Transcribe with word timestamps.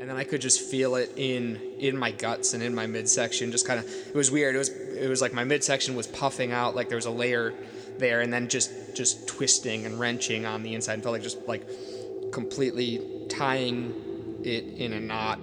and 0.00 0.08
then 0.08 0.16
I 0.16 0.24
could 0.24 0.40
just 0.40 0.62
feel 0.62 0.94
it 0.96 1.12
in 1.16 1.60
in 1.78 1.96
my 1.96 2.10
guts 2.10 2.54
and 2.54 2.62
in 2.62 2.74
my 2.74 2.86
midsection. 2.86 3.52
Just 3.52 3.66
kind 3.66 3.78
of, 3.78 3.86
it 3.86 4.14
was 4.14 4.30
weird. 4.30 4.54
It 4.54 4.58
was 4.58 4.70
it 4.70 5.08
was 5.08 5.20
like 5.20 5.34
my 5.34 5.44
midsection 5.44 5.94
was 5.94 6.06
puffing 6.06 6.52
out, 6.52 6.74
like 6.74 6.88
there 6.88 6.96
was 6.96 7.04
a 7.04 7.10
layer 7.10 7.52
there, 7.98 8.22
and 8.22 8.32
then 8.32 8.48
just 8.48 8.96
just 8.96 9.28
twisting 9.28 9.84
and 9.84 10.00
wrenching 10.00 10.46
on 10.46 10.62
the 10.62 10.74
inside. 10.74 10.94
and 10.94 11.02
felt 11.02 11.12
like 11.12 11.22
just 11.22 11.46
like 11.46 11.68
completely 12.32 13.26
tying 13.28 14.40
it 14.42 14.64
in 14.64 14.94
a 14.94 15.00
knot. 15.00 15.38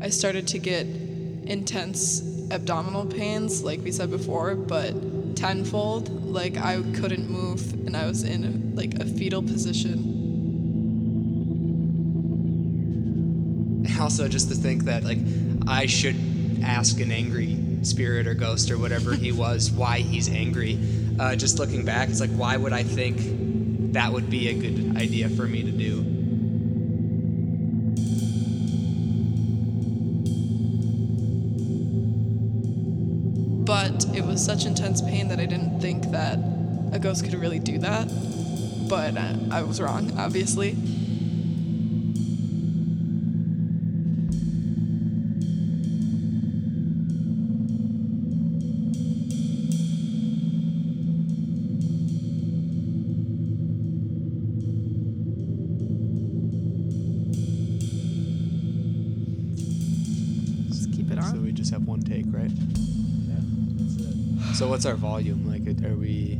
I 0.00 0.10
started 0.10 0.46
to 0.48 0.58
get 0.58 0.86
intense 0.86 2.22
abdominal 2.52 3.06
pains, 3.06 3.64
like 3.64 3.80
we 3.80 3.90
said 3.90 4.10
before, 4.10 4.54
but 4.54 4.94
tenfold. 5.34 6.08
Like 6.24 6.56
I 6.56 6.82
couldn't 6.94 7.28
move, 7.28 7.72
and 7.86 7.96
I 7.96 8.06
was 8.06 8.22
in 8.22 8.44
a, 8.44 8.76
like 8.76 8.94
a 9.00 9.04
fetal 9.04 9.42
position. 9.42 10.10
Also, 14.00 14.28
just 14.28 14.48
to 14.48 14.54
think 14.54 14.84
that 14.84 15.04
like 15.04 15.18
I 15.66 15.86
should 15.86 16.16
ask 16.62 17.00
an 17.00 17.12
angry 17.12 17.58
spirit 17.82 18.26
or 18.26 18.34
ghost 18.34 18.70
or 18.70 18.78
whatever 18.78 19.14
he 19.14 19.32
was 19.44 19.70
why 19.70 19.98
he's 19.98 20.28
angry. 20.28 20.78
Uh, 21.18 21.36
just 21.36 21.58
looking 21.58 21.84
back, 21.84 22.08
it's 22.08 22.20
like 22.20 22.30
why 22.30 22.56
would 22.56 22.72
I 22.72 22.82
think 22.82 23.92
that 23.92 24.12
would 24.12 24.28
be 24.28 24.48
a 24.48 24.54
good 24.54 24.96
idea 24.96 25.28
for 25.28 25.46
me 25.46 25.62
to 25.62 25.70
do? 25.70 25.93
It 34.14 34.24
was 34.24 34.44
such 34.44 34.64
intense 34.64 35.02
pain 35.02 35.26
that 35.28 35.40
I 35.40 35.46
didn't 35.46 35.80
think 35.80 36.10
that 36.12 36.38
a 36.92 36.98
ghost 37.00 37.24
could 37.24 37.34
really 37.34 37.58
do 37.58 37.78
that. 37.78 38.08
But 38.88 39.16
uh, 39.16 39.34
I 39.50 39.62
was 39.62 39.80
wrong, 39.80 40.16
obviously. 40.16 40.76
Just 60.68 60.92
keep 60.92 61.10
it 61.10 61.18
on. 61.18 61.24
So 61.24 61.38
we 61.38 61.50
just 61.52 61.72
have 61.72 61.86
one 61.86 62.00
take, 62.02 62.26
right? 62.28 62.52
So 64.54 64.68
what's 64.68 64.86
our 64.86 64.94
volume? 64.94 65.50
Like, 65.50 65.62
are 65.84 65.96
we? 65.96 66.36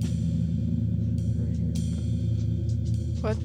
What? 3.21 3.37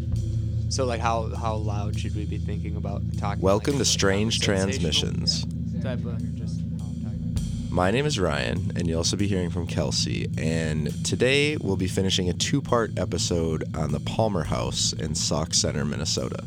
So 0.71 0.85
like, 0.85 1.01
how 1.01 1.33
how 1.35 1.55
loud 1.55 1.99
should 1.99 2.15
we 2.15 2.25
be 2.25 2.37
thinking 2.37 2.75
about 2.75 3.01
talking? 3.17 3.41
Welcome 3.41 3.73
like, 3.73 3.79
to 3.79 3.85
Strange 3.85 4.41
conversational 4.41 4.91
Transmissions. 4.91 5.81
Type 5.81 6.05
of 6.05 6.35
just. 6.35 6.59
how 6.59 6.65
I'm 6.67 6.77
talking 6.77 7.33
about. 7.33 7.71
My 7.71 7.89
name 7.89 8.05
is 8.05 8.19
Ryan, 8.19 8.71
and 8.75 8.87
you'll 8.87 8.99
also 8.99 9.17
be 9.17 9.27
hearing 9.27 9.49
from 9.49 9.65
Kelsey. 9.65 10.29
And 10.37 11.03
today 11.03 11.57
we'll 11.57 11.75
be 11.75 11.87
finishing 11.87 12.29
a 12.29 12.33
two 12.33 12.61
part 12.61 12.91
episode 12.99 13.75
on 13.75 13.91
the 13.91 13.99
Palmer 13.99 14.43
House 14.43 14.93
in 14.93 15.15
Sauk 15.15 15.55
Centre, 15.55 15.83
Minnesota. 15.83 16.43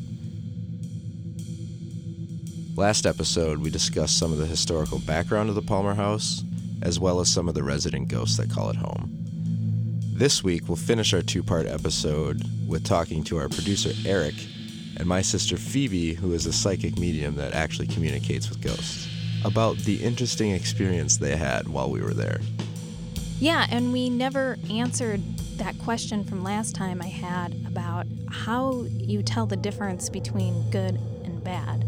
Last 2.76 3.04
episode, 3.04 3.58
we 3.58 3.70
discussed 3.70 4.16
some 4.16 4.30
of 4.32 4.38
the 4.38 4.46
historical 4.46 5.00
background 5.00 5.48
of 5.48 5.56
the 5.56 5.62
Palmer 5.62 5.94
House, 5.94 6.44
as 6.82 7.00
well 7.00 7.20
as 7.20 7.30
some 7.30 7.48
of 7.48 7.54
the 7.54 7.62
resident 7.62 8.08
ghosts 8.08 8.36
that 8.36 8.50
call 8.50 8.70
it 8.70 8.76
home. 8.76 9.10
This 10.14 10.44
week, 10.44 10.68
we'll 10.68 10.76
finish 10.76 11.14
our 11.14 11.22
two 11.22 11.42
part 11.42 11.66
episode 11.66 12.42
with 12.66 12.84
talking 12.84 13.24
to 13.24 13.38
our 13.38 13.48
producer, 13.48 13.92
Eric, 14.06 14.34
and 14.96 15.06
my 15.06 15.22
sister, 15.22 15.56
Phoebe, 15.56 16.14
who 16.14 16.32
is 16.34 16.46
a 16.46 16.52
psychic 16.52 16.98
medium 16.98 17.34
that 17.36 17.54
actually 17.54 17.86
communicates 17.86 18.48
with 18.48 18.60
ghosts, 18.60 19.08
about 19.44 19.78
the 19.78 20.02
interesting 20.02 20.50
experience 20.50 21.16
they 21.16 21.36
had 21.36 21.66
while 21.66 21.90
we 21.90 22.00
were 22.00 22.14
there. 22.14 22.40
Yeah, 23.40 23.66
and 23.70 23.92
we 23.92 24.10
never 24.10 24.58
answered 24.70 25.20
that 25.56 25.78
question 25.78 26.24
from 26.24 26.44
last 26.44 26.74
time 26.74 27.00
I 27.02 27.08
had 27.08 27.54
about 27.66 28.06
how 28.30 28.84
you 28.88 29.22
tell 29.22 29.46
the 29.46 29.56
difference 29.56 30.08
between 30.08 30.70
good 30.70 31.00
and 31.24 31.42
bad. 31.42 31.84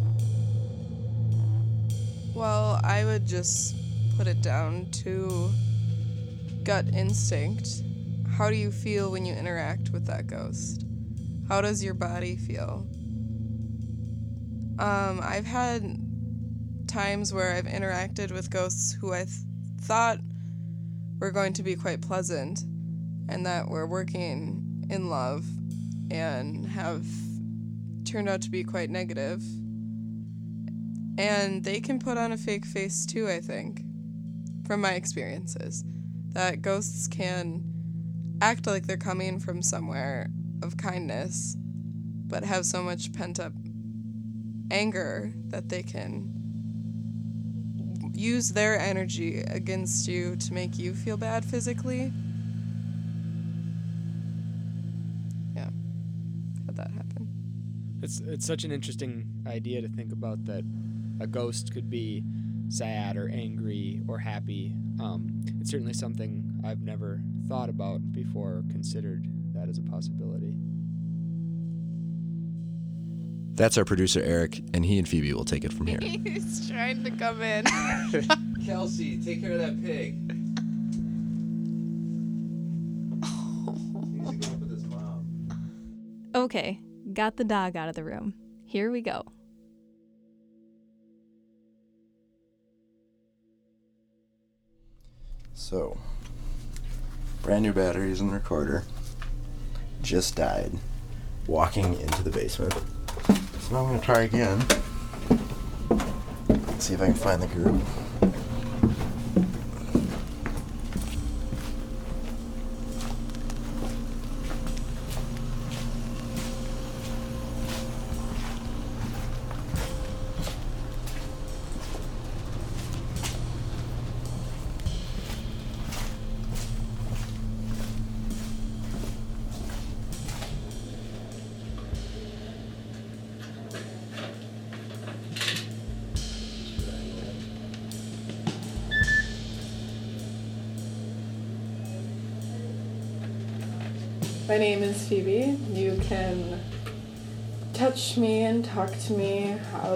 Well, 2.35 2.81
I 2.83 3.05
would 3.05 3.27
just 3.27 3.77
put 4.17 4.27
it 4.27 4.43
down 4.43 4.87
to 4.91 5.51
gut 6.63 6.87
instinct. 6.89 7.83
How 8.37 8.49
do 8.49 8.57
you 8.57 8.71
feel 8.71 9.11
when 9.11 9.25
you 9.27 9.35
interact 9.35 9.91
with 9.91 10.07
that 10.07 10.27
ghost? 10.27 10.85
How 11.49 11.61
does 11.61 11.83
your 11.83 11.95
body 11.95 12.37
feel? 12.37 12.87
Um, 14.79 15.21
I've 15.23 15.45
had 15.45 15.99
times 16.87 17.33
where 17.33 17.53
I've 17.53 17.67
interacted 17.67 18.33
with 18.33 18.51
ghosts 18.51 18.93
who 18.93 19.13
I 19.13 19.25
th- 19.25 19.37
thought 19.83 20.19
were 21.21 21.31
going 21.31 21.53
to 21.55 21.63
be 21.63 21.77
quite 21.77 22.01
pleasant 22.01 22.61
and 23.29 23.47
that 23.47 23.69
were 23.69 23.87
working 23.87 24.87
in 24.91 25.09
love 25.09 25.45
and 26.11 26.67
have 26.67 27.07
turned 28.05 28.29
out 28.29 28.43
to 28.43 28.51
be 28.51 28.65
quite 28.65 28.91
negative. 28.91 29.43
And 31.17 31.63
they 31.63 31.81
can 31.81 31.99
put 31.99 32.19
on 32.19 32.33
a 32.33 32.37
fake 32.37 32.67
face 32.67 33.07
too, 33.07 33.29
I 33.29 33.41
think, 33.41 33.83
from 34.67 34.81
my 34.81 34.93
experiences. 34.93 35.85
That 36.31 36.63
ghosts 36.63 37.07
can 37.07 37.63
act 38.41 38.67
like 38.67 38.87
they're 38.87 38.97
coming 38.97 39.39
from 39.39 39.63
somewhere 39.63 40.31
of 40.63 40.77
kindness, 40.77 41.57
but 42.27 42.45
have 42.45 42.67
so 42.67 42.83
much 42.83 43.13
pent 43.13 43.39
up 43.39 43.53
anger 44.71 45.33
that 45.49 45.69
they 45.69 45.83
can 45.83 46.35
use 48.15 48.51
their 48.51 48.79
energy 48.79 49.41
against 49.41 50.09
you 50.09 50.37
to 50.37 50.53
make 50.53 50.79
you 50.79 50.95
feel 50.95 51.17
bad 51.17 51.45
physically. 51.45 52.13
Yeah, 55.55 55.71
had 56.67 56.77
that 56.77 56.91
happen. 56.91 57.29
It's 58.03 58.21
it's 58.21 58.47
such 58.47 58.65
an 58.65 58.73
interesting 58.73 59.27
idea 59.47 59.83
to 59.83 59.89
think 59.89 60.13
about 60.13 60.45
that 60.47 60.65
a 61.21 61.27
ghost 61.27 61.73
could 61.73 61.91
be 61.91 62.23
sad 62.75 63.17
or 63.17 63.29
angry 63.29 64.03
or 64.09 64.19
happy. 64.19 64.75
Um, 65.01 65.29
it's 65.61 65.71
certainly 65.71 65.93
something 65.93 66.61
I've 66.65 66.81
never 66.81 67.21
thought 67.49 67.69
about 67.69 68.12
before, 68.12 68.49
or 68.49 68.65
considered 68.71 69.27
that 69.53 69.69
as 69.69 69.79
a 69.79 69.83
possibility. 69.83 70.57
That's 73.55 73.79
our 73.79 73.85
producer, 73.85 74.21
Eric, 74.21 74.62
and 74.75 74.85
he 74.85 74.99
and 74.99 75.09
Phoebe 75.09 75.33
will 75.33 75.45
take 75.45 75.65
it 75.65 75.73
from 75.73 75.87
here. 75.87 76.01
He's 76.03 76.69
trying 76.69 77.05
to 77.05 77.11
come 77.12 77.41
in. 77.41 77.65
Kelsey, 78.67 79.23
take 79.23 79.41
care 79.41 79.53
of 79.53 79.59
that 79.59 79.83
pig. 79.83 80.41
Okay, 86.37 86.81
got 87.12 87.37
the 87.37 87.45
dog 87.45 87.77
out 87.77 87.89
of 87.89 87.95
the 87.95 88.03
room. 88.03 88.35
Here 88.67 88.91
we 88.91 89.03
go. 89.03 89.23
So, 95.65 95.97
brand 97.43 97.63
new 97.63 97.73
batteries 97.73 98.21
in 98.21 98.27
the 98.27 98.35
recorder. 98.35 98.85
Just 100.03 100.37
died. 100.37 100.73
Walking 101.47 101.99
into 101.99 102.23
the 102.23 102.29
basement. 102.29 102.75
So 102.75 103.73
now 103.73 103.79
I'm 103.79 103.87
gonna 103.87 104.01
try 104.03 104.25
again. 104.25 104.61
See 106.79 106.93
if 106.93 107.01
I 107.01 107.07
can 107.07 107.15
find 107.15 107.41
the 107.41 107.47
group. 107.47 107.81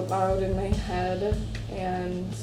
Loud 0.08 0.42
in 0.42 0.56
my 0.56 0.68
head, 0.68 1.36
and 1.70 2.34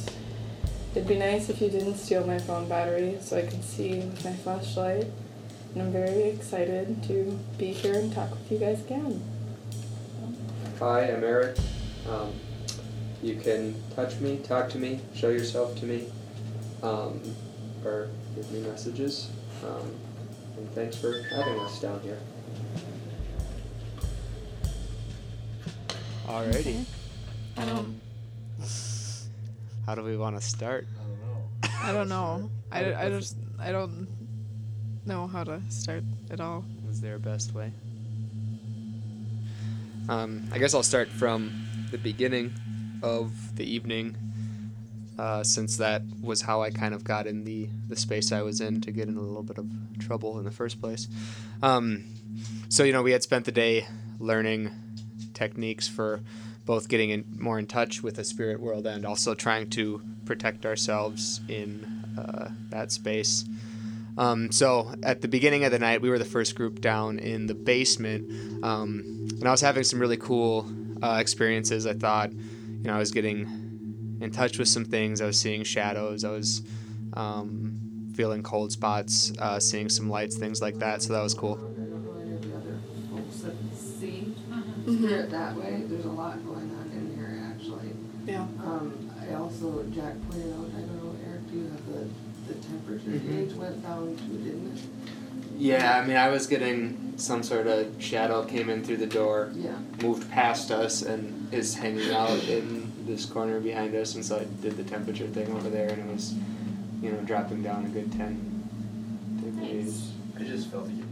it'd 0.92 1.08
be 1.08 1.18
nice 1.18 1.50
if 1.50 1.62
you 1.62 1.70
didn't 1.70 1.98
steal 1.98 2.26
my 2.26 2.40
phone 2.40 2.70
battery 2.70 3.18
so 3.22 3.38
I 3.38 3.42
could 3.42 3.64
see 3.64 4.00
with 4.00 4.24
my 4.24 4.34
flashlight. 4.34 5.08
And 5.74 5.84
I'm 5.84 5.92
very 5.92 6.24
excited 6.24 7.04
to 7.04 7.38
be 7.58 7.74
here 7.74 7.96
and 7.96 8.14
talk 8.14 8.30
with 8.32 8.52
you 8.52 8.58
guys 8.60 8.82
again. 8.82 9.22
Hi, 10.80 11.12
I'm 11.12 11.24
Eric. 11.24 11.58
Um, 12.10 12.32
you 13.22 13.36
can 13.36 13.76
touch 13.96 14.20
me, 14.20 14.38
talk 14.38 14.70
to 14.70 14.78
me, 14.78 15.02
show 15.14 15.30
yourself 15.30 15.78
to 15.80 15.86
me, 15.86 16.08
um, 16.84 17.20
or 17.84 18.10
give 18.36 18.50
me 18.52 18.60
messages. 18.62 19.30
Um, 19.66 19.92
and 20.58 20.72
thanks 20.74 20.96
for 20.96 21.24
having 21.24 21.60
us 21.60 21.82
down 21.82 22.00
here. 22.02 22.20
Alrighty. 26.28 26.86
I 27.58 27.66
don't. 27.66 28.02
How 29.86 29.96
do 29.96 30.04
we 30.04 30.18
want 30.18 30.40
to 30.40 30.42
start? 30.42 30.88
I 31.64 31.92
don't 31.92 32.10
know. 32.10 32.50
I, 32.72 32.82
don't 32.82 32.90
know. 32.90 32.96
I, 33.00 33.06
I 33.06 33.10
just 33.10 33.38
I 33.60 33.72
don't 33.72 34.08
know 35.06 35.28
how 35.28 35.44
to 35.44 35.62
start 35.70 36.04
at 36.32 36.40
all. 36.40 36.66
Is 36.90 37.02
there 37.02 37.16
a 37.16 37.20
best 37.20 37.54
way? 37.54 37.72
Um, 40.08 40.48
I 40.52 40.60
guess 40.60 40.74
I'll 40.74 40.84
start 40.84 41.10
from 41.10 41.66
the 41.92 41.98
beginning 41.98 42.54
of 43.02 43.56
the 43.56 43.64
evening, 43.64 44.16
uh, 45.18 45.44
since 45.44 45.78
that 45.78 46.04
was 46.22 46.42
how 46.42 46.62
I 46.62 46.70
kind 46.70 46.94
of 46.94 47.04
got 47.04 47.26
in 47.26 47.44
the, 47.44 47.70
the 47.88 47.96
space 47.96 48.32
I 48.32 48.42
was 48.42 48.62
in 48.62 48.82
to 48.82 48.92
get 48.92 49.08
in 49.08 49.18
a 49.18 49.22
little 49.22 49.44
bit 49.44 49.58
of 49.58 49.68
trouble 50.00 50.38
in 50.38 50.46
the 50.46 50.52
first 50.52 50.80
place. 50.80 51.08
Um, 51.64 52.06
so, 52.70 52.84
you 52.84 52.94
know, 52.94 53.02
we 53.02 53.14
had 53.14 53.24
spent 53.24 53.46
the 53.46 53.52
day 53.52 53.88
learning 54.20 54.72
techniques 55.34 55.88
for 55.88 56.22
both 56.66 56.90
getting 56.90 57.12
in, 57.12 57.26
more 57.38 57.60
in 57.60 57.68
touch 57.68 58.02
with 58.02 58.16
the 58.16 58.24
spirit 58.24 58.60
world 58.60 58.86
and 58.88 59.06
also 59.06 59.36
trying 59.36 59.70
to 59.70 60.02
protect 60.26 60.66
ourselves 60.66 61.42
in 61.48 61.86
uh, 62.18 62.50
that 62.70 62.92
space. 62.92 63.46
Um, 64.18 64.52
so 64.52 64.94
at 65.04 65.22
the 65.22 65.28
beginning 65.28 65.66
of 65.66 65.72
the 65.72 65.80
night, 65.80 66.02
we 66.02 66.10
were 66.10 66.18
the 66.18 66.26
first 66.26 66.56
group 66.56 66.82
down 66.82 67.20
in 67.20 67.48
the 67.48 67.54
basement, 67.54 68.64
um, 68.64 69.28
and 69.40 69.48
I 69.48 69.52
was 69.52 69.62
having 69.62 69.84
some 69.84 70.00
really 70.00 70.18
cool 70.18 70.66
uh, 71.04 71.18
experiences. 71.20 71.86
I 71.86 71.94
thought, 71.94 72.32
you 72.32 72.84
know, 72.84 72.96
I 72.96 73.00
was 73.00 73.12
getting 73.12 74.18
in 74.22 74.32
touch 74.32 74.58
with 74.58 74.70
some 74.70 74.86
things. 74.86 75.22
I 75.22 75.26
was 75.26 75.40
seeing 75.40 75.64
shadows. 75.64 76.24
I 76.24 76.32
was 76.32 76.62
um, 77.14 78.12
feeling 78.16 78.42
cold 78.42 78.72
spots, 78.72 79.34
uh, 79.40 79.60
seeing 79.60 79.90
some 79.90 80.10
lights, 80.10 80.38
things 80.38 80.62
like 80.62 80.80
that. 80.80 81.02
So 81.02 81.14
that 81.14 81.22
was 81.22 81.34
cool. 81.34 81.60
Spirit 84.94 85.30
that 85.32 85.56
way. 85.56 85.84
There's 85.88 86.06
a 86.06 86.10
lot 86.10 86.44
going 86.46 86.72
on 86.72 86.92
in 86.94 87.16
here, 87.16 87.44
actually. 87.54 87.92
Yeah. 88.26 88.42
Um, 88.64 89.10
I 89.22 89.34
also, 89.36 89.84
Jack 89.94 90.14
pointed 90.30 90.54
out, 90.54 90.68
I 90.76 90.82
don't 90.82 91.04
know, 91.04 91.16
Eric, 91.28 91.50
do 91.52 91.58
you 91.58 91.64
have 91.66 91.86
the, 91.88 92.08
the 92.48 92.54
temperature 92.68 93.10
Mhm. 93.10 93.48
gauge 93.48 93.54
went 93.58 93.84
down 93.84 94.16
too, 94.18 94.38
didn't 94.38 94.78
it? 94.78 94.82
Yeah, 95.58 96.00
I 96.00 96.06
mean, 96.06 96.18
I 96.18 96.30
was 96.30 96.48
getting 96.48 97.14
some 97.18 97.42
sort 97.44 97.66
of 97.68 97.88
shadow 98.00 98.44
came 98.44 98.70
in 98.70 98.84
through 98.84 98.98
the 98.98 99.08
door, 99.08 99.52
Yeah. 99.56 99.72
moved 100.02 100.30
past 100.30 100.70
us, 100.72 101.02
and 101.02 101.48
is 101.54 101.76
hanging 101.76 102.12
out 102.12 102.44
in 102.50 102.92
this 103.06 103.26
corner 103.26 103.60
behind 103.60 103.96
us. 103.96 104.16
And 104.16 104.26
so 104.26 104.38
I 104.38 104.46
did 104.62 104.76
the 104.76 104.84
temperature 104.84 105.28
thing 105.28 105.50
over 105.56 105.70
there, 105.70 105.90
and 105.90 106.00
it 106.10 106.14
was, 106.14 106.34
you 107.02 107.12
know, 107.12 107.20
dropping 107.22 107.64
down 107.64 107.86
a 107.86 107.90
good 107.90 108.12
ten 108.12 108.64
degrees. 109.44 110.12
I 110.38 110.44
just 110.44 110.68
felt 110.70 110.88
it 110.88 110.92
really 110.92 111.00
dense. 111.02 111.05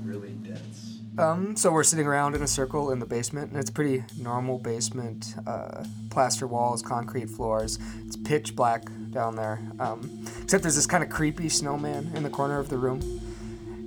Um, 1.18 1.56
so 1.56 1.72
we're 1.72 1.84
sitting 1.84 2.08
around 2.08 2.36
in 2.36 2.42
a 2.42 2.48
circle 2.48 2.92
in 2.92 2.98
the 3.00 3.06
basement, 3.06 3.52
and 3.52 3.60
it's 3.60 3.70
a 3.70 3.74
pretty 3.74 4.04
normal 4.20 4.58
basement. 4.58 5.36
Uh, 5.46 5.84
plaster 6.10 6.48
walls, 6.48 6.82
concrete 6.82 7.30
floors. 7.30 7.78
It's 8.08 8.16
pitch 8.16 8.56
black 8.56 8.84
down 9.12 9.36
there. 9.36 9.62
Um, 9.80 10.26
except 10.42 10.64
there's 10.64 10.76
this 10.76 10.88
kind 10.88 11.04
of 11.04 11.10
creepy 11.12 11.50
snowman 11.50 12.12
in 12.16 12.24
the 12.24 12.30
corner 12.32 12.58
of 12.60 12.70
the 12.70 12.78
room. 12.78 13.00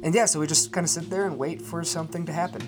And 0.05 0.15
yeah, 0.15 0.27
so 0.27 0.39
we 0.39 0.47
just 0.47 0.71
kind 0.73 0.85
of 0.85 0.91
sit 0.91 1.11
there 1.11 1.25
and 1.27 1.37
wait 1.37 1.61
for 1.63 1.83
something 1.83 2.27
to 2.27 2.33
happen. 2.33 2.63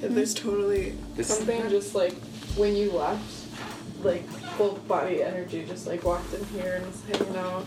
There's 0.00 0.34
totally 0.34 0.96
This- 1.16 1.28
something 1.28 1.68
just 1.70 1.94
like 1.94 2.14
when 2.56 2.76
you 2.76 2.92
left, 2.92 3.46
like 4.02 4.26
full 4.56 4.74
body 4.86 5.22
energy 5.22 5.64
just 5.66 5.86
like 5.86 6.04
walked 6.04 6.32
in 6.34 6.44
here 6.46 6.74
and 6.74 6.86
was 6.86 7.02
hanging 7.10 7.36
out. 7.36 7.64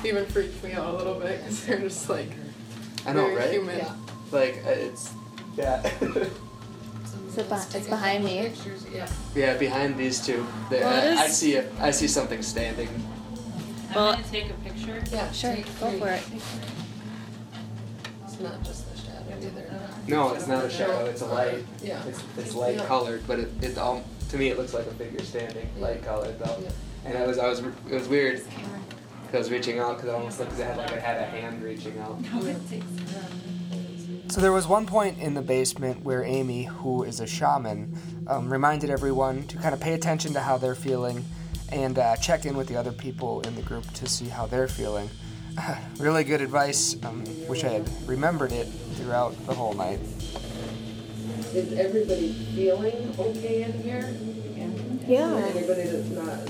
And 0.00 0.06
it 0.06 0.08
even 0.08 0.26
freaked 0.26 0.62
me 0.64 0.72
out 0.72 0.94
a 0.94 0.96
little 0.96 1.14
bit 1.20 1.38
because 1.40 1.66
they're 1.66 1.78
just 1.78 2.08
like 2.08 2.30
I 3.06 3.12
know, 3.12 3.26
very 3.26 3.36
right? 3.36 3.50
human. 3.52 3.78
Yeah. 3.78 3.94
Like 4.32 4.62
uh, 4.66 4.70
it's 4.70 5.12
yeah, 5.56 5.82
So 7.30 7.42
be- 7.44 7.76
it's 7.78 7.86
behind 7.88 8.24
me. 8.24 8.38
Pictures, 8.42 8.86
yeah. 8.92 9.08
yeah. 9.34 9.56
Behind 9.56 9.96
these 9.96 10.24
two, 10.24 10.46
there, 10.70 10.84
Well, 10.84 11.12
it 11.12 11.16
I, 11.18 11.22
I 11.22 11.26
is- 11.26 11.36
see 11.36 11.56
a, 11.56 11.64
I 11.80 11.90
see 11.90 12.08
something 12.08 12.42
standing. 12.42 12.88
I'm 13.90 13.94
gonna 13.94 14.22
take 14.30 14.48
a 14.50 14.54
picture. 14.54 15.02
Yeah, 15.12 15.30
Sure, 15.32 15.54
take 15.54 15.66
go 15.80 15.90
three. 15.90 16.00
for 16.00 16.08
it. 16.08 16.22
It's 18.24 18.40
not 18.40 18.62
just 18.62 18.90
the 18.92 19.00
shadow 19.00 19.36
either. 19.40 19.70
No, 20.08 20.32
it's 20.34 20.46
not 20.46 20.64
a 20.64 20.70
shadow. 20.70 21.04
It's 21.06 21.22
a 21.22 21.26
light. 21.26 21.64
Yeah. 21.82 22.02
It's, 22.06 22.22
it's 22.38 22.54
light 22.54 22.76
Yeah. 22.76 22.86
colored, 22.86 23.22
but 23.26 23.38
it, 23.40 23.48
it 23.62 23.78
all 23.78 24.02
to 24.30 24.38
me 24.38 24.48
it 24.48 24.56
looks 24.58 24.72
like 24.74 24.86
a 24.86 24.92
figure 24.94 25.20
standing, 25.24 25.68
Yeah. 25.76 25.82
light 25.82 26.02
colored 26.04 26.38
though. 26.38 26.56
Yeah. 26.62 26.70
And 27.04 27.18
I 27.18 27.26
was 27.26 27.38
I 27.38 27.48
was 27.48 27.60
it 27.60 27.74
was 27.90 28.08
weird. 28.08 28.42
'Cause 29.30 29.34
I 29.36 29.38
was 29.38 29.50
reaching 29.52 29.78
out 29.78 29.96
because 29.96 30.08
it 30.08 30.14
almost 30.14 30.40
looked 30.40 30.52
as 30.52 30.58
if 30.58 30.66
it 30.66 30.68
had 30.70 30.76
like 30.76 30.90
it 30.92 31.02
had 31.02 31.16
a 31.18 31.24
hand 31.24 31.62
reaching 31.62 31.98
out. 31.98 32.18
So 34.28 34.40
there 34.40 34.52
was 34.52 34.68
one 34.68 34.86
point 34.86 35.18
in 35.18 35.34
the 35.34 35.42
basement 35.42 36.04
where 36.04 36.22
Amy, 36.22 36.62
who 36.62 37.02
is 37.02 37.18
a 37.18 37.26
shaman, 37.26 37.98
um, 38.28 38.48
reminded 38.48 38.88
everyone 38.88 39.44
to 39.48 39.56
kind 39.56 39.74
of 39.74 39.80
pay 39.80 39.92
attention 39.94 40.32
to 40.34 40.40
how 40.40 40.56
they're 40.56 40.76
feeling 40.76 41.24
and 41.72 41.98
uh, 41.98 42.14
check 42.14 42.46
in 42.46 42.56
with 42.56 42.68
the 42.68 42.76
other 42.76 42.92
people 42.92 43.40
in 43.40 43.56
the 43.56 43.62
group 43.62 43.92
to 43.94 44.06
see 44.06 44.26
how 44.26 44.46
they're 44.46 44.68
feeling. 44.68 45.10
really 45.98 46.22
good 46.22 46.40
advice. 46.40 46.94
Um, 47.02 47.24
wish 47.48 47.64
I 47.64 47.70
had 47.70 47.90
remembered 48.06 48.52
it 48.52 48.66
throughout 48.94 49.34
the 49.46 49.54
whole 49.54 49.74
night. 49.74 49.98
Is 51.52 51.72
everybody 51.72 52.32
feeling 52.54 53.12
okay 53.18 53.64
in 53.64 53.72
here? 53.82 54.14
Yeah. 55.08 55.34
Anybody 55.52 55.82
that's 55.88 56.08
not, 56.10 56.46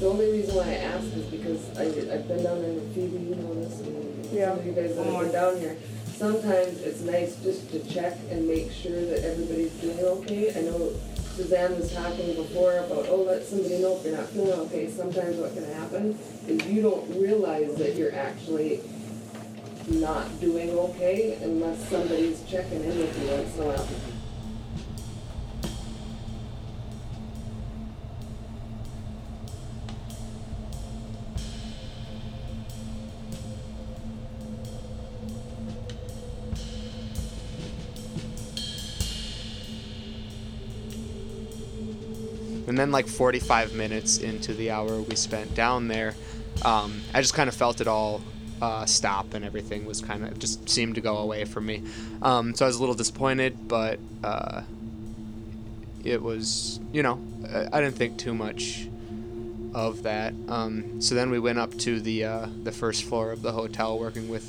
the 0.00 0.08
only 0.08 0.30
reason 0.32 0.54
why 0.56 0.64
I 0.64 0.74
ask 0.74 1.04
is 1.14 1.26
because 1.26 1.78
I, 1.78 1.84
I've 2.12 2.26
been 2.26 2.42
down 2.42 2.58
in 2.58 2.92
Phoebe, 2.94 3.18
you 3.18 3.34
know 3.36 3.54
this, 3.54 3.80
and 3.80 4.24
some 4.26 4.58
of 4.58 4.66
you 4.66 4.72
guys 4.72 4.96
that 4.96 5.04
have 5.04 5.20
been 5.20 5.28
oh. 5.28 5.32
down 5.32 5.60
here. 5.60 5.76
Sometimes 6.06 6.80
it's 6.80 7.00
nice 7.00 7.36
just 7.42 7.70
to 7.70 7.80
check 7.92 8.16
and 8.30 8.46
make 8.46 8.70
sure 8.72 9.04
that 9.06 9.24
everybody's 9.24 9.72
doing 9.74 9.98
okay. 9.98 10.56
I 10.56 10.62
know 10.62 10.92
Suzanne 11.34 11.76
was 11.76 11.92
talking 11.92 12.34
before 12.36 12.78
about, 12.78 13.06
oh, 13.08 13.24
let 13.26 13.44
somebody 13.44 13.80
know 13.80 13.96
if 13.96 14.04
you're 14.04 14.16
not 14.16 14.28
feeling 14.28 14.52
okay. 14.60 14.88
Sometimes 14.88 15.36
what 15.36 15.54
can 15.54 15.64
happen 15.74 16.16
is 16.46 16.64
you 16.66 16.82
don't 16.82 17.20
realize 17.20 17.74
that 17.76 17.96
you're 17.96 18.14
actually 18.14 18.80
not 19.88 20.40
doing 20.40 20.70
okay 20.70 21.36
unless 21.42 21.88
somebody's 21.88 22.42
checking 22.48 22.82
in 22.84 22.98
with 22.98 23.22
you 23.22 23.28
once 23.30 23.56
in 23.56 23.62
a 23.62 23.66
while. 23.66 24.13
Like 42.94 43.06
45 43.06 43.74
minutes 43.74 44.18
into 44.18 44.54
the 44.54 44.70
hour 44.70 45.00
we 45.00 45.16
spent 45.16 45.54
down 45.54 45.88
there, 45.88 46.14
um, 46.64 47.00
I 47.12 47.20
just 47.20 47.34
kind 47.34 47.48
of 47.48 47.54
felt 47.54 47.80
it 47.80 47.88
all 47.88 48.22
uh, 48.62 48.86
stop 48.86 49.34
and 49.34 49.44
everything 49.44 49.84
was 49.84 50.00
kind 50.00 50.24
of 50.24 50.38
just 50.38 50.68
seemed 50.68 50.94
to 50.94 51.00
go 51.00 51.18
away 51.18 51.44
from 51.44 51.66
me. 51.66 51.82
Um, 52.22 52.54
so 52.54 52.64
I 52.64 52.68
was 52.68 52.76
a 52.76 52.80
little 52.80 52.94
disappointed, 52.94 53.68
but 53.68 53.98
uh, 54.22 54.62
it 56.04 56.22
was, 56.22 56.80
you 56.92 57.02
know, 57.02 57.20
I, 57.52 57.80
didn't 57.80 57.96
think 57.96 58.16
too 58.16 58.34
much 58.34 58.88
of 59.74 60.04
that. 60.04 60.32
Um, 60.48 61.00
so 61.02 61.14
then 61.14 61.30
we 61.30 61.38
went 61.38 61.58
up 61.58 61.76
to 61.78 62.00
the 62.00 62.24
uh, 62.24 62.46
the 62.62 62.72
first 62.72 63.04
floor 63.04 63.32
of 63.32 63.42
the 63.42 63.52
hotel, 63.52 63.98
working 63.98 64.28
with 64.28 64.46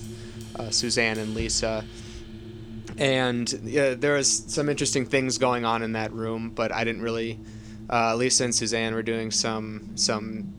uh, 0.57 0.69
Suzanne 0.69 1.17
and 1.17 1.33
Lisa 1.33 1.83
and 2.97 3.47
there 3.47 4.13
was 4.13 4.45
some 4.47 4.69
interesting 4.69 5.05
things 5.05 5.37
going 5.37 5.65
on 5.65 5.83
in 5.83 5.93
that 5.93 6.13
room, 6.13 6.51
but 6.53 6.71
I 6.71 6.83
didn't 6.83 7.01
really. 7.01 7.39
Uh, 7.89 8.15
Lisa 8.15 8.45
and 8.45 8.55
Suzanne 8.55 8.93
were 8.93 9.03
doing 9.03 9.31
some 9.31 9.91
some 9.95 10.53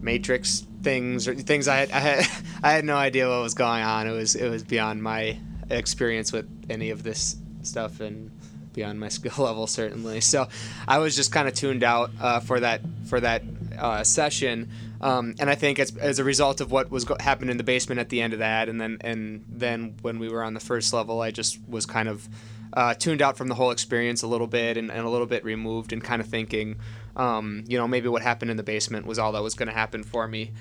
matrix 0.00 0.66
things 0.82 1.28
or 1.28 1.34
things 1.34 1.68
I 1.68 1.76
had, 1.76 1.90
I 1.92 2.00
had 2.00 2.26
I 2.62 2.72
had 2.72 2.84
no 2.84 2.96
idea 2.96 3.28
what 3.28 3.42
was 3.42 3.54
going 3.54 3.82
on. 3.82 4.06
It 4.06 4.12
was 4.12 4.34
it 4.34 4.48
was 4.48 4.62
beyond 4.62 5.02
my 5.02 5.38
experience 5.70 6.32
with 6.32 6.48
any 6.68 6.90
of 6.90 7.02
this 7.02 7.36
stuff 7.62 8.00
and 8.00 8.30
beyond 8.72 9.00
my 9.00 9.08
skill 9.18 9.44
level 9.44 9.66
certainly. 9.66 10.20
So 10.20 10.48
I 10.86 10.98
was 10.98 11.16
just 11.16 11.32
kind 11.32 11.48
of 11.48 11.54
tuned 11.54 11.84
out 11.84 12.10
uh, 12.20 12.40
for 12.40 12.60
that 12.60 12.80
for 13.06 13.20
that 13.20 13.42
uh, 13.78 14.04
session. 14.04 14.70
Um, 15.02 15.34
and 15.40 15.48
I 15.48 15.54
think 15.54 15.78
as, 15.78 15.96
as 15.96 16.18
a 16.18 16.24
result 16.24 16.60
of 16.60 16.70
what 16.70 16.90
was 16.90 17.06
go- 17.06 17.16
happened 17.18 17.50
in 17.50 17.56
the 17.56 17.64
basement 17.64 18.00
at 18.00 18.10
the 18.10 18.20
end 18.20 18.34
of 18.34 18.40
that, 18.40 18.68
and 18.68 18.78
then 18.78 18.98
and 19.00 19.44
then 19.48 19.96
when 20.02 20.18
we 20.18 20.28
were 20.28 20.42
on 20.42 20.52
the 20.52 20.60
first 20.60 20.92
level, 20.92 21.22
I 21.22 21.30
just 21.30 21.58
was 21.68 21.86
kind 21.86 22.08
of 22.08 22.28
uh, 22.72 22.94
tuned 22.94 23.22
out 23.22 23.36
from 23.36 23.48
the 23.48 23.54
whole 23.54 23.70
experience 23.70 24.22
a 24.22 24.26
little 24.26 24.46
bit 24.46 24.76
and, 24.76 24.90
and 24.90 25.06
a 25.06 25.08
little 25.08 25.26
bit 25.26 25.44
removed, 25.44 25.92
and 25.92 26.02
kind 26.02 26.20
of 26.20 26.28
thinking, 26.28 26.78
um, 27.16 27.64
you 27.66 27.78
know, 27.78 27.88
maybe 27.88 28.08
what 28.08 28.22
happened 28.22 28.50
in 28.50 28.56
the 28.56 28.62
basement 28.62 29.06
was 29.06 29.18
all 29.18 29.32
that 29.32 29.42
was 29.42 29.54
going 29.54 29.68
to 29.68 29.74
happen 29.74 30.02
for 30.02 30.26
me, 30.26 30.52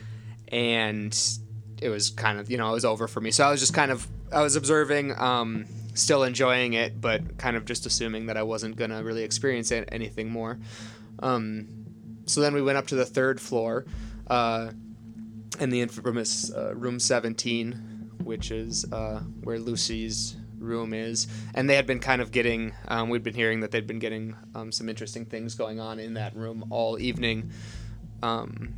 and 0.49 1.17
it 1.81 1.89
was 1.89 2.09
kind 2.09 2.39
of 2.39 2.49
you 2.49 2.57
know 2.57 2.69
it 2.69 2.73
was 2.73 2.85
over 2.85 3.07
for 3.07 3.21
me. 3.21 3.31
So 3.31 3.45
I 3.45 3.51
was 3.51 3.59
just 3.59 3.73
kind 3.73 3.91
of 3.91 4.07
I 4.31 4.41
was 4.41 4.55
observing, 4.55 5.17
um, 5.19 5.65
still 5.93 6.23
enjoying 6.23 6.73
it, 6.73 6.99
but 6.99 7.37
kind 7.37 7.55
of 7.55 7.65
just 7.65 7.85
assuming 7.85 8.27
that 8.27 8.37
I 8.37 8.43
wasn't 8.43 8.75
gonna 8.75 9.03
really 9.03 9.23
experience 9.23 9.71
it, 9.71 9.89
anything 9.91 10.29
more. 10.29 10.59
Um, 11.19 11.67
so 12.25 12.41
then 12.41 12.53
we 12.53 12.61
went 12.61 12.77
up 12.77 12.87
to 12.87 12.95
the 12.95 13.05
third 13.05 13.41
floor, 13.41 13.85
uh, 14.27 14.71
in 15.59 15.69
the 15.69 15.81
infamous 15.81 16.53
uh, 16.53 16.73
room 16.75 16.99
17, 16.99 18.11
which 18.23 18.51
is 18.51 18.85
uh, 18.91 19.19
where 19.43 19.59
Lucy's 19.59 20.37
room 20.59 20.93
is, 20.93 21.27
and 21.53 21.69
they 21.69 21.75
had 21.75 21.87
been 21.87 21.99
kind 21.99 22.21
of 22.21 22.31
getting. 22.31 22.73
Um, 22.87 23.09
we'd 23.09 23.23
been 23.23 23.33
hearing 23.33 23.61
that 23.61 23.71
they'd 23.71 23.87
been 23.87 23.99
getting 23.99 24.35
um, 24.55 24.71
some 24.71 24.89
interesting 24.89 25.25
things 25.25 25.55
going 25.55 25.79
on 25.79 25.99
in 25.99 26.13
that 26.15 26.35
room 26.35 26.65
all 26.69 26.99
evening. 26.99 27.51
Um, 28.21 28.73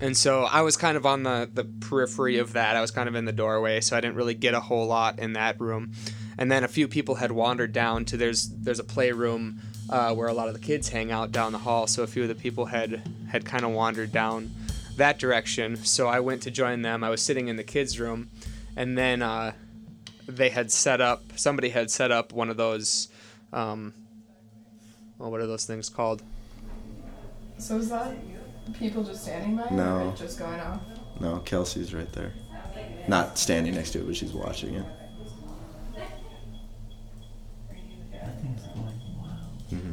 and 0.00 0.16
so 0.16 0.44
I 0.44 0.60
was 0.60 0.76
kind 0.76 0.96
of 0.96 1.06
on 1.06 1.22
the, 1.22 1.48
the 1.52 1.64
periphery 1.64 2.38
of 2.38 2.52
that. 2.52 2.76
I 2.76 2.80
was 2.80 2.90
kind 2.90 3.08
of 3.08 3.14
in 3.14 3.24
the 3.24 3.32
doorway, 3.32 3.80
so 3.80 3.96
I 3.96 4.00
didn't 4.00 4.16
really 4.16 4.34
get 4.34 4.52
a 4.54 4.60
whole 4.60 4.86
lot 4.86 5.18
in 5.18 5.32
that 5.34 5.58
room. 5.60 5.92
And 6.38 6.52
then 6.52 6.64
a 6.64 6.68
few 6.68 6.86
people 6.86 7.14
had 7.14 7.32
wandered 7.32 7.72
down 7.72 8.04
to 8.06 8.16
there's 8.16 8.48
there's 8.48 8.78
a 8.78 8.84
playroom 8.84 9.60
uh, 9.88 10.14
where 10.14 10.28
a 10.28 10.34
lot 10.34 10.48
of 10.48 10.54
the 10.54 10.60
kids 10.60 10.90
hang 10.90 11.10
out 11.10 11.32
down 11.32 11.52
the 11.52 11.58
hall. 11.58 11.86
So 11.86 12.02
a 12.02 12.06
few 12.06 12.22
of 12.22 12.28
the 12.28 12.34
people 12.34 12.66
had 12.66 13.02
had 13.30 13.46
kind 13.46 13.64
of 13.64 13.70
wandered 13.70 14.12
down 14.12 14.50
that 14.96 15.18
direction. 15.18 15.76
So 15.76 16.08
I 16.08 16.20
went 16.20 16.42
to 16.42 16.50
join 16.50 16.82
them. 16.82 17.02
I 17.02 17.08
was 17.08 17.22
sitting 17.22 17.48
in 17.48 17.56
the 17.56 17.64
kids' 17.64 17.98
room, 17.98 18.28
and 18.76 18.98
then 18.98 19.22
uh, 19.22 19.52
they 20.26 20.48
had 20.50 20.70
set 20.70 21.00
up. 21.00 21.22
Somebody 21.36 21.70
had 21.70 21.90
set 21.90 22.10
up 22.10 22.32
one 22.32 22.50
of 22.50 22.56
those. 22.56 23.08
Um, 23.52 23.94
well, 25.18 25.30
what 25.30 25.40
are 25.40 25.46
those 25.46 25.64
things 25.64 25.88
called? 25.88 26.22
So 27.58 27.78
is 27.78 27.88
that 27.88 28.14
people 28.74 29.02
just 29.02 29.22
standing 29.22 29.56
by? 29.56 29.68
No. 29.70 30.10
Or 30.10 30.16
just 30.16 30.38
going 30.38 30.60
off? 30.60 30.80
No, 31.20 31.38
Kelsey's 31.38 31.94
right 31.94 32.12
there. 32.12 32.32
Not 33.08 33.38
standing 33.38 33.74
next 33.74 33.92
to 33.92 34.00
it, 34.00 34.06
but 34.06 34.16
she's 34.16 34.32
watching 34.32 34.74
it. 34.74 34.86
Mm-hmm. 39.70 39.92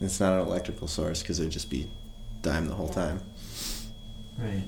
It's 0.00 0.20
not 0.20 0.32
an 0.34 0.46
electrical 0.46 0.88
source 0.88 1.22
because 1.22 1.40
it'd 1.40 1.52
just 1.52 1.70
be 1.70 1.90
dime 2.42 2.66
the 2.66 2.74
whole 2.74 2.88
time. 2.88 3.20
Right. 4.38 4.64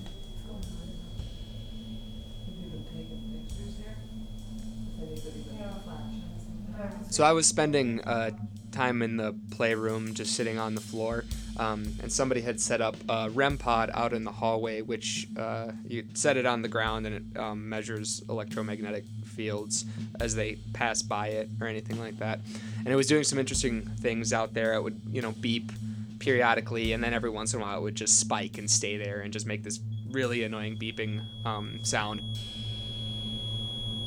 So 7.16 7.24
I 7.24 7.32
was 7.32 7.46
spending 7.46 8.02
uh, 8.02 8.32
time 8.72 9.00
in 9.00 9.16
the 9.16 9.34
playroom, 9.50 10.12
just 10.12 10.34
sitting 10.34 10.58
on 10.58 10.74
the 10.74 10.82
floor, 10.82 11.24
um, 11.56 11.90
and 12.02 12.12
somebody 12.12 12.42
had 12.42 12.60
set 12.60 12.82
up 12.82 12.94
a 13.08 13.30
REM 13.30 13.56
pod 13.56 13.90
out 13.94 14.12
in 14.12 14.22
the 14.22 14.30
hallway, 14.30 14.82
which 14.82 15.26
uh, 15.38 15.72
you 15.88 16.04
set 16.12 16.36
it 16.36 16.44
on 16.44 16.60
the 16.60 16.68
ground 16.68 17.06
and 17.06 17.14
it 17.14 17.40
um, 17.40 17.70
measures 17.70 18.22
electromagnetic 18.28 19.06
fields 19.24 19.86
as 20.20 20.34
they 20.34 20.58
pass 20.74 21.00
by 21.00 21.28
it 21.28 21.48
or 21.58 21.66
anything 21.66 21.98
like 21.98 22.18
that. 22.18 22.40
And 22.80 22.88
it 22.88 22.96
was 22.96 23.06
doing 23.06 23.24
some 23.24 23.38
interesting 23.38 23.80
things 23.98 24.34
out 24.34 24.52
there. 24.52 24.74
It 24.74 24.82
would, 24.82 25.00
you 25.10 25.22
know, 25.22 25.32
beep 25.40 25.72
periodically, 26.18 26.92
and 26.92 27.02
then 27.02 27.14
every 27.14 27.30
once 27.30 27.54
in 27.54 27.62
a 27.62 27.62
while 27.62 27.78
it 27.78 27.82
would 27.82 27.94
just 27.94 28.20
spike 28.20 28.58
and 28.58 28.70
stay 28.70 28.98
there 28.98 29.20
and 29.20 29.32
just 29.32 29.46
make 29.46 29.62
this 29.62 29.80
really 30.10 30.42
annoying 30.42 30.76
beeping 30.76 31.22
um, 31.46 31.78
sound. 31.82 32.20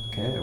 Okay. 0.06 0.28
Maybe 0.28 0.38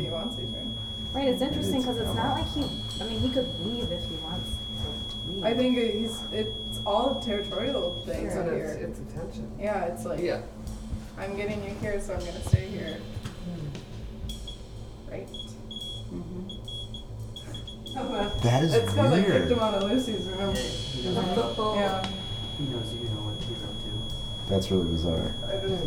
he 0.00 0.08
wants 0.08 0.38
you 0.38 0.46
to. 0.46 1.16
Right, 1.16 1.28
it's 1.28 1.42
interesting 1.42 1.80
because 1.80 1.96
it's 1.98 2.14
not 2.14 2.38
like 2.38 2.46
he. 2.48 2.62
I 3.00 3.04
mean, 3.08 3.20
he 3.20 3.30
could 3.30 3.48
leave 3.60 3.90
if 3.90 4.04
he 4.08 4.14
wants 4.16 4.50
to 4.50 5.30
leave. 5.32 5.44
I 5.44 5.54
think 5.54 5.76
he's 5.76 6.22
it's 6.32 6.80
all 6.86 7.18
a 7.18 7.24
territorial 7.24 8.02
thing 8.06 8.26
It's, 8.26 8.36
out 8.36 8.46
it's, 8.48 8.74
here. 8.76 8.86
it's 8.88 8.98
attention. 9.00 9.50
Yeah, 9.58 9.84
it's 9.86 10.04
like 10.04 10.20
Yeah. 10.20 10.40
I'm 11.18 11.36
getting 11.36 11.62
you 11.64 11.70
here, 11.80 12.00
so 12.00 12.14
I'm 12.14 12.20
gonna 12.20 12.42
stay 12.44 12.66
here. 12.68 12.96
Hmm. 13.44 15.10
Right. 15.10 15.28
Mm-hmm. 16.12 16.46
That 18.42 18.62
is 18.62 18.74
It's 18.74 18.84
because 18.92 19.12
I 19.12 19.16
kicked 19.20 19.28
weird. 19.28 19.50
him 19.50 19.58
out 19.58 19.74
of 19.74 19.82
Lucy's 19.90 20.26
room. 20.28 20.54
Yeah. 20.54 22.06
He 22.56 22.64
knows 22.66 22.92
you 22.94 23.08
know 23.08 23.26
what 23.26 23.42
he's 23.42 23.62
up 23.64 23.74
to. 23.82 24.48
That's 24.48 24.70
really 24.70 24.88
bizarre. 24.92 25.34
I 25.48 25.56
just, 25.66 25.84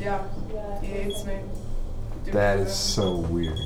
yeah. 0.00 0.80
He 0.80 0.86
hates 0.86 1.24
me. 1.24 1.38
Do 2.24 2.30
That 2.32 2.58
it. 2.58 2.66
is 2.68 2.74
so 2.76 3.16
weird. 3.16 3.58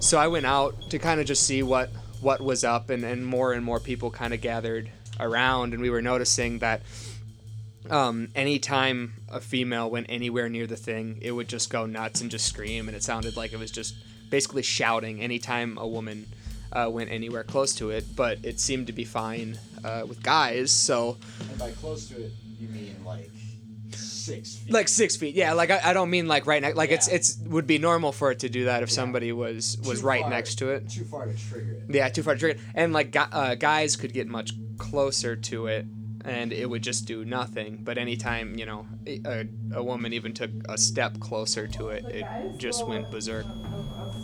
so 0.00 0.18
I 0.18 0.28
went 0.28 0.46
out 0.46 0.74
to 0.90 0.98
kind 0.98 1.20
of 1.20 1.26
just 1.26 1.42
see 1.44 1.62
what 1.62 1.90
what 2.20 2.40
was 2.40 2.64
up, 2.64 2.90
and, 2.90 3.04
and 3.04 3.26
more 3.26 3.52
and 3.52 3.64
more 3.64 3.78
people 3.78 4.10
kind 4.10 4.32
of 4.32 4.40
gathered 4.40 4.90
around, 5.20 5.72
and 5.74 5.82
we 5.82 5.90
were 5.90 6.00
noticing 6.02 6.58
that 6.60 6.82
um, 7.90 8.28
anytime 8.34 9.14
a 9.28 9.40
female 9.40 9.90
went 9.90 10.06
anywhere 10.08 10.48
near 10.48 10.66
the 10.66 10.76
thing, 10.76 11.18
it 11.20 11.32
would 11.32 11.48
just 11.48 11.70
go 11.70 11.84
nuts 11.86 12.20
and 12.20 12.30
just 12.30 12.46
scream, 12.46 12.88
and 12.88 12.96
it 12.96 13.02
sounded 13.02 13.36
like 13.36 13.52
it 13.52 13.58
was 13.58 13.70
just 13.70 13.94
basically 14.30 14.62
shouting 14.62 15.20
anytime 15.20 15.76
a 15.78 15.86
woman 15.86 16.26
uh, 16.72 16.88
went 16.90 17.10
anywhere 17.10 17.44
close 17.44 17.74
to 17.74 17.90
it. 17.90 18.04
But 18.16 18.38
it 18.44 18.58
seemed 18.60 18.86
to 18.88 18.92
be 18.92 19.04
fine 19.04 19.58
uh, 19.84 20.04
with 20.08 20.22
guys, 20.22 20.70
so 20.72 21.18
And 21.50 21.58
by 21.58 21.70
close 21.72 22.08
to 22.08 22.24
it, 22.24 22.32
you 22.58 22.68
mean 22.68 22.96
like 23.04 23.30
six 24.34 24.56
feet. 24.56 24.72
like 24.72 24.88
six 24.88 25.16
feet. 25.16 25.34
Yeah, 25.34 25.52
like 25.54 25.70
I, 25.70 25.80
I 25.84 25.92
don't 25.92 26.10
mean 26.10 26.26
like 26.28 26.46
right 26.46 26.60
next. 26.62 26.76
Like 26.76 26.90
it's 26.90 27.08
Yeah. 27.08 27.14
it's 27.16 27.38
would 27.46 27.66
be 27.66 27.78
normal 27.78 28.12
for 28.12 28.30
it 28.30 28.40
to 28.40 28.48
do 28.48 28.64
that 28.66 28.82
if 28.82 28.90
somebody 28.90 29.32
was 29.32 29.78
was 29.86 30.00
Too 30.00 30.06
right 30.06 30.22
far- 30.22 30.30
next 30.30 30.56
to 30.56 30.70
it. 30.70 30.88
Too 30.88 31.04
far 31.04 31.26
to 31.26 31.36
trigger 31.48 31.72
it. 31.88 31.94
Yeah, 31.94 32.08
too 32.08 32.22
far 32.22 32.34
to 32.34 32.40
trigger. 32.40 32.60
And 32.74 32.92
like 32.92 33.14
uh, 33.16 33.54
guys 33.54 33.96
could 33.96 34.12
get 34.12 34.26
much 34.28 34.52
closer 34.78 35.36
to 35.36 35.66
it, 35.68 35.86
and 36.24 36.52
it 36.52 36.68
would 36.68 36.82
just 36.82 37.06
do 37.06 37.24
nothing. 37.24 37.80
But 37.82 37.98
anytime 37.98 38.58
you 38.58 38.66
know 38.66 38.86
a, 39.06 39.46
a 39.74 39.82
woman 39.82 40.12
even 40.12 40.32
took 40.34 40.50
a 40.68 40.76
step 40.76 41.18
closer 41.20 41.66
to 41.68 41.88
it, 41.88 42.04
it 42.06 42.26
just 42.58 42.86
went 42.86 43.10
berserk. 43.10 43.46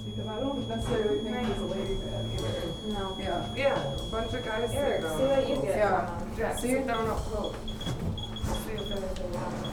Because 0.04 0.26
I 0.26 0.40
don't 0.40 0.68
necessarily 0.68 1.18
think 1.20 1.46
he's 1.46 1.58
a 1.58 1.64
lady 1.64 1.94
man 1.94 2.30
either. 2.34 2.92
No. 2.92 3.16
Yeah. 3.18 3.54
Yeah, 3.56 3.94
a 3.94 4.02
bunch 4.10 4.32
of 4.34 4.44
guys 4.44 4.70
Eric, 4.72 5.02
sit 5.02 5.10
see 5.16 5.24
what 5.24 5.48
you 5.48 5.56
get. 5.56 5.64
Yeah. 5.76 6.16
going. 6.18 6.36
Jack, 6.36 6.58
See? 6.58 6.68
sit 6.68 6.86
down 6.86 7.08
up 7.08 7.18
close. 7.18 7.54
See 7.64 8.72
if 8.72 8.90
anything 8.90 9.32
happens. 9.32 9.71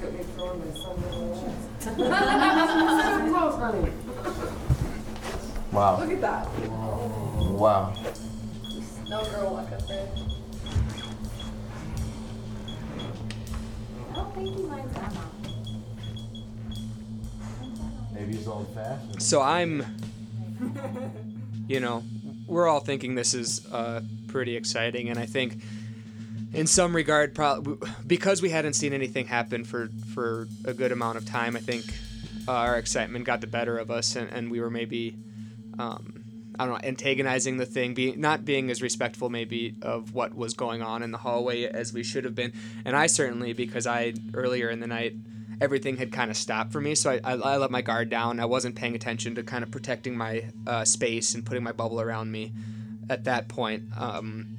Look 0.00 0.14
at 0.14 0.18
me 0.18 0.24
throwing 0.34 0.60
my 0.60 0.72
son 0.74 0.96
in 0.96 1.02
the 1.28 1.36
Sit 1.78 1.92
up 2.00 3.28
close, 3.28 3.56
honey. 3.56 3.92
Wow. 5.72 6.00
Look 6.00 6.12
at 6.12 6.20
that. 6.22 6.48
Wow. 7.50 7.92
No 9.08 9.24
girl 9.24 9.50
walk 9.52 9.72
up 9.72 9.86
there. 9.86 10.08
I 14.10 14.14
don't 14.14 14.34
think 14.34 14.56
he 14.56 14.62
minds 14.62 14.94
that 14.94 15.14
much. 15.14 15.24
Maybe 18.14 18.36
he's 18.36 18.48
old 18.48 18.74
fashioned. 18.74 19.22
So 19.22 19.42
I'm, 19.42 19.84
you 21.68 21.80
know, 21.80 22.04
we're 22.46 22.68
all 22.68 22.80
thinking 22.80 23.14
this 23.16 23.34
is 23.34 23.66
uh, 23.70 24.00
pretty 24.28 24.56
exciting, 24.56 25.10
and 25.10 25.18
I 25.18 25.26
think, 25.26 25.60
in 26.52 26.66
some 26.66 26.94
regard, 26.94 27.34
probably 27.34 27.88
because 28.06 28.42
we 28.42 28.50
hadn't 28.50 28.74
seen 28.74 28.92
anything 28.92 29.26
happen 29.26 29.64
for 29.64 29.88
for 30.14 30.48
a 30.64 30.74
good 30.74 30.92
amount 30.92 31.18
of 31.18 31.24
time, 31.24 31.56
I 31.56 31.60
think 31.60 31.84
uh, 32.48 32.52
our 32.52 32.78
excitement 32.78 33.24
got 33.24 33.40
the 33.40 33.46
better 33.46 33.78
of 33.78 33.90
us, 33.90 34.16
and, 34.16 34.30
and 34.30 34.50
we 34.50 34.60
were 34.60 34.70
maybe, 34.70 35.16
um, 35.78 36.24
I 36.58 36.66
don't 36.66 36.74
know, 36.74 36.88
antagonizing 36.88 37.58
the 37.58 37.66
thing, 37.66 37.94
being 37.94 38.20
not 38.20 38.44
being 38.44 38.70
as 38.70 38.82
respectful 38.82 39.30
maybe 39.30 39.76
of 39.82 40.14
what 40.14 40.34
was 40.34 40.54
going 40.54 40.82
on 40.82 41.02
in 41.02 41.10
the 41.12 41.18
hallway 41.18 41.64
as 41.64 41.92
we 41.92 42.02
should 42.02 42.24
have 42.24 42.34
been, 42.34 42.52
and 42.84 42.96
I 42.96 43.06
certainly 43.06 43.52
because 43.52 43.86
I 43.86 44.14
earlier 44.34 44.70
in 44.70 44.80
the 44.80 44.86
night 44.88 45.14
everything 45.60 45.98
had 45.98 46.10
kind 46.10 46.30
of 46.30 46.36
stopped 46.36 46.72
for 46.72 46.80
me. 46.80 46.94
So 46.94 47.10
I, 47.10 47.20
I, 47.22 47.32
I 47.34 47.56
let 47.58 47.70
my 47.70 47.82
guard 47.82 48.08
down. 48.08 48.40
I 48.40 48.46
wasn't 48.46 48.76
paying 48.76 48.94
attention 48.94 49.34
to 49.34 49.42
kind 49.42 49.62
of 49.62 49.70
protecting 49.70 50.16
my 50.16 50.44
uh, 50.66 50.86
space 50.86 51.34
and 51.34 51.44
putting 51.44 51.62
my 51.62 51.72
bubble 51.72 52.00
around 52.00 52.32
me 52.32 52.52
at 53.10 53.24
that 53.24 53.48
point. 53.48 53.84
Um, 53.96 54.56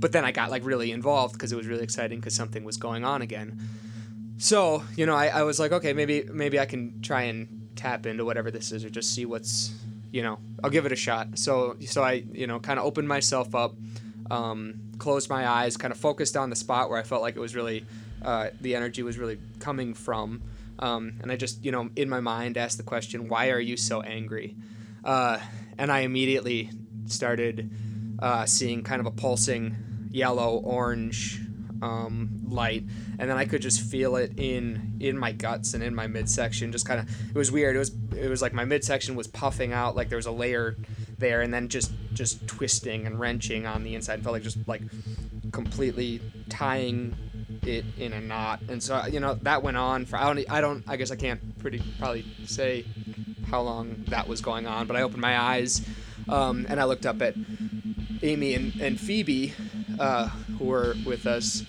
but 0.00 0.12
then 0.12 0.24
I 0.24 0.32
got 0.32 0.50
like 0.50 0.64
really 0.64 0.90
involved 0.90 1.34
because 1.34 1.52
it 1.52 1.56
was 1.56 1.66
really 1.66 1.84
exciting 1.84 2.18
because 2.18 2.34
something 2.34 2.64
was 2.64 2.76
going 2.76 3.04
on 3.04 3.22
again. 3.22 3.60
So 4.38 4.82
you 4.96 5.06
know, 5.06 5.14
I, 5.14 5.28
I 5.28 5.42
was 5.42 5.60
like, 5.60 5.72
okay, 5.72 5.92
maybe 5.92 6.24
maybe 6.32 6.58
I 6.58 6.66
can 6.66 7.02
try 7.02 7.22
and 7.22 7.70
tap 7.76 8.06
into 8.06 8.24
whatever 8.24 8.50
this 8.50 8.72
is 8.72 8.84
or 8.84 8.90
just 8.90 9.14
see 9.14 9.24
what's 9.26 9.72
you 10.10 10.22
know 10.22 10.38
I'll 10.64 10.70
give 10.70 10.86
it 10.86 10.92
a 10.92 10.96
shot. 10.96 11.38
So 11.38 11.76
so 11.86 12.02
I 12.02 12.24
you 12.32 12.46
know 12.46 12.58
kind 12.58 12.78
of 12.78 12.86
opened 12.86 13.08
myself 13.08 13.54
up, 13.54 13.74
um, 14.30 14.80
closed 14.98 15.28
my 15.28 15.46
eyes, 15.46 15.76
kind 15.76 15.92
of 15.92 15.98
focused 15.98 16.36
on 16.36 16.50
the 16.50 16.56
spot 16.56 16.90
where 16.90 16.98
I 16.98 17.02
felt 17.02 17.22
like 17.22 17.36
it 17.36 17.40
was 17.40 17.54
really 17.54 17.84
uh, 18.22 18.50
the 18.60 18.74
energy 18.74 19.02
was 19.02 19.18
really 19.18 19.38
coming 19.58 19.94
from. 19.94 20.42
Um, 20.78 21.18
and 21.22 21.30
I 21.30 21.36
just, 21.36 21.62
you 21.64 21.72
know, 21.72 21.90
in 21.94 22.08
my 22.08 22.20
mind 22.20 22.56
asked 22.56 22.78
the 22.78 22.82
question, 22.82 23.28
why 23.28 23.50
are 23.50 23.60
you 23.60 23.76
so 23.76 24.00
angry? 24.00 24.56
Uh, 25.04 25.38
and 25.78 25.92
I 25.92 26.00
immediately 26.00 26.70
started 27.06 27.70
uh, 28.18 28.46
seeing 28.46 28.82
kind 28.82 29.00
of 29.00 29.06
a 29.06 29.10
pulsing 29.10 29.76
yellow 30.10 30.58
orange 30.58 31.40
um, 31.82 32.42
light, 32.48 32.84
and 33.18 33.30
then 33.30 33.36
I 33.36 33.44
could 33.44 33.62
just 33.62 33.80
feel 33.80 34.16
it 34.16 34.32
in 34.36 34.96
in 35.00 35.16
my 35.16 35.32
guts 35.32 35.74
and 35.74 35.82
in 35.82 35.94
my 35.94 36.06
midsection. 36.06 36.72
Just 36.72 36.86
kind 36.86 37.00
of, 37.00 37.08
it 37.08 37.38
was 37.38 37.50
weird. 37.50 37.76
It 37.76 37.78
was 37.78 37.92
it 38.16 38.28
was 38.28 38.42
like 38.42 38.52
my 38.52 38.64
midsection 38.64 39.14
was 39.14 39.26
puffing 39.26 39.72
out, 39.72 39.96
like 39.96 40.08
there 40.08 40.16
was 40.16 40.26
a 40.26 40.32
layer 40.32 40.76
there, 41.18 41.42
and 41.42 41.52
then 41.52 41.68
just 41.68 41.92
just 42.12 42.46
twisting 42.46 43.06
and 43.06 43.18
wrenching 43.18 43.66
on 43.66 43.82
the 43.84 43.94
inside. 43.94 44.18
It 44.18 44.22
felt 44.22 44.34
like 44.34 44.42
just 44.42 44.58
like 44.66 44.82
completely 45.52 46.20
tying 46.48 47.14
it 47.62 47.84
in 47.98 48.12
a 48.12 48.20
knot. 48.20 48.60
And 48.68 48.82
so 48.82 49.06
you 49.06 49.20
know 49.20 49.34
that 49.42 49.62
went 49.62 49.76
on 49.76 50.04
for 50.04 50.16
I 50.16 50.32
don't 50.32 50.50
I 50.50 50.60
don't 50.60 50.84
I 50.86 50.96
guess 50.96 51.10
I 51.10 51.16
can't 51.16 51.58
pretty 51.58 51.82
probably 51.98 52.24
say 52.44 52.84
how 53.46 53.62
long 53.62 54.04
that 54.08 54.28
was 54.28 54.40
going 54.40 54.66
on, 54.66 54.86
but 54.86 54.96
I 54.96 55.02
opened 55.02 55.22
my 55.22 55.38
eyes 55.38 55.86
um, 56.28 56.66
and 56.68 56.80
I 56.80 56.84
looked 56.84 57.06
up 57.06 57.20
at 57.20 57.34
Amy 58.22 58.54
and, 58.54 58.80
and 58.80 59.00
Phoebe 59.00 59.54
uh, 60.00 60.28
who 60.58 60.64
were 60.64 60.96
with 61.04 61.26
us, 61.26 61.62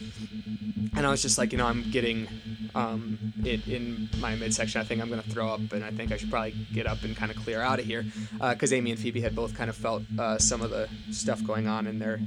and 0.96 1.06
I 1.06 1.12
was 1.12 1.22
just 1.22 1.38
like, 1.38 1.52
you 1.52 1.58
know, 1.58 1.68
I'm 1.68 1.92
getting 1.92 2.28
um, 2.74 3.34
it 3.44 3.68
in 3.68 4.10
my 4.20 4.36
midsection. 4.36 4.82
I 4.82 4.84
think 4.84 5.02
I'm 5.02 5.10
gonna 5.10 5.22
throw 5.22 5.50
up, 5.50 5.74
and 5.74 5.84
I 5.84 5.92
think 5.92 6.12
I 6.12 6.18
should 6.18 6.32
probably 6.32 6.56
get 6.74 6.88
up 6.88 7.04
and 7.04 7.16
kind 7.16 7.30
of 7.30 7.38
clear 7.38 7.62
out 7.62 7.80
of 7.80 7.86
here, 7.86 8.06
because 8.40 8.72
uh, 8.72 8.76
Amy 8.76 8.92
and 8.92 9.00
Phoebe 9.00 9.22
had 9.22 9.36
both 9.36 9.56
kind 9.56 9.70
of 9.70 9.76
felt 9.76 10.04
uh, 10.18 10.38
some 10.38 10.62
of 10.62 10.70
the 10.70 10.90
stuff 11.12 11.44
going 11.44 11.68
on 11.68 11.86
in 11.88 12.00
their 12.00 12.20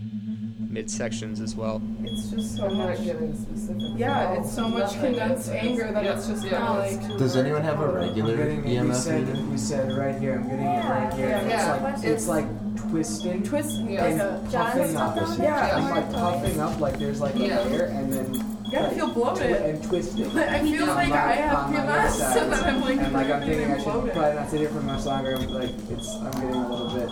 midsections 0.74 1.40
as 1.40 1.54
well. 1.54 1.80
It's 2.02 2.30
just 2.30 2.56
so 2.56 2.66
I'm 2.66 2.76
much. 2.76 3.02
giving 3.04 3.34
specifics. 3.34 3.84
Yeah, 3.96 4.34
No, 4.34 4.40
it's 4.40 4.52
so 4.54 4.68
much 4.68 4.92
condensed 5.00 5.48
It's- 5.48 5.64
anger 5.66 5.92
that 5.92 6.04
yeah, 6.04 6.16
it's 6.16 6.26
just 6.26 6.44
yeah, 6.44 6.50
kinda 6.66 6.82
it's 6.82 6.96
like- 6.96 7.06
too 7.12 7.18
Does 7.18 7.36
much. 7.36 7.44
anyone 7.44 7.62
have 7.62 7.80
a 7.80 7.88
regular 7.88 8.34
I'm. 8.34 8.88
We 8.88 8.94
said, 8.94 9.50
we 9.50 9.56
said 9.58 9.92
right 9.96 10.16
here. 10.18 10.34
I'm 10.34 10.48
getting 10.48 10.66
it 10.66 10.84
right 10.84 11.12
here. 11.14 11.28
Yeah, 11.28 11.40
it's 11.40 11.48
yeah. 11.48 11.72
like 11.82 11.98
It's- 11.98 12.04
it's 12.04 12.28
like 12.28 12.46
twisting. 12.90 13.42
Twist 13.42 13.80
Yeah. 13.82 14.04
and 14.04 14.18
like 14.18 14.28
a 14.28 14.56
puffing 14.56 14.96
up. 14.96 15.16
Yeah, 15.38 15.78
it's 15.78 15.90
like 15.90 16.12
puffing 16.12 16.60
up 16.60 16.80
like 16.80 16.98
there's 16.98 17.20
like 17.20 17.34
Yeah. 17.36 17.60
a 17.60 17.68
layer 17.68 17.84
and 17.84 18.12
then 18.12 18.34
You 18.34 18.70
gotta 18.72 18.94
feel 18.94 19.10
twi- 19.10 19.14
bloated. 19.34 19.62
and 19.62 19.82
twisting. 19.84 20.38
I 20.38 20.60
feel 20.60 20.86
like 20.86 21.08
my- 21.08 21.16
I 21.16 21.32
have 21.32 21.58
on 21.58 21.72
my 21.72 21.80
PMS, 21.80 22.14
insides. 22.14 22.36
and 22.42 22.52
then 22.52 22.64
I'm 22.64 22.80
like 22.80 22.98
and 23.00 23.12
like 23.12 23.30
I'm 23.30 23.40
thinking 23.42 23.70
I 23.72 23.76
should 23.78 23.84
bloated. 23.92 24.12
probably 24.12 24.34
not 24.34 24.50
sit 24.50 24.60
here 24.60 24.68
for 24.70 24.80
much 24.80 25.04
longer. 25.04 25.34
I'm 25.36 25.48
like 25.48 25.70
it's 25.90 26.08
I'm 26.16 26.30
getting 26.32 26.54
a 26.54 26.68
little 26.68 26.90
bit 26.94 27.08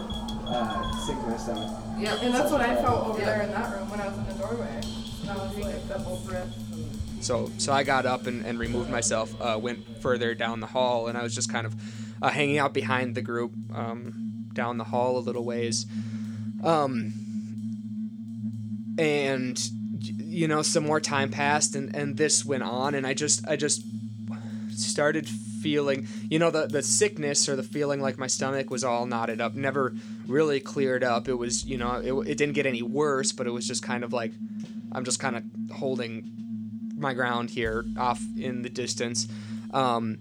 uh, 0.54 0.92
sick 1.06 1.16
to 1.16 1.26
my 1.26 1.36
stomach. 1.36 1.70
Yeah. 1.98 2.16
And 2.22 2.34
that's 2.34 2.50
what 2.50 2.60
I 2.60 2.76
felt 2.76 3.08
over 3.08 3.18
Yeah. 3.18 3.24
there 3.26 3.42
in 3.42 3.50
that 3.52 3.74
room 3.76 3.90
when 3.90 4.00
I 4.00 4.08
was 4.08 4.18
in 4.18 4.26
the 4.26 4.34
doorway. 4.34 4.80
And 5.22 5.30
I 5.30 5.34
was 5.36 5.56
like, 5.58 5.88
double 5.88 6.16
breath. 6.26 6.54
So 7.20 7.50
so 7.58 7.72
I 7.72 7.84
got 7.84 8.04
up 8.06 8.26
and, 8.26 8.44
and 8.44 8.58
removed 8.58 8.90
myself, 8.90 9.34
uh, 9.40 9.58
went 9.60 10.00
further 10.02 10.34
down 10.34 10.58
the 10.60 10.66
hall, 10.66 11.06
and 11.06 11.16
I 11.16 11.22
was 11.22 11.34
just 11.34 11.52
kind 11.52 11.66
of 11.66 11.74
uh, 12.20 12.30
hanging 12.30 12.58
out 12.58 12.72
behind 12.74 13.14
the 13.14 13.22
group 13.22 13.52
um, 13.72 14.48
down 14.52 14.76
the 14.78 14.84
hall 14.84 15.18
a 15.18 15.20
little 15.20 15.44
ways. 15.44 15.86
Um, 16.64 17.12
and 18.98 19.58
you 20.00 20.48
know 20.48 20.62
some 20.62 20.84
more 20.84 21.00
time 21.00 21.30
passed 21.30 21.74
and, 21.76 21.94
and 21.94 22.16
this 22.16 22.44
went 22.44 22.62
on 22.62 22.94
and 22.94 23.06
I 23.06 23.14
just 23.14 23.46
I 23.48 23.56
just 23.56 23.82
started 24.72 25.28
feeling 25.28 26.08
you 26.28 26.38
know 26.38 26.50
the 26.50 26.66
the 26.66 26.82
sickness 26.82 27.48
or 27.48 27.54
the 27.56 27.62
feeling 27.62 28.00
like 28.00 28.18
my 28.18 28.26
stomach 28.26 28.68
was 28.70 28.82
all 28.82 29.06
knotted 29.06 29.40
up 29.40 29.54
never 29.54 29.94
really 30.26 30.60
cleared 30.60 31.04
up. 31.04 31.28
It 31.28 31.34
was 31.34 31.64
you 31.64 31.78
know 31.78 31.94
it, 31.96 32.30
it 32.30 32.38
didn't 32.38 32.54
get 32.54 32.66
any 32.66 32.82
worse 32.82 33.32
but 33.32 33.46
it 33.46 33.50
was 33.50 33.66
just 33.66 33.82
kind 33.82 34.04
of 34.04 34.12
like 34.12 34.32
I'm 34.92 35.04
just 35.04 35.20
kind 35.20 35.36
of 35.36 35.44
holding 35.74 36.30
my 36.96 37.14
ground 37.14 37.50
here 37.50 37.84
off 37.98 38.22
in 38.38 38.62
the 38.62 38.68
distance. 38.68 39.26
Um, 39.72 40.18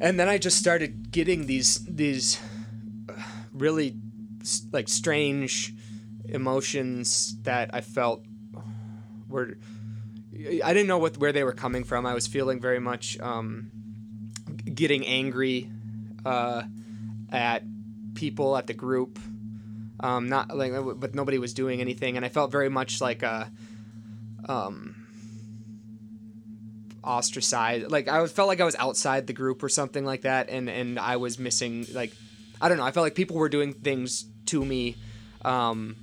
and 0.00 0.18
then 0.18 0.28
I 0.28 0.38
just 0.38 0.58
started 0.58 1.10
getting 1.10 1.46
these 1.46 1.84
these 1.84 2.40
uh, 3.08 3.12
really 3.52 3.96
like 4.72 4.88
strange 4.88 5.74
emotions 6.28 7.36
that 7.42 7.70
I 7.74 7.80
felt 7.80 8.24
were 9.28 9.58
I 10.38 10.72
didn't 10.72 10.86
know 10.86 10.98
what 10.98 11.18
where 11.18 11.32
they 11.32 11.44
were 11.44 11.52
coming 11.52 11.84
from. 11.84 12.06
I 12.06 12.14
was 12.14 12.26
feeling 12.26 12.60
very 12.60 12.78
much 12.78 13.18
um, 13.20 13.70
getting 14.72 15.06
angry 15.06 15.70
uh, 16.24 16.62
at 17.30 17.64
people 18.14 18.56
at 18.56 18.66
the 18.66 18.74
group. 18.74 19.18
Um, 20.00 20.28
not 20.28 20.56
like, 20.56 20.72
but 21.00 21.14
nobody 21.14 21.38
was 21.38 21.54
doing 21.54 21.80
anything, 21.80 22.16
and 22.16 22.24
I 22.24 22.28
felt 22.28 22.52
very 22.52 22.68
much 22.68 23.00
like 23.00 23.24
a 23.24 23.50
um, 24.48 24.94
ostracized. 27.02 27.90
Like 27.90 28.06
I 28.06 28.24
felt 28.26 28.46
like 28.46 28.60
I 28.60 28.64
was 28.64 28.76
outside 28.76 29.26
the 29.26 29.32
group 29.32 29.62
or 29.62 29.68
something 29.68 30.04
like 30.04 30.22
that, 30.22 30.48
and 30.50 30.70
and 30.70 30.98
I 31.00 31.16
was 31.16 31.38
missing 31.38 31.86
like 31.92 32.12
I 32.60 32.68
don't 32.68 32.78
know. 32.78 32.84
I 32.84 32.92
felt 32.92 33.04
like 33.04 33.16
people 33.16 33.36
were 33.36 33.48
doing 33.48 33.72
things 33.72 34.26
to 34.46 34.64
me. 34.64 34.96
Um, 35.44 35.96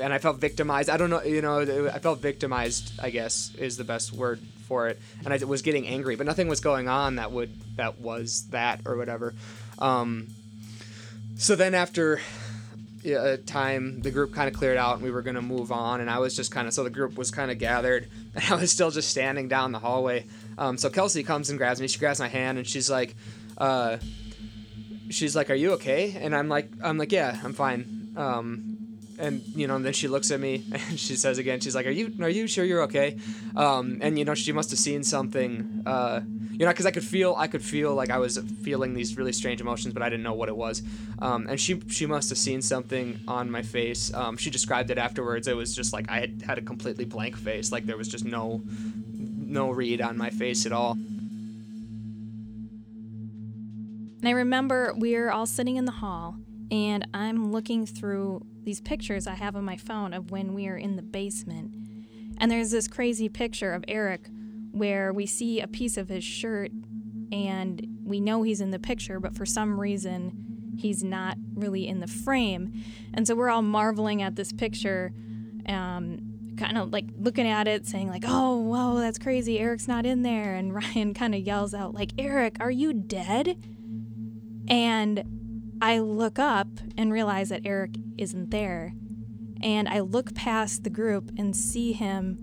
and 0.00 0.12
I 0.12 0.18
felt 0.18 0.38
victimized. 0.38 0.90
I 0.90 0.96
don't 0.96 1.10
know, 1.10 1.22
you 1.22 1.42
know, 1.42 1.60
I 1.92 1.98
felt 1.98 2.20
victimized. 2.20 2.92
I 3.00 3.10
guess 3.10 3.52
is 3.58 3.76
the 3.76 3.84
best 3.84 4.12
word 4.12 4.40
for 4.66 4.88
it. 4.88 5.00
And 5.24 5.32
I 5.32 5.44
was 5.44 5.62
getting 5.62 5.86
angry, 5.86 6.16
but 6.16 6.26
nothing 6.26 6.48
was 6.48 6.60
going 6.60 6.88
on 6.88 7.16
that 7.16 7.32
would 7.32 7.50
that 7.76 8.00
was 8.00 8.46
that 8.50 8.80
or 8.86 8.96
whatever. 8.96 9.34
Um, 9.78 10.28
so 11.36 11.56
then 11.56 11.74
after 11.74 12.20
a 13.04 13.36
time, 13.36 14.00
the 14.00 14.10
group 14.10 14.32
kind 14.32 14.48
of 14.48 14.54
cleared 14.54 14.76
out, 14.76 14.94
and 14.94 15.02
we 15.02 15.10
were 15.10 15.22
gonna 15.22 15.42
move 15.42 15.72
on. 15.72 16.00
And 16.00 16.08
I 16.08 16.18
was 16.18 16.36
just 16.36 16.50
kind 16.50 16.68
of 16.68 16.74
so 16.74 16.84
the 16.84 16.90
group 16.90 17.16
was 17.18 17.30
kind 17.30 17.50
of 17.50 17.58
gathered, 17.58 18.08
and 18.34 18.44
I 18.50 18.54
was 18.54 18.70
still 18.70 18.90
just 18.90 19.10
standing 19.10 19.48
down 19.48 19.72
the 19.72 19.78
hallway. 19.78 20.26
Um, 20.58 20.78
so 20.78 20.90
Kelsey 20.90 21.22
comes 21.22 21.50
and 21.50 21.58
grabs 21.58 21.80
me. 21.80 21.88
She 21.88 21.98
grabs 21.98 22.20
my 22.20 22.28
hand, 22.28 22.58
and 22.58 22.66
she's 22.66 22.90
like, 22.90 23.14
uh, 23.58 23.98
she's 25.10 25.34
like, 25.36 25.50
"Are 25.50 25.54
you 25.54 25.72
okay?" 25.72 26.16
And 26.18 26.34
I'm 26.34 26.48
like, 26.48 26.68
"I'm 26.82 26.98
like, 26.98 27.12
yeah, 27.12 27.38
I'm 27.42 27.52
fine." 27.52 28.14
Um, 28.16 28.71
and 29.18 29.42
you 29.54 29.66
know, 29.66 29.76
and 29.76 29.84
then 29.84 29.92
she 29.92 30.08
looks 30.08 30.30
at 30.30 30.40
me 30.40 30.64
and 30.72 30.98
she 30.98 31.16
says 31.16 31.38
again, 31.38 31.60
she's 31.60 31.74
like, 31.74 31.86
"Are 31.86 31.90
you 31.90 32.12
are 32.20 32.28
you 32.28 32.46
sure 32.46 32.64
you're 32.64 32.82
okay?" 32.82 33.18
Um, 33.56 33.98
and 34.00 34.18
you 34.18 34.24
know, 34.24 34.34
she 34.34 34.52
must 34.52 34.70
have 34.70 34.78
seen 34.78 35.02
something. 35.02 35.82
Uh, 35.86 36.20
you 36.52 36.66
know, 36.66 36.72
because 36.72 36.86
I 36.86 36.90
could 36.90 37.04
feel 37.04 37.34
I 37.36 37.46
could 37.46 37.62
feel 37.62 37.94
like 37.94 38.10
I 38.10 38.18
was 38.18 38.38
feeling 38.62 38.94
these 38.94 39.16
really 39.16 39.32
strange 39.32 39.60
emotions, 39.60 39.94
but 39.94 40.02
I 40.02 40.08
didn't 40.08 40.22
know 40.22 40.34
what 40.34 40.48
it 40.48 40.56
was. 40.56 40.82
Um, 41.18 41.46
and 41.48 41.58
she 41.58 41.80
she 41.88 42.06
must 42.06 42.28
have 42.28 42.38
seen 42.38 42.62
something 42.62 43.20
on 43.26 43.50
my 43.50 43.62
face. 43.62 44.12
Um, 44.14 44.36
she 44.36 44.50
described 44.50 44.90
it 44.90 44.98
afterwards. 44.98 45.48
It 45.48 45.56
was 45.56 45.74
just 45.74 45.92
like 45.92 46.10
I 46.10 46.20
had 46.20 46.42
had 46.42 46.58
a 46.58 46.62
completely 46.62 47.04
blank 47.04 47.36
face, 47.36 47.72
like 47.72 47.86
there 47.86 47.96
was 47.96 48.08
just 48.08 48.24
no 48.24 48.62
no 49.52 49.70
read 49.70 50.00
on 50.00 50.16
my 50.16 50.30
face 50.30 50.66
at 50.66 50.72
all. 50.72 50.92
And 54.22 54.28
I 54.28 54.32
remember 54.32 54.94
we 54.96 55.16
were 55.16 55.32
all 55.32 55.46
sitting 55.46 55.76
in 55.76 55.84
the 55.84 55.92
hall, 55.92 56.36
and 56.72 57.06
I'm 57.12 57.52
looking 57.52 57.84
through 57.84 58.46
these 58.64 58.80
pictures 58.80 59.26
I 59.26 59.34
have 59.34 59.54
on 59.54 59.64
my 59.64 59.76
phone 59.76 60.14
of 60.14 60.30
when 60.30 60.54
we 60.54 60.66
are 60.68 60.76
in 60.76 60.96
the 60.96 61.02
basement. 61.02 61.74
And 62.38 62.50
there's 62.50 62.70
this 62.70 62.88
crazy 62.88 63.28
picture 63.28 63.74
of 63.74 63.84
Eric 63.86 64.30
where 64.70 65.12
we 65.12 65.26
see 65.26 65.60
a 65.60 65.68
piece 65.68 65.98
of 65.98 66.08
his 66.08 66.24
shirt, 66.24 66.72
and 67.30 67.86
we 68.02 68.20
know 68.20 68.42
he's 68.42 68.62
in 68.62 68.70
the 68.70 68.78
picture, 68.78 69.20
but 69.20 69.36
for 69.36 69.44
some 69.44 69.78
reason, 69.78 70.74
he's 70.78 71.04
not 71.04 71.36
really 71.54 71.86
in 71.86 72.00
the 72.00 72.06
frame. 72.06 72.82
And 73.12 73.28
so 73.28 73.34
we're 73.34 73.50
all 73.50 73.60
marveling 73.60 74.22
at 74.22 74.36
this 74.36 74.50
picture. 74.50 75.12
Um, 75.66 76.20
kind 76.56 76.78
of 76.78 76.90
like 76.90 77.06
looking 77.18 77.46
at 77.46 77.66
it 77.66 77.86
saying 77.86 78.08
like 78.08 78.24
oh 78.26 78.56
whoa 78.56 78.98
that's 78.98 79.18
crazy 79.18 79.58
eric's 79.58 79.88
not 79.88 80.04
in 80.04 80.20
there 80.22 80.54
and 80.54 80.74
ryan 80.74 81.14
kind 81.14 81.34
of 81.34 81.40
yells 81.40 81.72
out 81.72 81.94
like 81.94 82.10
eric 82.18 82.58
are 82.60 82.70
you 82.70 82.92
dead 82.92 83.56
and 84.68 85.41
I 85.82 85.98
look 85.98 86.38
up 86.38 86.68
and 86.96 87.12
realize 87.12 87.48
that 87.48 87.62
Eric 87.64 87.96
isn't 88.16 88.52
there. 88.52 88.94
And 89.60 89.88
I 89.88 89.98
look 89.98 90.32
past 90.32 90.84
the 90.84 90.90
group 90.90 91.32
and 91.36 91.56
see 91.56 91.90
him 91.90 92.38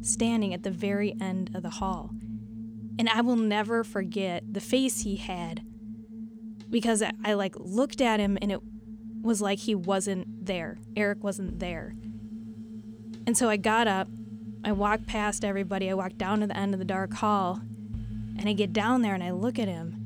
standing 0.00 0.54
at 0.54 0.62
the 0.62 0.70
very 0.70 1.14
end 1.20 1.50
of 1.54 1.62
the 1.62 1.68
hall. 1.68 2.12
And 2.98 3.10
I 3.10 3.20
will 3.20 3.36
never 3.36 3.84
forget 3.84 4.54
the 4.54 4.60
face 4.60 5.02
he 5.02 5.16
had 5.16 5.60
because 6.70 7.02
I, 7.02 7.12
I 7.22 7.34
like 7.34 7.56
looked 7.58 8.00
at 8.00 8.20
him 8.20 8.38
and 8.40 8.50
it 8.50 8.60
was 9.20 9.42
like 9.42 9.58
he 9.58 9.74
wasn't 9.74 10.46
there. 10.46 10.78
Eric 10.96 11.22
wasn't 11.22 11.60
there. 11.60 11.94
And 13.26 13.36
so 13.36 13.50
I 13.50 13.58
got 13.58 13.86
up, 13.86 14.08
I 14.64 14.72
walked 14.72 15.06
past 15.06 15.44
everybody, 15.44 15.90
I 15.90 15.94
walked 15.94 16.16
down 16.16 16.40
to 16.40 16.46
the 16.46 16.56
end 16.56 16.72
of 16.72 16.78
the 16.78 16.86
dark 16.86 17.12
hall, 17.12 17.60
and 18.38 18.48
I 18.48 18.54
get 18.54 18.72
down 18.72 19.02
there 19.02 19.14
and 19.14 19.22
I 19.22 19.32
look 19.32 19.58
at 19.58 19.68
him 19.68 19.97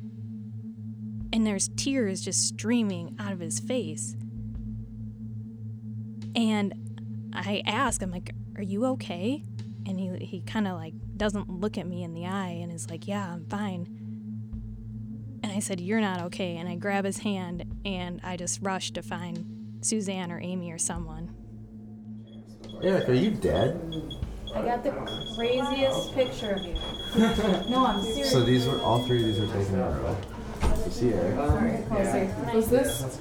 and 1.32 1.46
there's 1.46 1.68
tears 1.76 2.20
just 2.20 2.46
streaming 2.46 3.16
out 3.18 3.32
of 3.32 3.40
his 3.40 3.58
face. 3.58 4.16
And 6.34 6.74
I 7.32 7.62
ask, 7.66 8.02
I'm 8.02 8.10
like, 8.10 8.34
"Are 8.56 8.62
you 8.62 8.84
okay?" 8.86 9.42
And 9.86 9.98
he 9.98 10.24
he 10.24 10.40
kind 10.42 10.68
of 10.68 10.74
like 10.74 10.94
doesn't 11.16 11.48
look 11.48 11.78
at 11.78 11.86
me 11.86 12.02
in 12.02 12.14
the 12.14 12.26
eye 12.26 12.58
and 12.62 12.70
is 12.70 12.90
like, 12.90 13.06
"Yeah, 13.08 13.32
I'm 13.32 13.46
fine." 13.46 13.86
And 15.42 15.50
I 15.52 15.58
said, 15.58 15.80
"You're 15.80 16.00
not 16.00 16.20
okay." 16.22 16.56
And 16.56 16.68
I 16.68 16.76
grab 16.76 17.04
his 17.04 17.18
hand 17.18 17.64
and 17.84 18.20
I 18.22 18.36
just 18.36 18.60
rush 18.62 18.92
to 18.92 19.02
find 19.02 19.78
Suzanne 19.80 20.30
or 20.30 20.40
Amy 20.40 20.70
or 20.70 20.78
someone. 20.78 21.34
Eric, 22.82 23.08
are 23.08 23.14
you 23.14 23.30
dead? 23.30 23.80
I 24.54 24.62
got 24.62 24.84
the 24.84 24.90
craziest 25.34 26.14
picture 26.14 26.52
of 26.52 26.64
you. 26.64 26.74
no, 27.70 27.86
I'm 27.86 28.02
serious. 28.02 28.30
So 28.32 28.42
these 28.42 28.66
were 28.66 28.80
all 28.82 29.02
three 29.04 29.20
of 29.20 29.24
these 29.24 29.40
were 29.40 29.46
taken 29.46 29.74
in 29.74 29.80
a 29.80 29.90
row. 29.90 30.16
You 30.92 30.98
see 30.98 31.14
Eric. 31.14 31.36
Sorry, 31.36 31.78
closer. 31.88 32.54
Was 32.54 32.68
this? 32.68 33.18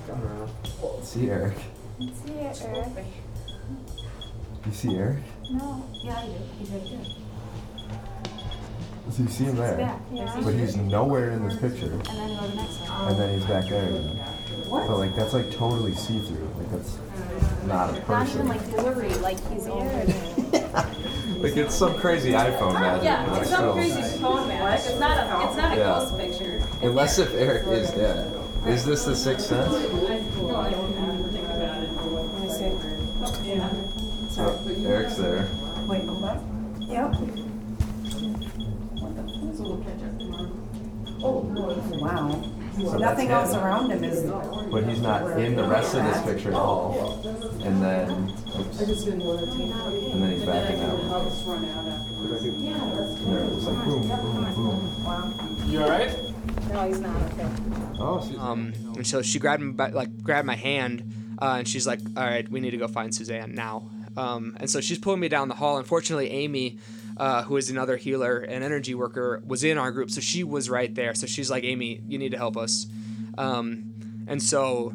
See 1.03 1.29
Eric. 1.29 1.55
See 1.99 2.34
Eric? 2.39 3.05
You 4.65 4.71
see 4.73 4.95
Eric. 4.97 5.17
No. 5.51 5.86
Yeah, 6.03 6.17
I 6.17 6.25
do. 6.25 6.34
He's 6.60 6.69
right 6.69 6.84
there. 6.89 6.99
So 9.12 9.23
you 9.23 9.29
see 9.29 9.43
him 9.45 9.55
there, 9.55 9.77
Back. 9.77 9.99
Yeah. 10.12 10.41
but 10.43 10.53
he's 10.53 10.75
nowhere 10.77 11.31
in 11.31 11.47
this 11.47 11.57
picture, 11.57 11.91
And 11.91 12.05
then 12.05 12.38
go 12.38 12.45
to 12.45 12.47
the 12.51 12.55
next 12.55 12.79
one. 12.81 13.07
and 13.12 13.19
then 13.19 13.39
he's 13.39 13.45
back 13.47 13.67
there 13.69 13.86
again. 13.86 14.19
But 14.69 14.97
like 14.97 15.15
that's 15.15 15.34
like 15.34 15.49
totally 15.51 15.93
see 15.95 16.19
through. 16.19 16.49
Like 16.57 16.71
that's 16.71 16.97
not 17.65 17.89
a 17.89 17.93
Not 17.93 17.93
even 17.93 18.01
person. 18.03 18.47
like 18.47 18.69
blurry, 18.71 19.10
like 19.15 19.38
he's 19.51 19.67
over. 19.67 20.05
Like 21.41 21.57
it's 21.57 21.73
some 21.73 21.95
crazy 21.97 22.31
iPhone 22.34 22.73
magic. 22.73 23.03
Yeah, 23.03 23.25
but 23.27 23.39
it's 23.41 23.47
still. 23.47 23.60
some 23.62 23.73
crazy 23.73 24.01
phone 24.21 24.47
magic. 24.47 24.91
It's 24.91 24.99
not 24.99 25.17
a, 25.17 25.47
it's 25.47 25.57
not 25.57 25.71
a 25.73 25.75
Yeah. 25.75 25.84
ghost 25.99 26.17
picture. 26.17 26.40
Unless 26.84 27.20
if 27.20 27.34
Eric 27.36 27.67
is 27.67 27.91
dead. 27.91 28.34
Is 28.65 28.86
this 28.86 29.06
the 29.06 29.15
sixth 29.15 29.48
sense? 29.48 29.72
So 34.32 34.60
Eric's 34.86 35.15
there. 35.15 35.48
Wait, 35.88 36.06
hold 36.06 36.24
on. 36.24 36.78
Yep. 36.89 37.13
What 39.00 39.15
the 39.15 39.24
fuck? 39.24 40.52
Oh, 41.24 41.41
wow. 42.02 42.44
So 42.78 42.98
Nothing 42.98 43.28
that's 43.28 43.50
else 43.50 43.54
him. 43.54 43.63
around 43.63 43.91
him 43.91 44.04
is. 44.04 44.24
But 44.72 44.86
he's 44.86 45.02
not 45.02 45.39
in 45.39 45.56
the 45.56 45.63
rest 45.67 45.94
of 45.94 46.04
this 46.04 46.22
picture 46.24 46.50
at 46.50 46.56
all. 46.56 47.22
And 47.63 47.82
then, 47.82 48.34
oops, 48.60 48.82
I 48.82 48.86
just 48.86 49.06
didn't 49.06 49.24
want 49.24 49.39
to 49.39 49.52
and 49.52 50.24
then 50.24 50.32
he's 50.32 50.46
backing 50.46 50.82
out. 50.82 51.00
I'll 51.12 51.30
just 51.30 51.46
run 51.46 51.65
out 51.65 51.88
after. 51.88 52.48
And 52.48 53.34
there 53.34 53.44
it's 53.46 53.65
like 53.65 53.86
boom, 53.86 54.02
boom, 54.08 54.54
boom. 54.56 55.67
You 55.67 55.82
alright? 55.84 56.31
No, 56.71 56.88
he's 56.88 56.99
not. 56.99 57.15
Okay. 57.34 57.47
Oh, 57.99 58.25
she's 58.27 58.38
Um, 58.38 58.73
and 58.95 59.05
so 59.05 59.21
she 59.21 59.39
grabbed 59.39 59.62
me, 59.62 59.71
by, 59.73 59.89
like 59.89 60.23
grabbed 60.23 60.47
my 60.47 60.55
hand, 60.55 61.36
uh, 61.41 61.55
and 61.60 61.67
she's 61.67 61.86
like, 61.86 61.99
"All 62.15 62.23
right, 62.23 62.49
we 62.49 62.60
need 62.60 62.71
to 62.71 62.77
go 62.77 62.88
find 62.88 63.13
Suzanne 63.13 63.53
now." 63.53 63.89
Um, 64.17 64.57
and 64.60 64.69
so 64.69 64.81
she's 64.81 64.97
pulling 64.97 65.19
me 65.19 65.29
down 65.29 65.47
the 65.47 65.55
hall. 65.55 65.77
Unfortunately, 65.77 66.29
Amy, 66.29 66.77
uh, 67.17 67.43
who 67.43 67.57
is 67.57 67.69
another 67.69 67.97
healer 67.97 68.39
and 68.39 68.63
energy 68.63 68.95
worker, 68.95 69.41
was 69.45 69.63
in 69.63 69.77
our 69.77 69.91
group, 69.91 70.12
so 70.12 70.21
she 70.21 70.43
was 70.43 70.69
right 70.69 70.93
there. 70.95 71.13
So 71.13 71.27
she's 71.27 71.49
like, 71.51 71.63
"Amy, 71.63 72.01
you 72.07 72.17
need 72.17 72.31
to 72.31 72.38
help 72.38 72.57
us." 72.57 72.88
Um, 73.38 74.25
and 74.27 74.41
so 74.41 74.93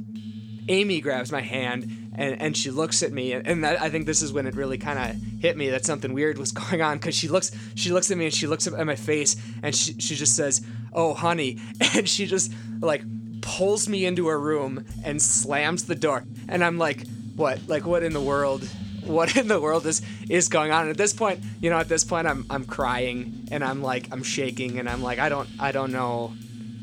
Amy 0.68 1.00
grabs 1.00 1.30
my 1.30 1.40
hand 1.42 2.05
and, 2.16 2.40
and 2.40 2.56
she 2.56 2.70
looks 2.70 3.02
at 3.02 3.12
me 3.12 3.32
and, 3.32 3.64
that, 3.64 3.80
I 3.80 3.90
think 3.90 4.06
this 4.06 4.22
is 4.22 4.32
when 4.32 4.46
it 4.46 4.54
really 4.54 4.78
kind 4.78 4.98
of 4.98 5.16
hit 5.40 5.56
me 5.56 5.70
that 5.70 5.84
something 5.84 6.12
weird 6.12 6.38
was 6.38 6.52
going 6.70 6.82
on 6.82 6.98
because 6.98 7.14
she 7.14 7.28
looks 7.28 7.52
she 7.74 7.92
looks 7.92 8.10
at 8.10 8.16
me 8.16 8.26
and 8.26 8.34
she 8.34 8.46
looks 8.46 8.66
at 8.66 8.86
my 8.86 8.96
face 8.96 9.36
and 9.62 9.74
she, 9.74 9.94
she 10.00 10.14
just 10.14 10.34
says 10.34 10.64
oh 10.92 11.14
honey 11.14 11.58
and 11.94 12.08
she 12.08 12.26
just 12.26 12.52
like 12.80 13.02
pulls 13.40 13.88
me 13.88 14.04
into 14.04 14.28
a 14.28 14.36
room 14.36 14.84
and 15.04 15.20
slams 15.20 15.84
the 15.84 15.94
door 15.94 16.24
and 16.48 16.64
I'm 16.64 16.78
like 16.78 17.06
what 17.36 17.60
like 17.68 17.86
what 17.86 18.02
in 18.02 18.12
the 18.12 18.20
world 18.20 18.68
what 19.04 19.36
in 19.36 19.46
the 19.46 19.60
world 19.60 19.86
is 19.86 20.02
is 20.28 20.48
going 20.48 20.72
on? 20.72 20.82
And 20.82 20.90
at 20.90 20.96
this 20.96 21.12
point 21.12 21.40
you 21.60 21.70
know 21.70 21.78
at 21.78 21.88
this 21.88 22.02
point 22.02 22.26
I'm 22.26 22.44
I'm 22.50 22.64
crying 22.64 23.48
and 23.50 23.62
I'm 23.62 23.82
like 23.82 24.08
I'm 24.10 24.22
shaking 24.22 24.78
and 24.78 24.88
I'm 24.88 25.02
like 25.02 25.18
I 25.18 25.28
don't 25.28 25.48
I 25.60 25.72
don't 25.72 25.92
know 25.92 26.32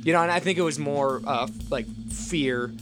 you 0.04 0.12
know, 0.12 0.22
and 0.22 0.32
I 0.32 0.39
think 0.39 0.58
it 0.58 0.62
was 0.62 0.78
more 0.78 1.22
uh, 1.26 1.48
like 1.69 1.88
fear 2.10 2.74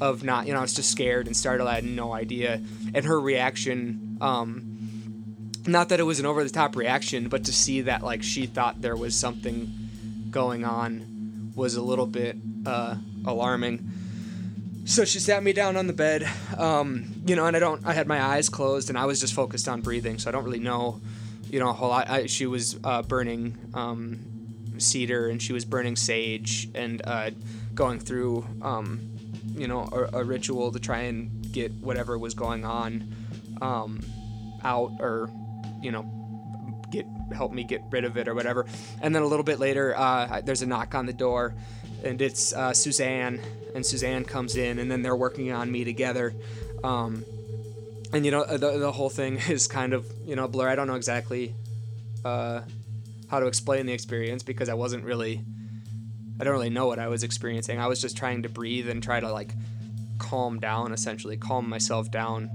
of 0.00 0.22
not, 0.22 0.46
you 0.46 0.52
know, 0.52 0.58
I 0.58 0.62
was 0.62 0.74
just 0.74 0.90
scared 0.90 1.26
and 1.26 1.36
startled. 1.36 1.68
I 1.68 1.74
had 1.74 1.84
no 1.84 2.12
idea. 2.12 2.60
And 2.94 3.04
her 3.04 3.20
reaction, 3.20 4.18
um, 4.20 5.52
not 5.66 5.88
that 5.88 6.00
it 6.00 6.04
was 6.04 6.20
an 6.20 6.26
over 6.26 6.44
the 6.44 6.50
top 6.50 6.76
reaction, 6.76 7.28
but 7.28 7.44
to 7.44 7.52
see 7.52 7.82
that 7.82 8.02
like 8.02 8.22
she 8.22 8.46
thought 8.46 8.80
there 8.80 8.96
was 8.96 9.14
something 9.14 9.72
going 10.30 10.64
on 10.64 11.52
was 11.54 11.76
a 11.76 11.82
little 11.82 12.06
bit 12.06 12.36
uh, 12.66 12.96
alarming. 13.24 13.90
So 14.84 15.04
she 15.04 15.18
sat 15.18 15.42
me 15.42 15.52
down 15.52 15.76
on 15.76 15.88
the 15.88 15.92
bed, 15.92 16.28
um, 16.56 17.12
you 17.26 17.34
know, 17.34 17.46
and 17.46 17.56
I 17.56 17.58
don't, 17.58 17.84
I 17.84 17.92
had 17.92 18.06
my 18.06 18.22
eyes 18.22 18.48
closed 18.48 18.88
and 18.88 18.96
I 18.96 19.06
was 19.06 19.18
just 19.20 19.34
focused 19.34 19.66
on 19.66 19.80
breathing, 19.80 20.18
so 20.18 20.28
I 20.28 20.32
don't 20.32 20.44
really 20.44 20.60
know, 20.60 21.00
you 21.50 21.58
know, 21.58 21.70
a 21.70 21.72
whole 21.72 21.88
lot. 21.88 22.08
I, 22.08 22.26
she 22.26 22.46
was 22.46 22.78
uh, 22.84 23.02
burning 23.02 23.58
um, 23.74 24.20
cedar 24.78 25.28
and 25.28 25.42
she 25.42 25.52
was 25.52 25.64
burning 25.64 25.96
sage 25.96 26.68
and 26.74 27.02
uh, 27.04 27.30
going 27.74 27.98
through, 27.98 28.46
um, 28.62 29.15
you 29.54 29.68
know, 29.68 29.88
a, 29.92 30.18
a 30.18 30.24
ritual 30.24 30.72
to 30.72 30.78
try 30.78 31.00
and 31.00 31.52
get 31.52 31.72
whatever 31.72 32.18
was 32.18 32.34
going 32.34 32.64
on 32.64 33.14
um, 33.60 34.00
out 34.64 34.92
or, 35.00 35.30
you 35.82 35.90
know, 35.90 36.10
get 36.90 37.06
help 37.34 37.52
me 37.52 37.64
get 37.64 37.82
rid 37.90 38.04
of 38.04 38.16
it 38.16 38.28
or 38.28 38.34
whatever. 38.34 38.66
And 39.00 39.14
then 39.14 39.22
a 39.22 39.26
little 39.26 39.44
bit 39.44 39.58
later, 39.58 39.96
uh, 39.96 40.40
there's 40.44 40.62
a 40.62 40.66
knock 40.66 40.94
on 40.94 41.06
the 41.06 41.12
door, 41.12 41.54
and 42.04 42.20
it's 42.20 42.52
uh, 42.52 42.72
Suzanne. 42.72 43.40
And 43.74 43.84
Suzanne 43.84 44.24
comes 44.24 44.56
in, 44.56 44.78
and 44.78 44.90
then 44.90 45.02
they're 45.02 45.16
working 45.16 45.52
on 45.52 45.70
me 45.70 45.84
together. 45.84 46.34
Um, 46.82 47.24
and 48.12 48.24
you 48.24 48.30
know, 48.30 48.44
the, 48.44 48.78
the 48.78 48.92
whole 48.92 49.10
thing 49.10 49.36
is 49.48 49.66
kind 49.66 49.92
of 49.92 50.06
you 50.24 50.36
know 50.36 50.48
blur. 50.48 50.68
I 50.68 50.74
don't 50.74 50.86
know 50.86 50.94
exactly 50.94 51.54
uh, 52.24 52.62
how 53.28 53.40
to 53.40 53.46
explain 53.46 53.86
the 53.86 53.92
experience 53.92 54.42
because 54.42 54.68
I 54.68 54.74
wasn't 54.74 55.04
really. 55.04 55.44
I 56.38 56.44
don't 56.44 56.52
really 56.52 56.70
know 56.70 56.86
what 56.86 56.98
I 56.98 57.08
was 57.08 57.22
experiencing. 57.22 57.80
I 57.80 57.86
was 57.86 58.00
just 58.00 58.16
trying 58.16 58.42
to 58.42 58.48
breathe 58.48 58.88
and 58.88 59.02
try 59.02 59.20
to 59.20 59.30
like 59.30 59.54
calm 60.18 60.58
down, 60.58 60.92
essentially 60.92 61.36
calm 61.36 61.68
myself 61.68 62.10
down. 62.10 62.50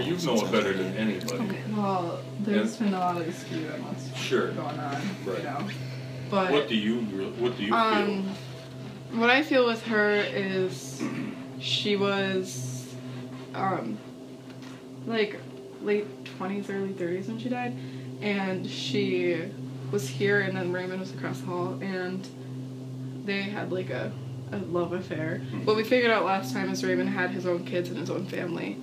You 0.00 0.16
know 0.26 0.44
it 0.44 0.52
better 0.52 0.72
than 0.72 0.96
anybody. 0.96 1.58
Well, 1.76 2.20
there's 2.40 2.76
been 2.76 2.94
a 2.94 2.98
lot 2.98 3.20
of 3.20 3.26
what's 3.26 4.18
Sure. 4.18 4.48
going 4.52 4.78
on, 4.78 5.00
Right. 5.24 5.38
you 5.38 5.44
know. 5.44 5.66
But 6.30 6.50
What 6.52 6.68
do 6.68 6.74
you, 6.74 7.00
what 7.38 7.56
do 7.56 7.62
you 7.62 7.68
feel? 7.70 7.76
um, 7.76 8.28
what 9.12 9.30
I 9.30 9.42
feel 9.42 9.66
with 9.66 9.82
her 9.84 10.10
is 10.10 11.02
she 11.60 11.96
was 11.96 12.94
um, 13.54 13.98
like 15.06 15.38
late 15.82 16.06
20s, 16.38 16.68
early 16.70 16.92
30s 16.92 17.28
when 17.28 17.38
she 17.38 17.48
died, 17.48 17.76
and 18.20 18.68
she 18.68 19.42
was 19.92 20.08
here, 20.08 20.40
and 20.40 20.56
then 20.56 20.72
Raymond 20.72 21.00
was 21.00 21.12
across 21.12 21.38
the 21.40 21.46
hall, 21.46 21.78
and 21.80 22.26
they 23.24 23.42
had 23.42 23.70
like 23.70 23.90
a, 23.90 24.10
a 24.50 24.56
love 24.58 24.92
affair. 24.92 25.40
What 25.64 25.76
we 25.76 25.84
figured 25.84 26.10
out 26.10 26.24
last 26.24 26.52
time 26.52 26.70
is 26.70 26.82
Raymond 26.82 27.10
had 27.10 27.30
his 27.30 27.46
own 27.46 27.64
kids 27.64 27.90
and 27.90 27.98
his 27.98 28.10
own 28.10 28.26
family 28.26 28.78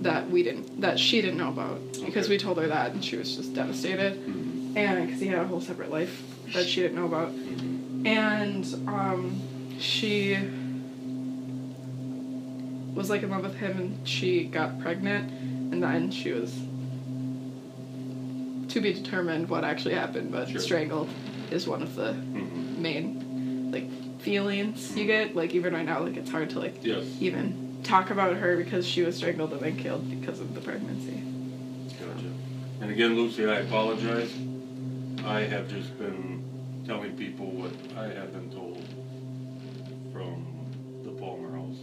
that 0.00 0.30
we 0.30 0.42
didn't, 0.42 0.80
that 0.80 0.98
she 0.98 1.20
didn't 1.20 1.38
know 1.38 1.48
about 1.48 1.80
because 2.04 2.28
we 2.28 2.38
told 2.38 2.58
her 2.58 2.66
that, 2.68 2.92
and 2.92 3.04
she 3.04 3.16
was 3.16 3.36
just 3.36 3.54
devastated, 3.54 4.14
mm-hmm. 4.14 4.76
and 4.76 5.06
because 5.06 5.20
he 5.20 5.26
had 5.28 5.38
a 5.38 5.46
whole 5.46 5.60
separate 5.60 5.90
life 5.90 6.22
that 6.54 6.66
she 6.66 6.80
didn't 6.80 6.96
know 6.96 7.06
about, 7.06 7.30
mm-hmm. 7.30 8.06
and 8.06 8.64
um, 8.88 9.40
she 9.78 10.36
was 12.94 13.10
like 13.10 13.22
in 13.22 13.30
love 13.30 13.42
with 13.42 13.56
him, 13.56 13.78
and 13.78 14.08
she 14.08 14.44
got 14.44 14.80
pregnant, 14.80 15.30
and 15.72 15.82
then 15.82 16.10
she 16.10 16.32
was 16.32 16.52
to 18.68 18.80
be 18.80 18.92
determined 18.92 19.48
what 19.48 19.64
actually 19.64 19.94
happened, 19.94 20.30
but 20.30 20.48
Sure. 20.48 20.60
strangled 20.60 21.08
is 21.50 21.66
one 21.66 21.82
of 21.82 21.94
the 21.94 22.12
mm-hmm. 22.12 22.82
main 22.82 23.70
like 23.72 24.20
feelings 24.20 24.96
you 24.96 25.06
get. 25.06 25.34
Like 25.36 25.54
even 25.54 25.74
right 25.74 25.84
now, 25.84 26.00
like 26.00 26.16
it's 26.16 26.30
hard 26.30 26.50
to 26.50 26.60
like 26.60 26.84
Yes. 26.84 27.04
even 27.20 27.69
talk 27.90 28.10
about 28.10 28.36
her 28.36 28.56
because 28.56 28.86
she 28.86 29.02
was 29.02 29.16
strangled 29.16 29.52
and 29.52 29.60
then 29.60 29.76
killed 29.76 30.08
because 30.08 30.38
of 30.38 30.54
the 30.54 30.60
pregnancy. 30.60 31.22
Gotcha. 31.98 32.30
And 32.80 32.90
again, 32.90 33.16
Lucy, 33.16 33.46
I 33.46 33.56
apologize. 33.56 34.32
I 35.24 35.40
have 35.40 35.68
just 35.68 35.98
been 35.98 36.84
telling 36.86 37.16
people 37.16 37.46
what 37.46 37.72
I 37.98 38.04
have 38.04 38.32
been 38.32 38.48
told 38.50 38.78
from 40.12 40.46
the 41.02 41.10
Palmer 41.10 41.50
House. 41.50 41.78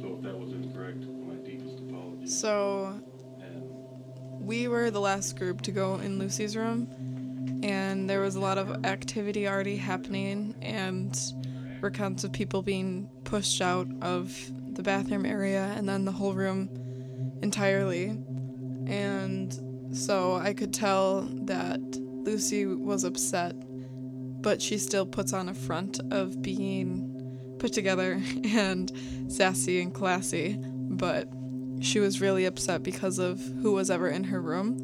So 0.00 0.16
if 0.16 0.22
that 0.22 0.38
was 0.38 0.52
incorrect, 0.52 1.04
my 1.26 1.34
deepest 1.34 1.80
apologies. 1.80 2.38
So, 2.38 3.00
we 4.38 4.68
were 4.68 4.92
the 4.92 5.00
last 5.00 5.36
group 5.36 5.62
to 5.62 5.72
go 5.72 5.96
in 5.96 6.20
Lucy's 6.20 6.56
room, 6.56 6.86
and 7.64 8.08
there 8.08 8.20
was 8.20 8.36
a 8.36 8.40
lot 8.40 8.56
of 8.56 8.84
activity 8.84 9.48
already 9.48 9.76
happening, 9.76 10.54
and 10.62 11.18
recounts 11.80 12.22
of 12.24 12.32
people 12.32 12.62
being 12.62 13.10
pushed 13.24 13.60
out 13.60 13.88
of 14.00 14.32
the 14.74 14.82
bathroom 14.82 15.26
area 15.26 15.72
and 15.76 15.88
then 15.88 16.04
the 16.04 16.12
whole 16.12 16.34
room 16.34 16.68
entirely. 17.42 18.16
And 18.86 19.96
so 19.96 20.36
I 20.36 20.52
could 20.52 20.72
tell 20.72 21.22
that 21.44 21.80
Lucy 21.80 22.66
was 22.66 23.04
upset, 23.04 23.54
but 24.42 24.60
she 24.60 24.78
still 24.78 25.06
puts 25.06 25.32
on 25.32 25.48
a 25.48 25.54
front 25.54 26.00
of 26.10 26.42
being 26.42 27.56
put 27.58 27.72
together 27.72 28.20
and 28.44 28.92
sassy 29.28 29.80
and 29.80 29.94
classy. 29.94 30.58
But 30.62 31.28
she 31.80 31.98
was 31.98 32.20
really 32.20 32.44
upset 32.44 32.82
because 32.82 33.18
of 33.18 33.40
who 33.62 33.72
was 33.72 33.90
ever 33.90 34.08
in 34.08 34.24
her 34.24 34.40
room. 34.40 34.78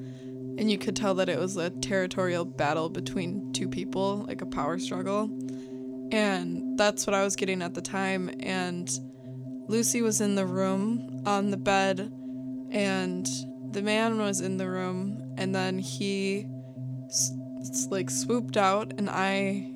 And 0.58 0.70
you 0.70 0.78
could 0.78 0.96
tell 0.96 1.14
that 1.16 1.28
it 1.28 1.38
was 1.38 1.56
a 1.56 1.68
territorial 1.68 2.44
battle 2.44 2.88
between 2.88 3.52
two 3.52 3.68
people, 3.68 4.24
like 4.26 4.40
a 4.40 4.46
power 4.46 4.78
struggle. 4.78 5.24
And 6.12 6.78
that's 6.78 7.06
what 7.06 7.12
I 7.12 7.24
was 7.24 7.36
getting 7.36 7.60
at 7.60 7.74
the 7.74 7.82
time. 7.82 8.30
And 8.40 8.88
Lucy 9.68 10.02
was 10.02 10.20
in 10.20 10.34
the 10.34 10.46
room 10.46 11.22
on 11.26 11.50
the 11.50 11.56
bed, 11.56 12.12
and 12.70 13.26
the 13.72 13.82
man 13.82 14.18
was 14.18 14.40
in 14.40 14.56
the 14.56 14.68
room, 14.68 15.34
and 15.36 15.54
then 15.54 15.78
he 15.78 16.46
like 17.90 18.10
swooped 18.10 18.56
out, 18.56 18.92
and 18.98 19.10
I 19.10 19.72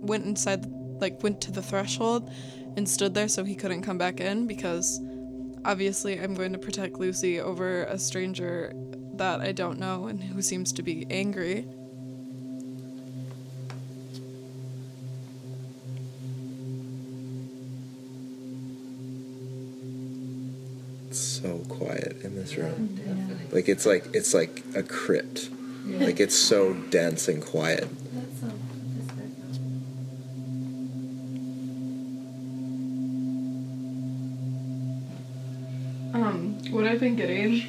went 0.00 0.24
inside, 0.24 0.66
like 1.00 1.22
went 1.22 1.40
to 1.42 1.52
the 1.52 1.62
threshold 1.62 2.30
and 2.76 2.88
stood 2.88 3.14
there 3.14 3.28
so 3.28 3.44
he 3.44 3.54
couldn't 3.54 3.82
come 3.82 3.98
back 3.98 4.20
in 4.20 4.46
because 4.46 5.00
obviously 5.64 6.20
I'm 6.20 6.34
going 6.34 6.52
to 6.52 6.58
protect 6.58 6.98
Lucy 6.98 7.40
over 7.40 7.84
a 7.84 7.98
stranger 7.98 8.72
that 9.14 9.40
I 9.40 9.52
don't 9.52 9.78
know 9.78 10.06
and 10.06 10.22
who 10.22 10.40
seems 10.42 10.72
to 10.74 10.82
be 10.82 11.06
angry. 11.10 11.66
So 21.40 21.58
quiet 21.68 22.16
in 22.22 22.34
this 22.34 22.56
room. 22.56 22.98
Like 23.52 23.68
it's 23.68 23.86
like 23.86 24.06
it's 24.14 24.34
like 24.34 24.62
a 24.74 24.82
crypt. 24.82 25.50
Like 25.86 26.20
it's 26.20 26.36
so 26.36 26.74
dense 26.74 27.28
and 27.28 27.42
quiet. 27.42 27.88
Um, 36.14 36.58
what 36.70 36.86
I've 36.86 37.00
been 37.00 37.16
getting 37.16 37.62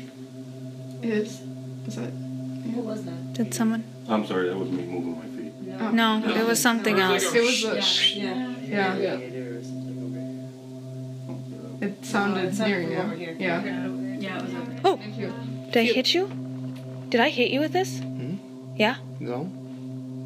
is 1.03 1.41
is 1.87 1.95
that 1.95 2.11
What 2.75 2.85
was 2.85 3.05
that? 3.05 3.33
Did 3.33 3.53
someone? 3.53 3.83
I'm 4.07 4.25
sorry, 4.25 4.49
that 4.49 4.57
was 4.57 4.69
me 4.69 4.83
moving 4.85 5.17
my 5.19 5.25
feet. 5.25 5.53
Oh. 5.79 5.91
No, 5.91 6.23
it 6.25 6.45
was 6.45 6.61
something 6.61 6.97
It 6.97 7.07
was 7.09 7.23
else. 7.23 7.33
like 7.33 7.35
a- 7.35 7.43
It 7.43 7.45
was 7.45 7.63
a 7.65 8.19
Yeah. 8.19 8.55
yeah. 8.61 8.97
Yeah. 8.97 9.17
It 11.81 12.05
sounded 12.05 12.53
sounded 12.55 12.89
near 12.89 12.91
you. 12.91 12.97
over 12.97 13.15
here. 13.15 13.35
Yeah. 13.39 13.63
Yeah, 14.19 14.37
it 14.39 14.43
was 14.43 14.53
over 14.53 14.75
Oh, 14.85 14.97
did 15.71 15.77
I 15.77 15.83
hit 15.83 16.13
you? 16.13 16.27
Did 17.09 17.21
I 17.21 17.29
hit 17.29 17.51
you 17.51 17.59
with 17.59 17.71
this? 17.71 17.99
Hmm? 17.99 18.35
Yeah. 18.75 18.95
No. 19.19 19.43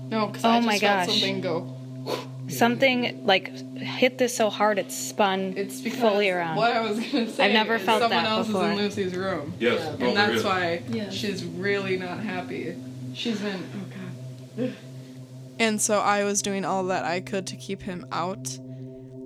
No, 0.10 0.28
because 0.28 0.44
Oh 0.46 0.50
I 0.50 0.58
just 0.58 0.66
my 0.68 0.80
felt 0.80 1.08
gosh. 1.08 1.08
something 1.20 1.42
go. 1.42 1.76
Something 2.50 3.26
like 3.26 3.48
hit 3.78 4.18
this 4.18 4.36
so 4.36 4.50
hard 4.50 4.78
it 4.78 4.92
spun 4.92 5.54
It's 5.56 5.80
because 5.82 6.00
fully 6.00 6.30
around. 6.30 6.58
what 6.58 6.74
I 6.76 6.82
was 6.82 7.00
gonna 7.00 7.30
say. 7.30 7.46
I've 7.46 7.54
never 7.54 7.76
is 7.76 7.82
felt 7.84 8.02
someone 8.02 8.24
that 8.24 8.30
else 8.30 8.48
before. 8.48 8.64
is 8.66 8.70
in 8.72 8.78
Lucy's 8.78 9.16
room. 9.16 9.54
Yes, 9.60 9.80
Yeah. 9.80 9.88
oh, 9.88 9.92
and 9.92 10.02
there 10.02 10.14
that's 10.14 10.34
is. 10.40 10.44
why 10.44 10.82
Yeah. 10.90 11.10
she's 11.10 11.44
really 11.46 11.98
not 11.98 12.20
happy. 12.20 12.76
She's 13.14 13.42
in. 13.44 13.64
Oh 13.76 14.58
god. 14.58 14.74
And 15.60 15.80
so 15.82 16.00
I 16.00 16.24
was 16.26 16.42
doing 16.42 16.66
all 16.66 16.84
that 16.86 17.06
I 17.06 17.22
could 17.22 17.48
to 17.48 17.56
keep 17.56 17.84
him 17.84 18.06
out, 18.12 18.58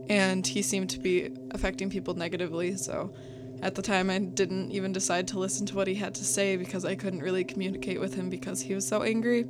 and 0.10 0.46
he 0.46 0.62
seemed 0.62 0.90
to 0.92 1.00
be 1.00 1.30
affecting 1.52 1.90
people 1.90 2.14
negatively. 2.14 2.76
So 2.78 3.14
at 3.62 3.76
the 3.76 3.82
time, 3.82 4.10
I 4.10 4.20
didn't 4.20 4.72
even 4.72 4.92
decide 4.92 5.28
to 5.30 5.40
listen 5.40 5.66
to 5.68 5.76
what 5.76 5.88
he 5.88 5.96
had 5.96 6.16
to 6.16 6.24
say 6.24 6.58
because 6.58 6.86
I 6.86 6.96
couldn't 6.96 7.22
really 7.22 7.44
communicate 7.44 8.00
with 8.00 8.14
him 8.14 8.30
because 8.30 8.62
he 8.62 8.74
was 8.74 8.88
so 8.88 9.04
angry. 9.04 9.46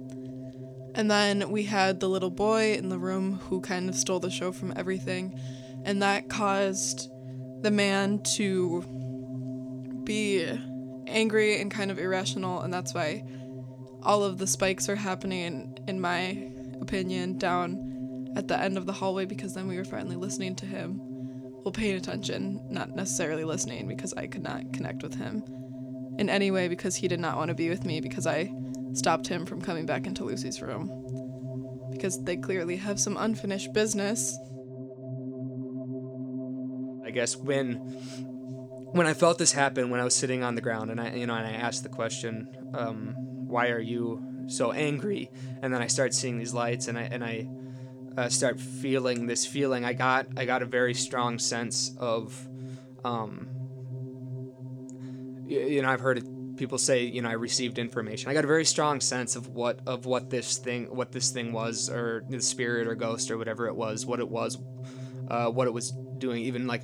And 0.95 1.11
then 1.11 1.51
we 1.51 1.63
had 1.63 1.99
the 1.99 2.09
little 2.09 2.31
boy 2.31 2.73
in 2.73 2.89
the 2.89 2.97
room 2.97 3.33
who 3.33 3.61
kind 3.61 3.87
of 3.89 3.95
stole 3.95 4.19
the 4.19 4.31
show 4.31 4.51
from 4.51 4.73
everything, 4.75 5.39
and 5.83 6.01
that 6.01 6.29
caused 6.29 7.11
the 7.61 7.69
man 7.69 8.19
to 8.23 8.81
be 10.03 10.43
angry 11.05 11.61
and 11.61 11.69
kind 11.69 11.91
of 11.91 11.99
irrational, 11.99 12.61
and 12.61 12.73
that's 12.73 12.93
why 12.93 13.23
all 14.01 14.23
of 14.23 14.37
the 14.37 14.47
spikes 14.47 14.89
are 14.89 14.95
happening, 14.95 15.77
in 15.87 15.99
my 15.99 16.49
opinion, 16.81 17.37
down 17.37 17.96
at 18.35 18.47
the 18.47 18.59
end 18.59 18.77
of 18.77 18.85
the 18.85 18.93
hallway 18.93 19.25
because 19.25 19.53
then 19.53 19.67
we 19.67 19.77
were 19.77 19.85
finally 19.85 20.15
listening 20.15 20.55
to 20.55 20.65
him. 20.65 20.99
Well, 21.01 21.71
paying 21.71 21.95
attention, 21.95 22.61
not 22.69 22.95
necessarily 22.95 23.43
listening 23.43 23.87
because 23.87 24.13
I 24.13 24.27
could 24.27 24.43
not 24.43 24.73
connect 24.73 25.03
with 25.03 25.15
him 25.15 25.43
in 26.17 26.29
any 26.29 26.51
way 26.51 26.67
because 26.67 26.95
he 26.95 27.07
did 27.07 27.19
not 27.19 27.37
want 27.37 27.49
to 27.49 27.55
be 27.55 27.69
with 27.69 27.85
me 27.85 28.01
because 28.01 28.25
I 28.25 28.51
stopped 28.93 29.27
him 29.27 29.45
from 29.45 29.61
coming 29.61 29.85
back 29.85 30.07
into 30.07 30.23
Lucy's 30.23 30.61
room. 30.61 30.91
Because 31.91 32.23
they 32.23 32.37
clearly 32.37 32.75
have 32.77 32.99
some 32.99 33.17
unfinished 33.17 33.73
business. 33.73 34.37
I 37.05 37.11
guess 37.11 37.35
when 37.35 37.75
when 38.93 39.05
I 39.05 39.13
felt 39.13 39.37
this 39.37 39.51
happen, 39.51 39.89
when 39.89 39.99
I 39.99 40.03
was 40.03 40.15
sitting 40.15 40.43
on 40.43 40.55
the 40.55 40.61
ground, 40.61 40.91
and 40.91 40.99
I 40.99 41.13
you 41.13 41.27
know, 41.27 41.35
and 41.35 41.47
I 41.47 41.51
asked 41.51 41.83
the 41.83 41.89
question, 41.89 42.49
um, 42.73 43.13
"Why 43.17 43.69
are 43.69 43.79
you 43.79 44.45
so 44.47 44.71
angry?" 44.71 45.31
And 45.61 45.73
then 45.73 45.81
I 45.81 45.87
start 45.87 46.13
seeing 46.13 46.37
these 46.37 46.53
lights, 46.53 46.87
and 46.87 46.97
I 46.97 47.03
and 47.03 47.23
I 47.23 47.47
uh, 48.17 48.29
start 48.29 48.59
feeling 48.59 49.27
this 49.27 49.45
feeling. 49.45 49.85
I 49.85 49.93
got 49.93 50.27
I 50.35 50.45
got 50.45 50.61
a 50.61 50.65
very 50.65 50.95
strong 50.95 51.37
sense 51.37 51.95
of, 51.97 52.47
um, 53.05 53.47
you, 55.45 55.59
you 55.59 55.81
know, 55.83 55.89
I've 55.89 56.01
heard 56.01 56.23
people 56.57 56.79
say, 56.79 57.03
you 57.03 57.21
know, 57.21 57.29
I 57.29 57.33
received 57.33 57.77
information. 57.77 58.29
I 58.29 58.33
got 58.33 58.43
a 58.43 58.47
very 58.47 58.65
strong 58.65 58.99
sense 58.99 59.35
of 59.35 59.49
what 59.49 59.79
of 59.85 60.05
what 60.05 60.29
this 60.31 60.57
thing 60.57 60.85
what 60.85 61.11
this 61.11 61.29
thing 61.29 61.53
was, 61.53 61.89
or 61.89 62.23
the 62.27 62.41
spirit 62.41 62.87
or 62.87 62.95
ghost 62.95 63.29
or 63.29 63.37
whatever 63.37 63.67
it 63.67 63.75
was, 63.75 64.05
what 64.05 64.19
it 64.19 64.27
was, 64.27 64.57
uh, 65.29 65.49
what 65.49 65.67
it 65.67 65.73
was 65.73 65.91
doing. 66.17 66.43
Even 66.43 66.65
like 66.65 66.81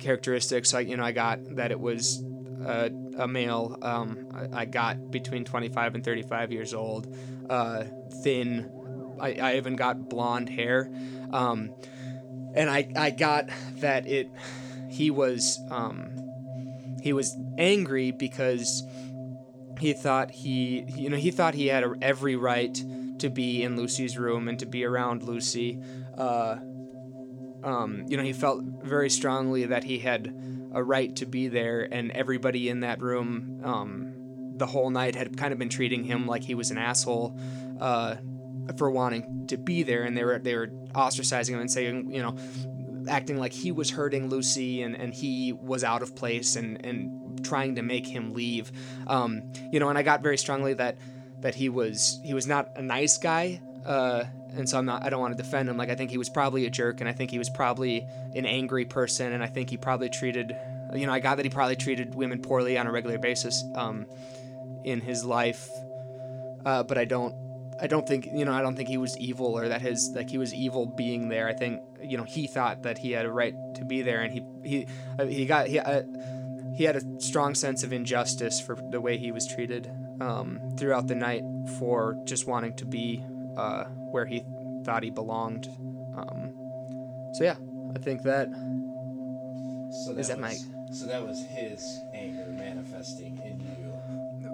characteristics, 0.00 0.74
I 0.74 0.80
you 0.80 0.96
know, 0.96 1.04
I 1.04 1.12
got 1.12 1.38
that 1.56 1.70
it 1.70 1.78
was 1.78 2.24
uh, 2.64 2.88
a 3.16 3.28
male. 3.28 3.78
Um, 3.82 4.28
I, 4.34 4.62
I 4.62 4.64
got 4.64 5.12
between 5.12 5.44
25 5.44 5.94
and 5.94 6.04
35 6.04 6.52
years 6.52 6.74
old, 6.74 7.16
uh, 7.48 7.84
thin. 8.22 8.70
I, 9.20 9.34
I 9.34 9.56
even 9.56 9.76
got 9.76 10.08
blonde 10.08 10.48
hair, 10.48 10.90
um, 11.30 11.74
and 12.54 12.70
I 12.70 12.88
I 12.96 13.10
got 13.10 13.48
that 13.80 14.06
it 14.06 14.30
he 14.88 15.10
was 15.10 15.60
um, 15.70 16.10
he 17.02 17.12
was 17.12 17.36
angry 17.58 18.10
because 18.10 18.82
he 19.78 19.92
thought 19.92 20.30
he 20.30 20.84
you 20.88 21.10
know 21.10 21.16
he 21.16 21.30
thought 21.30 21.54
he 21.54 21.66
had 21.66 21.84
a, 21.84 21.94
every 22.00 22.36
right 22.36 22.74
to 23.18 23.30
be 23.30 23.62
in 23.62 23.76
Lucy's 23.76 24.18
room 24.18 24.48
and 24.48 24.58
to 24.58 24.66
be 24.66 24.84
around 24.84 25.22
Lucy. 25.22 25.80
Uh, 26.16 26.56
um, 27.64 28.04
you 28.08 28.16
know 28.16 28.22
he 28.22 28.32
felt 28.32 28.62
very 28.82 29.10
strongly 29.10 29.66
that 29.66 29.84
he 29.84 29.98
had 29.98 30.34
a 30.72 30.82
right 30.82 31.14
to 31.16 31.26
be 31.26 31.48
there, 31.48 31.88
and 31.90 32.10
everybody 32.10 32.68
in 32.68 32.80
that 32.80 33.00
room 33.00 33.60
um, 33.64 34.12
the 34.56 34.66
whole 34.66 34.90
night 34.90 35.14
had 35.14 35.36
kind 35.36 35.52
of 35.52 35.58
been 35.58 35.68
treating 35.68 36.04
him 36.04 36.26
like 36.26 36.42
he 36.42 36.54
was 36.54 36.70
an 36.70 36.78
asshole. 36.78 37.38
Uh, 37.80 38.16
for 38.76 38.90
wanting 38.90 39.46
to 39.48 39.56
be 39.56 39.82
there, 39.82 40.02
and 40.02 40.16
they 40.16 40.24
were 40.24 40.38
they 40.38 40.54
were 40.54 40.68
ostracizing 40.94 41.50
him 41.50 41.60
and 41.60 41.70
saying, 41.70 42.12
you 42.12 42.22
know, 42.22 42.36
acting 43.08 43.38
like 43.38 43.52
he 43.52 43.72
was 43.72 43.90
hurting 43.90 44.28
Lucy 44.28 44.82
and, 44.82 44.96
and 44.96 45.14
he 45.14 45.52
was 45.52 45.84
out 45.84 46.02
of 46.02 46.14
place 46.16 46.56
and, 46.56 46.84
and 46.84 47.44
trying 47.44 47.76
to 47.76 47.82
make 47.82 48.06
him 48.06 48.34
leave. 48.34 48.72
Um, 49.06 49.52
you 49.72 49.80
know, 49.80 49.88
and 49.88 49.98
I 49.98 50.02
got 50.02 50.22
very 50.22 50.38
strongly 50.38 50.74
that 50.74 50.98
that 51.40 51.54
he 51.54 51.68
was 51.68 52.20
he 52.24 52.34
was 52.34 52.46
not 52.46 52.70
a 52.76 52.82
nice 52.82 53.18
guy. 53.18 53.60
Uh, 53.84 54.24
and 54.54 54.68
so 54.68 54.78
I'm 54.78 54.86
not 54.86 55.04
I 55.04 55.10
don't 55.10 55.20
want 55.20 55.36
to 55.36 55.42
defend 55.42 55.68
him. 55.68 55.76
Like 55.76 55.90
I 55.90 55.94
think 55.94 56.10
he 56.10 56.18
was 56.18 56.28
probably 56.28 56.66
a 56.66 56.70
jerk 56.70 57.00
and 57.00 57.08
I 57.08 57.12
think 57.12 57.30
he 57.30 57.38
was 57.38 57.50
probably 57.50 58.06
an 58.34 58.46
angry 58.46 58.84
person 58.84 59.32
and 59.32 59.42
I 59.42 59.46
think 59.46 59.70
he 59.70 59.76
probably 59.76 60.08
treated 60.08 60.56
you 60.94 61.04
know, 61.06 61.12
I 61.12 61.18
got 61.18 61.36
that 61.36 61.44
he 61.44 61.50
probably 61.50 61.76
treated 61.76 62.14
women 62.14 62.40
poorly 62.40 62.78
on 62.78 62.86
a 62.86 62.92
regular 62.92 63.18
basis 63.18 63.64
um, 63.74 64.06
in 64.84 65.00
his 65.00 65.24
life. 65.24 65.68
Uh, 66.64 66.82
but 66.82 66.96
I 66.96 67.04
don't 67.04 67.34
I 67.80 67.86
don't 67.86 68.06
think 68.06 68.26
you 68.32 68.44
know 68.44 68.52
I 68.52 68.62
don't 68.62 68.76
think 68.76 68.88
he 68.88 68.96
was 68.96 69.16
evil 69.18 69.56
or 69.56 69.68
that 69.68 69.82
his 69.82 70.10
like 70.14 70.30
he 70.30 70.38
was 70.38 70.54
evil 70.54 70.86
being 70.86 71.28
there. 71.28 71.48
I 71.48 71.52
think 71.52 71.82
you 72.02 72.16
know 72.16 72.24
he 72.24 72.46
thought 72.46 72.82
that 72.84 72.98
he 72.98 73.12
had 73.12 73.26
a 73.26 73.30
right 73.30 73.54
to 73.74 73.84
be 73.84 74.02
there, 74.02 74.22
and 74.22 74.32
he 74.32 74.42
he 74.64 74.86
uh, 75.18 75.26
he 75.26 75.46
got 75.46 75.66
he 75.66 75.78
uh, 75.78 76.02
he 76.74 76.84
had 76.84 76.96
a 76.96 77.02
strong 77.20 77.54
sense 77.54 77.82
of 77.82 77.92
injustice 77.92 78.60
for 78.60 78.76
the 78.90 79.00
way 79.00 79.16
he 79.16 79.32
was 79.32 79.46
treated 79.46 79.90
um, 80.20 80.60
throughout 80.76 81.06
the 81.06 81.14
night 81.14 81.42
for 81.78 82.18
just 82.24 82.46
wanting 82.46 82.74
to 82.76 82.84
be 82.84 83.22
uh, 83.56 83.84
where 83.84 84.26
he 84.26 84.44
thought 84.84 85.02
he 85.02 85.10
belonged. 85.10 85.68
Um, 86.16 86.52
so 87.34 87.44
yeah, 87.44 87.56
I 87.94 87.98
think 87.98 88.22
that 88.22 88.48
So 89.90 90.12
Is 90.12 90.28
that 90.28 90.38
was, 90.38 90.66
So 90.92 91.06
that 91.06 91.26
was 91.26 91.44
his 91.44 92.00
anger 92.14 92.46
manifesting 92.50 93.40
in 93.44 93.60
you. 93.60 93.85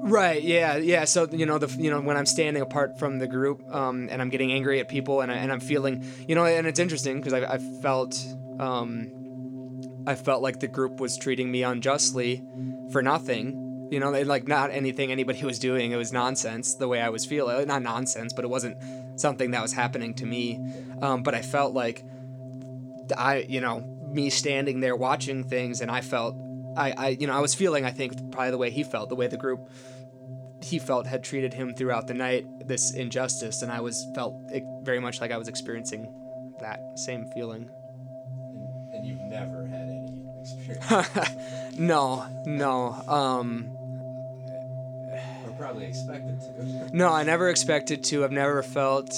Right. 0.03 0.43
Yeah. 0.43 0.77
Yeah. 0.79 1.05
So 1.05 1.29
you 1.31 1.47
know 1.47 1.59
the 1.59 1.69
you 1.81 1.89
know 1.89 2.01
when 2.01 2.17
I'm 2.17 2.27
standing 2.27 2.61
apart 2.61 2.99
from 2.99 3.21
the 3.21 3.29
group 3.29 3.63
um, 3.73 4.09
and 4.11 4.21
I'm 4.21 4.31
getting 4.31 4.53
angry 4.53 4.81
at 4.81 4.89
people 4.89 5.21
and 5.21 5.31
I, 5.31 5.37
and 5.37 5.53
I'm 5.53 5.61
feeling 5.61 6.05
you 6.27 6.35
know 6.35 6.45
and 6.45 6.67
it's 6.67 6.81
interesting 6.81 7.19
because 7.21 7.33
I, 7.33 7.55
I 7.55 7.59
felt 7.59 8.21
um, 8.59 10.03
I 10.05 10.17
felt 10.17 10.43
like 10.43 10.59
the 10.59 10.67
group 10.67 10.99
was 10.99 11.17
treating 11.17 11.51
me 11.53 11.63
unjustly 11.63 12.43
for 12.91 13.01
nothing. 13.01 13.89
You 13.93 14.01
know, 14.01 14.11
like 14.11 14.49
not 14.49 14.73
anything 14.73 15.13
anybody 15.13 15.45
was 15.45 15.61
doing. 15.61 15.93
It 15.93 15.97
was 15.97 16.13
nonsense 16.13 16.75
the 16.75 16.89
way 16.89 17.01
I 17.01 17.11
was 17.11 17.25
feeling. 17.25 17.69
Not 17.69 17.83
nonsense, 17.83 18.33
but 18.33 18.45
it 18.45 18.49
wasn't 18.49 18.79
something 19.21 19.53
that 19.53 19.63
was 19.63 19.73
happening 19.73 20.15
to 20.15 20.27
me. 20.27 20.59
Um, 21.01 21.23
but 21.23 21.35
I 21.35 21.43
felt 21.43 21.75
like 21.75 22.03
I 23.17 23.47
you 23.49 23.61
know 23.61 23.81
me 24.11 24.31
standing 24.31 24.81
there 24.81 24.97
watching 24.97 25.45
things 25.45 25.81
and 25.81 25.91
I 25.91 26.01
felt 26.01 26.37
I, 26.77 26.93
I 26.93 27.09
you 27.11 27.27
know 27.29 27.35
I 27.35 27.41
was 27.41 27.55
feeling 27.55 27.85
I 27.85 27.91
think 27.91 28.33
probably 28.33 28.51
the 28.51 28.59
way 28.59 28.71
he 28.71 28.83
felt 28.83 29.09
the 29.09 29.15
way 29.15 29.27
the 29.27 29.37
group 29.37 29.69
he 30.65 30.79
felt 30.79 31.07
had 31.07 31.23
treated 31.25 31.55
him 31.55 31.75
throughout 31.75 32.07
the 32.07 32.15
night 32.15 32.47
this 32.67 32.93
injustice 32.93 33.63
and 33.63 33.71
I 33.73 33.81
was 33.81 34.07
felt 34.15 34.35
it 34.51 34.65
very 34.83 35.01
much 35.01 35.21
like 35.21 35.31
I 35.31 35.37
was 35.37 35.49
experiencing 35.49 36.13
that 36.61 36.81
same 36.97 37.27
feeling 37.35 37.69
And, 38.51 38.95
and 38.95 39.07
you've 39.07 39.21
never 39.23 39.67
had 39.67 39.89
any 39.89 40.23
experience. 40.41 41.31
no 41.79 42.25
no 42.47 42.93
um 43.09 43.71
or 45.45 45.53
probably 45.59 45.87
expected 45.87 46.41
to. 46.41 46.97
no 46.97 47.09
I 47.13 47.23
never 47.25 47.49
expected 47.49 48.05
to 48.05 48.25
I've 48.25 48.33
never 48.33 48.63
felt 48.63 49.15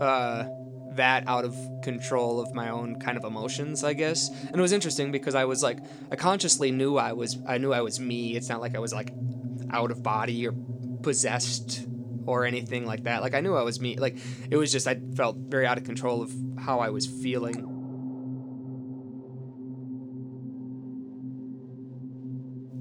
uh 0.00 0.44
that 0.92 1.24
out 1.28 1.44
of 1.44 1.56
control 1.82 2.40
of 2.40 2.52
my 2.52 2.68
own 2.68 2.96
kind 2.96 3.16
of 3.16 3.24
emotions 3.24 3.84
I 3.84 3.92
guess 3.94 4.28
and 4.28 4.56
it 4.56 4.60
was 4.60 4.72
interesting 4.72 5.12
because 5.12 5.34
I 5.34 5.44
was 5.44 5.62
like 5.62 5.78
I 6.10 6.16
consciously 6.16 6.70
knew 6.72 6.96
I 6.96 7.12
was 7.12 7.38
I 7.46 7.58
knew 7.58 7.72
I 7.72 7.80
was 7.80 7.98
me 8.00 8.36
it's 8.36 8.48
not 8.48 8.60
like 8.60 8.74
I 8.74 8.80
was 8.80 8.92
like 8.92 9.12
out 9.72 9.90
of 9.90 10.02
body 10.02 10.46
or 10.46 10.52
possessed 11.02 11.86
or 12.26 12.44
anything 12.44 12.86
like 12.86 13.04
that. 13.04 13.22
Like 13.22 13.34
I 13.34 13.40
knew 13.40 13.54
I 13.54 13.62
was 13.62 13.80
me. 13.80 13.96
Like 13.96 14.18
it 14.50 14.56
was 14.56 14.70
just 14.72 14.86
I 14.86 15.00
felt 15.16 15.36
very 15.36 15.66
out 15.66 15.78
of 15.78 15.84
control 15.84 16.22
of 16.22 16.32
how 16.58 16.80
I 16.80 16.90
was 16.90 17.06
feeling. 17.06 17.66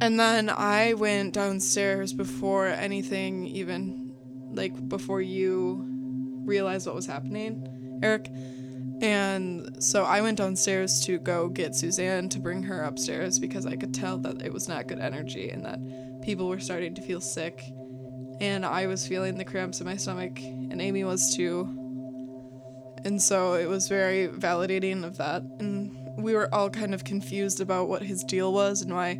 And 0.01 0.19
then 0.19 0.49
I 0.49 0.93
went 0.93 1.33
downstairs 1.33 2.13
before 2.13 2.67
anything 2.67 3.45
even 3.47 4.13
like 4.51 4.87
before 4.87 5.21
you 5.21 5.85
realized 6.45 6.85
what 6.85 6.95
was 6.95 7.05
happening, 7.05 7.99
Eric. 8.01 8.29
And 9.01 9.81
so 9.81 10.03
I 10.03 10.21
went 10.21 10.37
downstairs 10.37 11.05
to 11.05 11.19
go 11.19 11.47
get 11.47 11.75
Suzanne 11.75 12.27
to 12.29 12.39
bring 12.39 12.63
her 12.63 12.83
upstairs 12.83 13.39
because 13.39 13.65
I 13.65 13.75
could 13.75 13.93
tell 13.93 14.17
that 14.19 14.41
it 14.41 14.51
was 14.51 14.67
not 14.67 14.87
good 14.87 14.99
energy 14.99 15.49
and 15.49 15.65
that 15.65 15.79
people 16.29 16.47
were 16.47 16.59
starting 16.59 16.93
to 16.93 17.01
feel 17.01 17.19
sick. 17.19 17.59
And 18.39 18.63
I 18.63 18.85
was 18.85 19.07
feeling 19.07 19.39
the 19.39 19.43
cramps 19.43 19.81
in 19.81 19.87
my 19.87 19.95
stomach, 19.95 20.37
and 20.39 20.79
Amy 20.79 21.03
was 21.03 21.35
too. 21.35 21.63
And 23.03 23.19
so 23.19 23.55
it 23.55 23.67
was 23.67 23.87
very 23.87 24.27
validating 24.27 25.03
of 25.03 25.17
that. 25.17 25.41
And 25.59 25.91
we 26.19 26.35
were 26.35 26.53
all 26.53 26.69
kind 26.69 26.93
of 26.93 27.03
confused 27.03 27.61
about 27.61 27.89
what 27.89 28.03
his 28.03 28.23
deal 28.23 28.53
was 28.53 28.83
and 28.83 28.93
why 28.93 29.15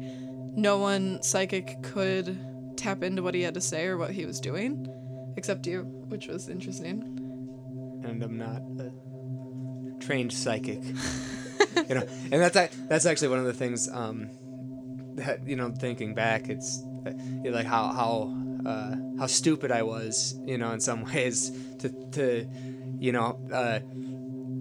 no 0.56 0.78
one 0.78 1.24
psychic 1.24 1.82
could 1.82 2.38
tap 2.78 3.02
into 3.02 3.24
what 3.24 3.34
he 3.34 3.42
had 3.42 3.56
to 3.56 3.62
say 3.62 3.88
or 3.88 3.98
what 3.98 4.12
he 4.12 4.28
was 4.28 4.40
doing, 4.40 4.88
except 5.36 5.66
you, 5.66 5.82
which 6.10 6.28
was 6.28 6.48
interesting. 6.48 7.02
And 8.04 8.22
I'm 8.22 8.38
not 8.38 8.62
a 8.86 10.00
trained 10.00 10.32
psychic, 10.32 10.84
you 11.90 11.96
know. 11.96 12.06
And 12.32 12.40
that's 12.40 12.76
that's 12.88 13.08
actually 13.08 13.30
one 13.30 13.40
of 13.40 13.46
the 13.46 13.54
things 13.54 13.90
um, 13.90 14.30
that 15.16 15.48
you 15.48 15.56
know, 15.56 15.72
thinking 15.72 16.14
back, 16.14 16.50
it's 16.50 16.84
you 17.06 17.52
know, 17.52 17.58
like 17.58 17.66
how 17.66 17.88
how 17.88 18.36
uh, 18.66 18.96
how 19.20 19.28
stupid 19.28 19.72
I 19.72 19.84
was, 19.84 20.40
you 20.46 20.58
know, 20.58 20.72
in 20.72 20.80
some 20.80 21.04
ways 21.14 21.52
to 21.80 21.90
to 22.12 22.48
you 23.00 23.12
know 23.12 23.40
uh, 23.52 23.80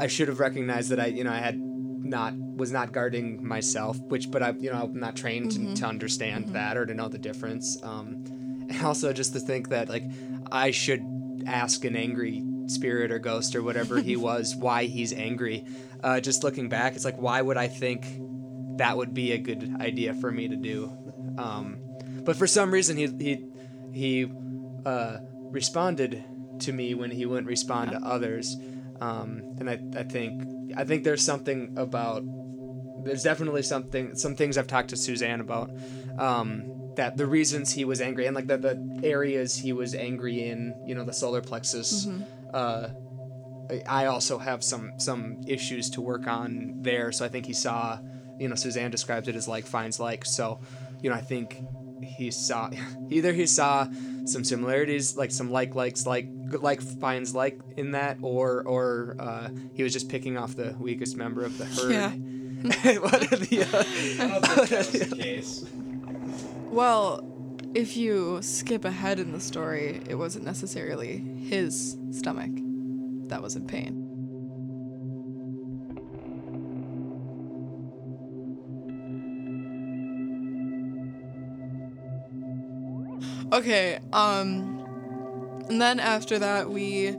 I 0.01 0.07
should 0.07 0.29
have 0.29 0.41
recognized 0.41 0.91
that 0.91 1.01
I 1.01 1.07
you 1.07 1.25
know 1.25 1.33
I 1.33 1.39
had 1.39 1.59
not 1.59 2.35
was 2.37 2.73
not 2.73 2.93
guarding 2.93 3.47
myself, 3.47 3.99
which 3.99 4.31
but 4.31 4.43
I 4.43 4.51
you 4.51 4.71
know 4.71 4.83
I'm 4.83 4.99
not 4.99 5.17
trained 5.17 5.53
to, 5.53 5.75
to 5.75 5.87
understand 5.87 6.49
that 6.51 6.77
or 6.77 6.87
to 6.87 6.95
know 6.95 7.09
the 7.09 7.19
difference. 7.19 7.83
Um, 7.83 8.25
and 8.71 8.83
also 8.85 9.13
just 9.13 9.33
to 9.33 9.41
think 9.41 9.71
that 9.71 9.89
like 9.89 10.05
I 10.51 10.71
should 10.71 11.03
ask 11.47 11.85
an 11.85 11.97
angry 11.97 12.45
spirit 12.67 13.11
or 13.11 13.19
ghost 13.19 13.57
or 13.57 13.63
whatever 13.63 14.01
he 14.01 14.17
was 14.29 14.55
why 14.55 14.85
he's 14.85 15.13
angry. 15.13 15.65
Uh, 16.03 16.21
just 16.21 16.45
looking 16.45 16.69
back, 16.69 16.95
it's 16.95 17.05
like 17.05 17.17
why 17.17 17.41
would 17.41 17.57
I 17.57 17.69
think 17.69 18.07
that 18.79 18.97
would 18.97 19.13
be 19.15 19.33
a 19.33 19.39
good 19.39 19.77
idea 19.81 20.15
for 20.15 20.31
me 20.31 20.49
to 20.49 20.57
do? 20.57 20.93
Um, 21.37 21.81
but 22.29 22.37
for 22.37 22.47
some 22.47 22.71
reason 22.71 22.97
he 22.97 23.07
he 23.27 23.33
he 24.03 24.11
uh, 24.93 25.17
responded 25.59 26.13
to 26.61 26.71
me 26.73 26.95
when 27.01 27.11
he 27.11 27.25
wouldn't 27.27 27.47
respond 27.47 27.91
to 27.93 27.99
others, 28.15 28.47
um, 29.01 29.29
and 29.59 29.67
I, 29.71 29.77
I 29.97 30.05
think 30.15 30.33
I 30.77 30.85
think 30.85 31.05
there's 31.05 31.25
something 31.33 31.61
about 31.87 32.23
there's 33.05 33.23
definitely 33.23 33.63
something 33.63 34.15
some 34.25 34.35
things 34.41 34.59
I've 34.59 34.67
talked 34.67 34.91
to 34.91 34.97
Suzanne 34.97 35.41
about 35.41 35.71
um, 36.19 36.51
that 36.97 37.17
the 37.17 37.27
reasons 37.27 37.73
he 37.73 37.85
was 37.85 38.01
angry 38.01 38.27
and 38.27 38.35
like 38.39 38.49
the, 38.53 38.59
the 38.59 38.77
areas 39.05 39.57
he 39.57 39.73
was 39.73 39.95
angry 39.95 40.37
in 40.51 40.59
you 40.89 40.95
know 40.97 41.05
the 41.05 41.13
solar 41.23 41.41
plexus 41.41 42.07
uh, 42.53 42.89
I- 43.75 43.83
I 44.03 44.07
also 44.15 44.35
have 44.39 44.61
some 44.73 44.87
some 44.99 45.23
issues 45.47 45.85
to 45.91 46.01
work 46.01 46.27
on 46.27 46.51
there. 46.89 47.13
So 47.13 47.25
I 47.25 47.29
think 47.29 47.47
he 47.47 47.53
saw 47.67 47.99
you 48.41 48.49
know 48.49 48.55
Suzanne 48.65 48.91
described 48.91 49.29
it 49.29 49.37
as 49.37 49.47
like 49.49 49.65
finds 49.67 49.99
like. 50.09 50.23
So 50.27 50.61
you 51.03 51.09
know 51.11 51.17
I 51.17 51.21
think 51.33 51.49
he 52.03 52.31
saw 52.31 52.71
either 53.11 53.33
he 53.33 53.47
saw 53.47 53.87
some 54.25 54.45
similarities 54.45 55.17
like 55.17 55.31
some 55.31 55.51
like 55.51 55.75
likes 55.75 56.07
like 56.07 56.29
like 56.61 56.81
finds 56.81 57.35
like 57.35 57.61
in 57.77 57.93
that 57.93 58.19
or 58.23 58.63
or 58.63 59.17
uh, 59.19 59.49
he 59.75 59.83
was 59.83 59.93
just 59.93 60.09
picking 60.09 60.37
off 60.37 60.55
the 60.57 60.77
weakest 60.79 61.17
member 61.17 61.45
of 61.45 61.57
the 61.59 61.65
herd 61.65 61.93
Yeah. 61.93 62.11
what 62.99 63.33
are 63.33 63.37
the, 63.37 63.63
uh, 64.19 64.25
I 64.25 64.29
don't 64.29 64.47
think 64.47 64.69
that 64.69 64.79
was 64.79 65.09
the 65.11 65.17
case. 65.17 65.65
Well, 66.71 67.25
if 67.75 67.97
you 67.97 68.43
skip 68.43 68.85
ahead 68.85 69.21
in 69.21 69.33
the 69.33 69.41
story, 69.41 70.01
it 70.09 70.17
wasn't 70.17 70.45
necessarily 70.45 71.19
his 71.19 71.97
stomach 72.11 72.51
that 73.29 73.43
was 73.43 73.55
in 73.55 73.67
pain. 73.67 74.08
Okay, 83.53 83.99
um 84.13 84.85
and 85.69 85.81
then 85.81 86.01
after 86.01 86.39
that 86.39 86.71
we 86.71 87.17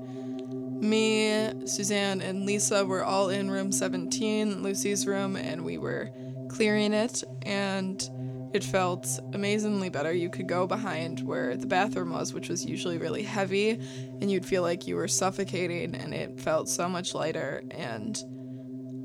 me, 0.82 1.66
Suzanne, 1.66 2.22
and 2.22 2.46
Lisa 2.46 2.86
were 2.86 3.04
all 3.04 3.30
in 3.30 3.52
room 3.52 3.72
17, 3.72 4.64
Lucy's 4.64 5.06
room, 5.06 5.36
and 5.36 5.64
we 5.64 5.78
were 5.78 6.10
clearing 6.50 6.94
it, 6.94 7.24
and 7.44 8.10
it 8.54 8.64
felt 8.64 9.20
amazingly 9.34 9.90
better. 9.90 10.12
You 10.12 10.30
could 10.30 10.48
go 10.48 10.66
behind 10.66 11.20
where 11.20 11.56
the 11.56 11.68
bathroom 11.68 12.12
was, 12.12 12.34
which 12.34 12.50
was 12.50 12.66
usually 12.66 12.98
really 12.98 13.24
heavy, 13.24 13.72
and 13.72 14.32
you'd 14.32 14.46
feel 14.46 14.62
like 14.62 14.88
you 14.88 14.96
were 14.96 15.08
suffocating, 15.08 15.96
and 15.96 16.14
it 16.14 16.40
felt 16.40 16.70
so 16.70 16.88
much 16.88 17.14
lighter. 17.14 17.62
And 17.72 18.18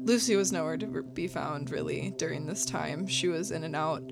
Lucy 0.06 0.36
was 0.36 0.52
nowhere 0.52 0.76
to 0.76 1.02
be 1.02 1.26
found 1.26 1.70
really 1.70 2.14
during 2.18 2.46
this 2.46 2.64
time. 2.64 3.06
She 3.06 3.28
was 3.28 3.50
in 3.50 3.64
and 3.64 3.76
out, 3.76 4.02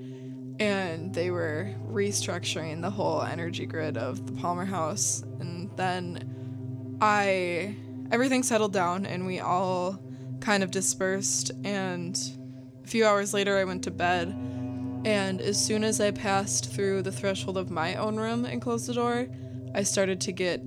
and 0.62 1.12
they 1.12 1.32
were 1.32 1.74
restructuring 1.88 2.82
the 2.82 2.90
whole 2.90 3.22
energy 3.22 3.66
grid 3.66 3.96
of 3.96 4.26
the 4.26 4.32
Palmer 4.40 4.64
house. 4.64 5.24
And 5.40 5.68
then 5.76 6.98
I 7.00 7.76
everything 8.12 8.44
settled 8.44 8.72
down 8.72 9.04
and 9.04 9.26
we 9.26 9.40
all 9.40 10.00
kind 10.40 10.62
of 10.62 10.70
dispersed 10.70 11.50
and 11.64 12.16
a 12.84 12.86
few 12.86 13.04
hours 13.04 13.34
later 13.34 13.56
I 13.56 13.64
went 13.64 13.82
to 13.84 13.90
bed 13.90 14.28
and 15.04 15.40
as 15.40 15.62
soon 15.62 15.82
as 15.82 16.00
I 16.00 16.12
passed 16.12 16.72
through 16.72 17.02
the 17.02 17.10
threshold 17.10 17.56
of 17.56 17.70
my 17.70 17.96
own 17.96 18.16
room 18.16 18.44
and 18.44 18.62
closed 18.62 18.86
the 18.86 18.94
door, 18.94 19.26
I 19.74 19.82
started 19.82 20.20
to 20.20 20.32
get 20.32 20.60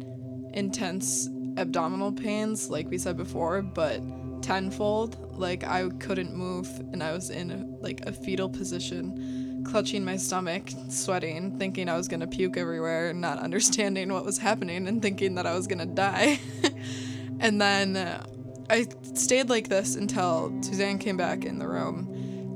intense 0.54 1.30
abdominal 1.56 2.12
pains 2.12 2.70
like 2.70 2.90
we 2.90 2.98
said 2.98 3.16
before, 3.16 3.62
but 3.62 4.02
tenfold. 4.42 5.40
Like 5.40 5.64
I 5.64 5.88
couldn't 6.00 6.36
move 6.36 6.68
and 6.92 7.02
I 7.02 7.14
was 7.14 7.30
in 7.30 7.78
like 7.80 8.06
a 8.06 8.12
fetal 8.12 8.50
position, 8.50 9.45
clutching 9.66 10.06
my 10.06 10.18
stomach, 10.18 10.70
sweating, 10.90 11.58
thinking 11.58 11.90
I 11.90 11.98
was 11.98 12.08
to 12.22 12.28
puke 12.28 12.58
everywhere, 12.58 13.14
not 13.14 13.40
understanding 13.48 14.14
what 14.14 14.24
was 14.24 14.38
happening 14.38 14.88
and 14.88 15.02
thinking 15.02 15.36
that 15.36 15.46
I 15.46 15.54
was 15.54 15.68
to 15.80 15.86
die. 15.86 16.40
and 17.40 17.60
then 17.60 17.98
uh, 17.98 18.26
I 18.70 18.88
stayed 19.14 19.50
like 19.50 19.68
this 19.68 19.96
until 19.96 20.58
Suzanne 20.62 20.98
came 20.98 21.18
back 21.18 21.46
in 21.46 21.60
the 21.60 21.68
room 21.68 22.16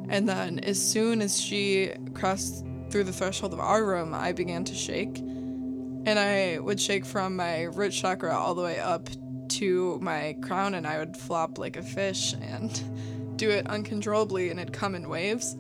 And 0.10 0.28
then 0.28 0.60
as 0.60 0.82
soon 0.82 1.22
as 1.22 1.40
she 1.40 1.92
crossed 2.16 2.66
through 2.90 3.04
the 3.04 3.14
threshold 3.14 3.54
of 3.54 3.60
our 3.60 3.86
room, 3.86 4.16
I 4.16 4.32
began 4.32 4.64
to 4.66 4.74
shake. 4.74 5.20
And 5.20 6.18
I 6.18 6.58
would 6.60 6.80
shake 6.80 7.06
from 7.06 7.36
my 7.36 7.64
root 7.64 7.92
chakra 7.92 8.36
all 8.36 8.56
the 8.56 8.64
way 8.64 8.80
up 8.80 9.08
to 9.50 10.00
my 10.02 10.36
crown, 10.42 10.74
and 10.74 10.88
I 10.88 10.98
would 10.98 11.16
flop 11.16 11.60
like 11.60 11.78
a 11.78 11.84
fish 11.84 12.34
and 12.42 12.82
do 13.38 13.52
it 13.52 13.68
uncontrollably, 13.68 14.50
and 14.50 14.60
it'd 14.60 14.74
come 14.74 14.96
in 14.96 15.08
waves. 15.08 15.56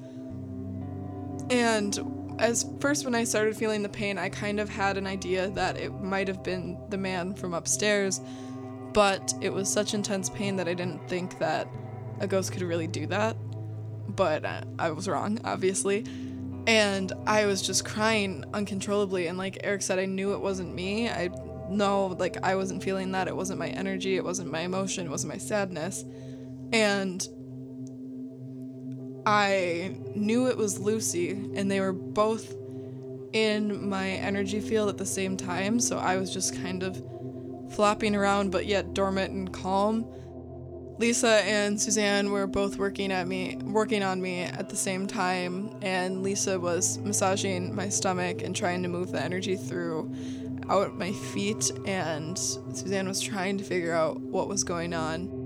And 1.49 2.35
as 2.39 2.65
first, 2.79 3.05
when 3.05 3.15
I 3.15 3.23
started 3.23 3.55
feeling 3.55 3.83
the 3.83 3.89
pain, 3.89 4.17
I 4.17 4.29
kind 4.29 4.59
of 4.59 4.69
had 4.69 4.97
an 4.97 5.07
idea 5.07 5.49
that 5.51 5.77
it 5.77 5.91
might 6.01 6.27
have 6.27 6.43
been 6.43 6.77
the 6.89 6.97
man 6.97 7.33
from 7.33 7.53
upstairs, 7.53 8.21
but 8.93 9.33
it 9.41 9.51
was 9.51 9.71
such 9.71 9.93
intense 9.93 10.29
pain 10.29 10.55
that 10.55 10.67
I 10.67 10.73
didn't 10.73 11.07
think 11.07 11.37
that 11.39 11.67
a 12.19 12.27
ghost 12.27 12.51
could 12.51 12.61
really 12.61 12.87
do 12.87 13.05
that. 13.07 13.35
But 14.07 14.45
I 14.79 14.91
was 14.91 15.07
wrong, 15.07 15.39
obviously. 15.43 16.05
And 16.67 17.11
I 17.25 17.45
was 17.45 17.61
just 17.61 17.85
crying 17.85 18.43
uncontrollably. 18.53 19.27
And 19.27 19.37
like 19.37 19.59
Eric 19.63 19.81
said, 19.81 19.99
I 19.99 20.05
knew 20.05 20.33
it 20.33 20.39
wasn't 20.39 20.73
me. 20.73 21.09
I 21.09 21.29
know, 21.69 22.07
like, 22.19 22.37
I 22.43 22.55
wasn't 22.55 22.83
feeling 22.83 23.11
that. 23.11 23.27
It 23.27 23.35
wasn't 23.35 23.59
my 23.59 23.69
energy. 23.69 24.17
It 24.17 24.23
wasn't 24.23 24.51
my 24.51 24.61
emotion. 24.61 25.05
It 25.05 25.09
wasn't 25.09 25.33
my 25.33 25.39
sadness. 25.39 26.05
And 26.73 27.27
I 29.29 29.95
knew 30.15 30.47
it 30.47 30.57
was 30.57 30.79
Lucy, 30.79 31.33
and 31.53 31.69
they 31.69 31.79
were 31.79 31.93
both 31.93 32.55
in 33.31 33.87
my 33.87 34.09
energy 34.09 34.59
field 34.59 34.89
at 34.89 34.97
the 34.97 35.05
same 35.05 35.37
time. 35.37 35.79
So 35.79 35.99
I 35.99 36.17
was 36.17 36.33
just 36.33 36.59
kind 36.63 36.81
of 36.81 36.99
flopping 37.75 38.15
around, 38.15 38.49
but 38.49 38.65
yet 38.65 38.95
dormant 38.95 39.31
and 39.31 39.53
calm. 39.53 40.07
Lisa 40.97 41.43
and 41.43 41.79
Suzanne 41.79 42.31
were 42.31 42.47
both 42.47 42.77
working 42.77 43.11
at 43.11 43.27
me, 43.27 43.55
working 43.57 44.01
on 44.01 44.19
me 44.19 44.41
at 44.41 44.67
the 44.67 44.75
same 44.75 45.05
time, 45.05 45.77
and 45.83 46.23
Lisa 46.23 46.59
was 46.59 46.97
massaging 46.97 47.75
my 47.75 47.87
stomach 47.87 48.41
and 48.41 48.55
trying 48.55 48.81
to 48.81 48.89
move 48.89 49.11
the 49.11 49.21
energy 49.21 49.55
through 49.55 50.11
out 50.69 50.97
my 50.97 51.11
feet, 51.11 51.71
and 51.85 52.35
Suzanne 52.35 53.07
was 53.07 53.21
trying 53.21 53.59
to 53.59 53.63
figure 53.63 53.93
out 53.93 54.19
what 54.19 54.47
was 54.47 54.63
going 54.63 54.95
on. 54.95 55.38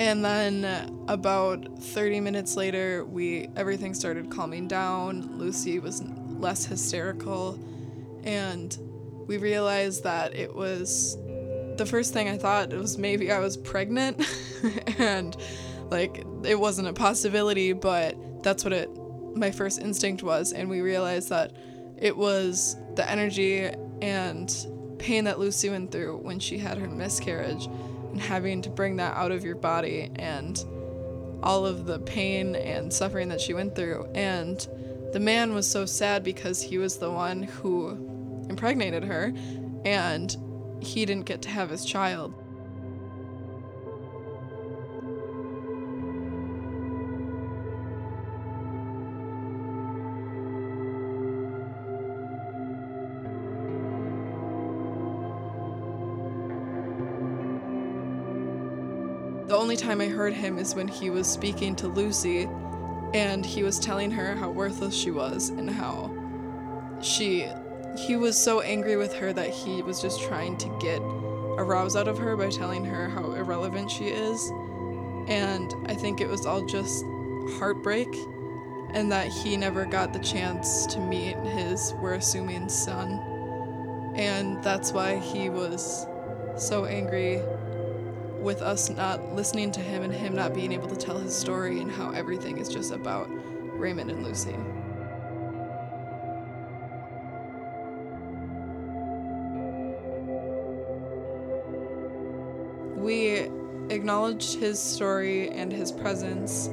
And 0.00 0.24
then 0.24 0.64
about 1.06 1.78
30 1.78 2.20
minutes 2.20 2.56
later, 2.56 3.04
we 3.04 3.48
everything 3.56 3.94
started 3.94 4.30
calming 4.30 4.66
down. 4.66 5.38
Lucy 5.38 5.78
was 5.78 6.02
less 6.28 6.64
hysterical, 6.64 7.58
and 8.24 8.76
we 9.26 9.38
realized 9.38 10.02
that 10.04 10.34
it 10.34 10.54
was 10.54 11.16
the 11.76 11.86
first 11.86 12.12
thing 12.12 12.28
I 12.28 12.36
thought 12.36 12.72
was 12.72 12.98
maybe 12.98 13.30
I 13.30 13.38
was 13.38 13.56
pregnant. 13.56 14.24
And 14.98 15.36
like 15.90 16.24
it 16.44 16.58
wasn't 16.58 16.88
a 16.88 16.94
possibility, 16.94 17.74
but 17.74 18.16
that's 18.42 18.64
what 18.64 18.72
it 18.72 18.88
my 19.34 19.50
first 19.50 19.80
instinct 19.80 20.22
was. 20.22 20.52
And 20.52 20.70
we 20.70 20.80
realized 20.80 21.28
that 21.28 21.52
it 21.98 22.16
was 22.16 22.76
the 22.94 23.08
energy 23.10 23.70
and 24.00 24.66
pain 24.98 25.24
that 25.24 25.38
Lucy 25.38 25.68
went 25.68 25.92
through 25.92 26.18
when 26.18 26.38
she 26.38 26.56
had 26.56 26.78
her 26.78 26.88
miscarriage 26.88 27.68
and 28.14 28.22
having 28.22 28.62
to 28.62 28.70
bring 28.70 28.94
that 28.94 29.16
out 29.16 29.32
of 29.32 29.44
your 29.44 29.56
body 29.56 30.08
and 30.14 30.64
all 31.42 31.66
of 31.66 31.84
the 31.84 31.98
pain 31.98 32.54
and 32.54 32.92
suffering 32.92 33.28
that 33.28 33.40
she 33.40 33.52
went 33.52 33.74
through 33.74 34.08
and 34.14 34.68
the 35.12 35.18
man 35.18 35.52
was 35.52 35.68
so 35.68 35.84
sad 35.84 36.22
because 36.22 36.62
he 36.62 36.78
was 36.78 36.98
the 36.98 37.10
one 37.10 37.42
who 37.42 37.90
impregnated 38.48 39.02
her 39.02 39.32
and 39.84 40.36
he 40.80 41.04
didn't 41.04 41.26
get 41.26 41.42
to 41.42 41.48
have 41.48 41.70
his 41.70 41.84
child. 41.84 42.34
Only 59.64 59.76
time 59.76 60.02
I 60.02 60.08
heard 60.08 60.34
him 60.34 60.58
is 60.58 60.74
when 60.74 60.88
he 60.88 61.08
was 61.08 61.26
speaking 61.26 61.74
to 61.76 61.88
Lucy 61.88 62.42
and 63.14 63.46
he 63.46 63.62
was 63.62 63.78
telling 63.78 64.10
her 64.10 64.34
how 64.34 64.50
worthless 64.50 64.94
she 64.94 65.10
was 65.10 65.48
and 65.48 65.70
how 65.70 66.14
she 67.00 67.48
he 67.96 68.16
was 68.16 68.36
so 68.36 68.60
angry 68.60 68.98
with 68.98 69.14
her 69.14 69.32
that 69.32 69.48
he 69.48 69.80
was 69.80 70.02
just 70.02 70.20
trying 70.20 70.58
to 70.58 70.68
get 70.78 70.98
a 71.00 71.64
rouse 71.64 71.96
out 71.96 72.08
of 72.08 72.18
her 72.18 72.36
by 72.36 72.50
telling 72.50 72.84
her 72.84 73.08
how 73.08 73.32
irrelevant 73.32 73.90
she 73.90 74.08
is. 74.08 74.50
And 75.28 75.72
I 75.86 75.94
think 75.94 76.20
it 76.20 76.28
was 76.28 76.44
all 76.44 76.66
just 76.66 77.02
heartbreak 77.56 78.14
and 78.90 79.10
that 79.12 79.28
he 79.28 79.56
never 79.56 79.86
got 79.86 80.12
the 80.12 80.18
chance 80.18 80.84
to 80.88 81.00
meet 81.00 81.38
his, 81.38 81.94
we're 82.02 82.14
assuming, 82.16 82.68
son. 82.68 84.12
And 84.14 84.62
that's 84.62 84.92
why 84.92 85.16
he 85.20 85.48
was 85.48 86.06
so 86.58 86.84
angry 86.84 87.40
with 88.44 88.62
us 88.62 88.90
not 88.90 89.34
listening 89.34 89.72
to 89.72 89.80
him 89.80 90.02
and 90.02 90.12
him 90.12 90.34
not 90.34 90.54
being 90.54 90.72
able 90.72 90.88
to 90.88 90.96
tell 90.96 91.18
his 91.18 91.34
story 91.34 91.80
and 91.80 91.90
how 91.90 92.12
everything 92.12 92.58
is 92.58 92.68
just 92.68 92.92
about 92.92 93.28
Raymond 93.78 94.10
and 94.10 94.22
Lucy. 94.22 94.56
we 103.04 103.50
acknowledged 103.90 104.54
his 104.54 104.80
story 104.80 105.50
and 105.50 105.70
his 105.70 105.92
presence, 105.92 106.68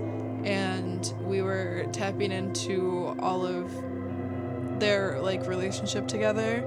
and 0.46 1.14
we 1.22 1.42
were 1.42 1.86
tapping 1.92 2.32
into 2.32 3.14
all 3.20 3.46
of 3.46 3.70
their 4.80 5.20
like 5.22 5.46
relationship 5.46 6.08
together 6.08 6.64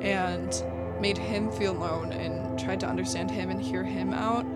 and 0.00 0.62
made 1.00 1.18
him 1.18 1.50
feel 1.50 1.74
known 1.74 2.12
and 2.12 2.58
tried 2.58 2.78
to 2.80 2.86
understand 2.86 3.30
him 3.30 3.50
and 3.50 3.60
hear 3.60 3.82
him 3.82 4.14
out. 4.14 4.46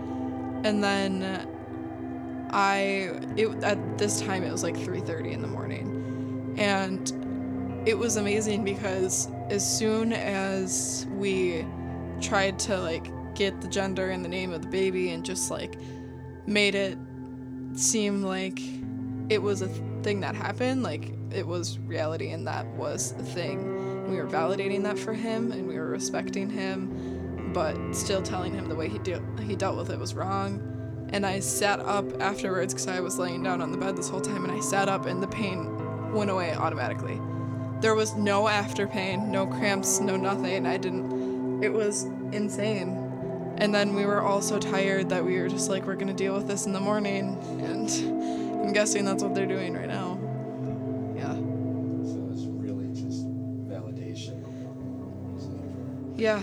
And 0.65 0.83
then 0.83 1.49
I 2.51 3.19
it 3.37 3.49
at 3.65 3.99
this 3.99 4.21
time 4.21 4.43
it 4.43 4.53
was 4.53 4.63
like 4.63 4.77
3:30 4.77 5.33
in 5.33 5.43
the 5.43 5.49
morning. 5.49 6.55
And 6.59 7.11
it 7.87 7.99
was 7.99 8.17
amazing 8.17 8.65
because 8.65 9.29
as 9.51 9.67
soon 9.79 10.13
as 10.13 11.07
we 11.11 11.67
tried 12.21 12.59
to 12.61 12.79
like 12.79 13.11
get 13.35 13.61
the 13.61 13.69
gender 13.69 14.11
and 14.11 14.25
the 14.25 14.29
name 14.29 14.53
of 14.53 14.63
the 14.63 14.69
baby 14.69 15.11
and 15.11 15.25
just 15.25 15.51
like 15.51 15.77
made 16.47 16.75
it 16.75 16.97
seem 17.75 18.23
like 18.23 18.61
it 19.29 19.41
was 19.41 19.63
a 19.63 19.69
thing 20.03 20.21
that 20.21 20.35
happened 20.35 20.83
like 20.83 21.13
it 21.31 21.47
was 21.47 21.79
reality 21.81 22.31
and 22.31 22.47
that 22.47 22.67
was 22.75 23.13
the 23.15 23.25
thing 23.25 24.11
we 24.11 24.17
were 24.17 24.27
validating 24.27 24.83
that 24.83 24.99
for 24.99 25.15
him 25.15 25.51
and 25.53 25.67
we 25.67 25.79
were 25.79 25.89
respecting 25.89 26.51
him 26.51 26.91
but 27.53 27.77
still 27.95 28.23
telling 28.23 28.55
him 28.55 28.69
the 28.69 28.75
way 28.75 28.89
he, 28.89 28.99
de- 28.99 29.23
he 29.43 29.57
dealt 29.57 29.77
with 29.77 29.91
it 29.91 29.99
was 29.99 30.15
wrong 30.15 30.61
and 31.11 31.27
i 31.27 31.39
sat 31.39 31.81
up 31.81 32.05
afterwards 32.21 32.73
because 32.73 32.89
i 32.89 33.01
was 33.01 33.19
laying 33.19 33.43
down 33.43 33.61
on 33.61 33.71
the 33.71 33.79
bed 33.79 33.97
this 33.97 34.09
whole 34.09 34.21
time 34.21 34.45
and 34.45 34.53
i 34.53 34.61
sat 34.61 34.89
up 34.89 35.07
and 35.07 35.23
the 35.23 35.29
pain 35.29 36.13
went 36.13 36.31
away 36.31 36.53
automatically 36.55 37.21
there 37.81 37.95
was 37.95 38.15
no 38.17 38.49
after 38.49 38.87
pain 38.87 39.31
no 39.31 39.47
cramps 39.47 40.01
no 40.01 40.17
nothing 40.17 40.67
i 40.67 40.77
didn't 40.77 41.63
it 41.63 41.73
was 41.73 42.05
insane 42.33 43.03
and 43.59 43.75
then 43.75 43.95
we 43.95 44.05
were 44.07 44.21
all 44.21 44.41
so 44.41 44.59
tired 44.59 45.09
that 45.11 45.25
we 45.25 45.39
were 45.39 45.49
just 45.49 45.69
like, 45.69 45.87
we're 45.87 45.95
gonna 45.95 46.13
deal 46.13 46.35
with 46.35 46.49
this 46.49 46.67
in 46.67 46.73
the 46.73 46.81
morning. 46.81 47.39
And 47.61 47.89
I'm 48.65 48.73
guessing 48.73 49.05
that's 49.05 49.23
what 49.23 49.35
they're 49.35 49.47
doing 49.47 49.75
right 49.75 49.87
now. 49.87 50.19
Yeah. 51.15 51.35
So 51.35 52.29
it's 52.33 52.45
really 52.47 52.89
just 52.89 53.27
validation. 53.69 54.43
Yeah. 56.17 56.43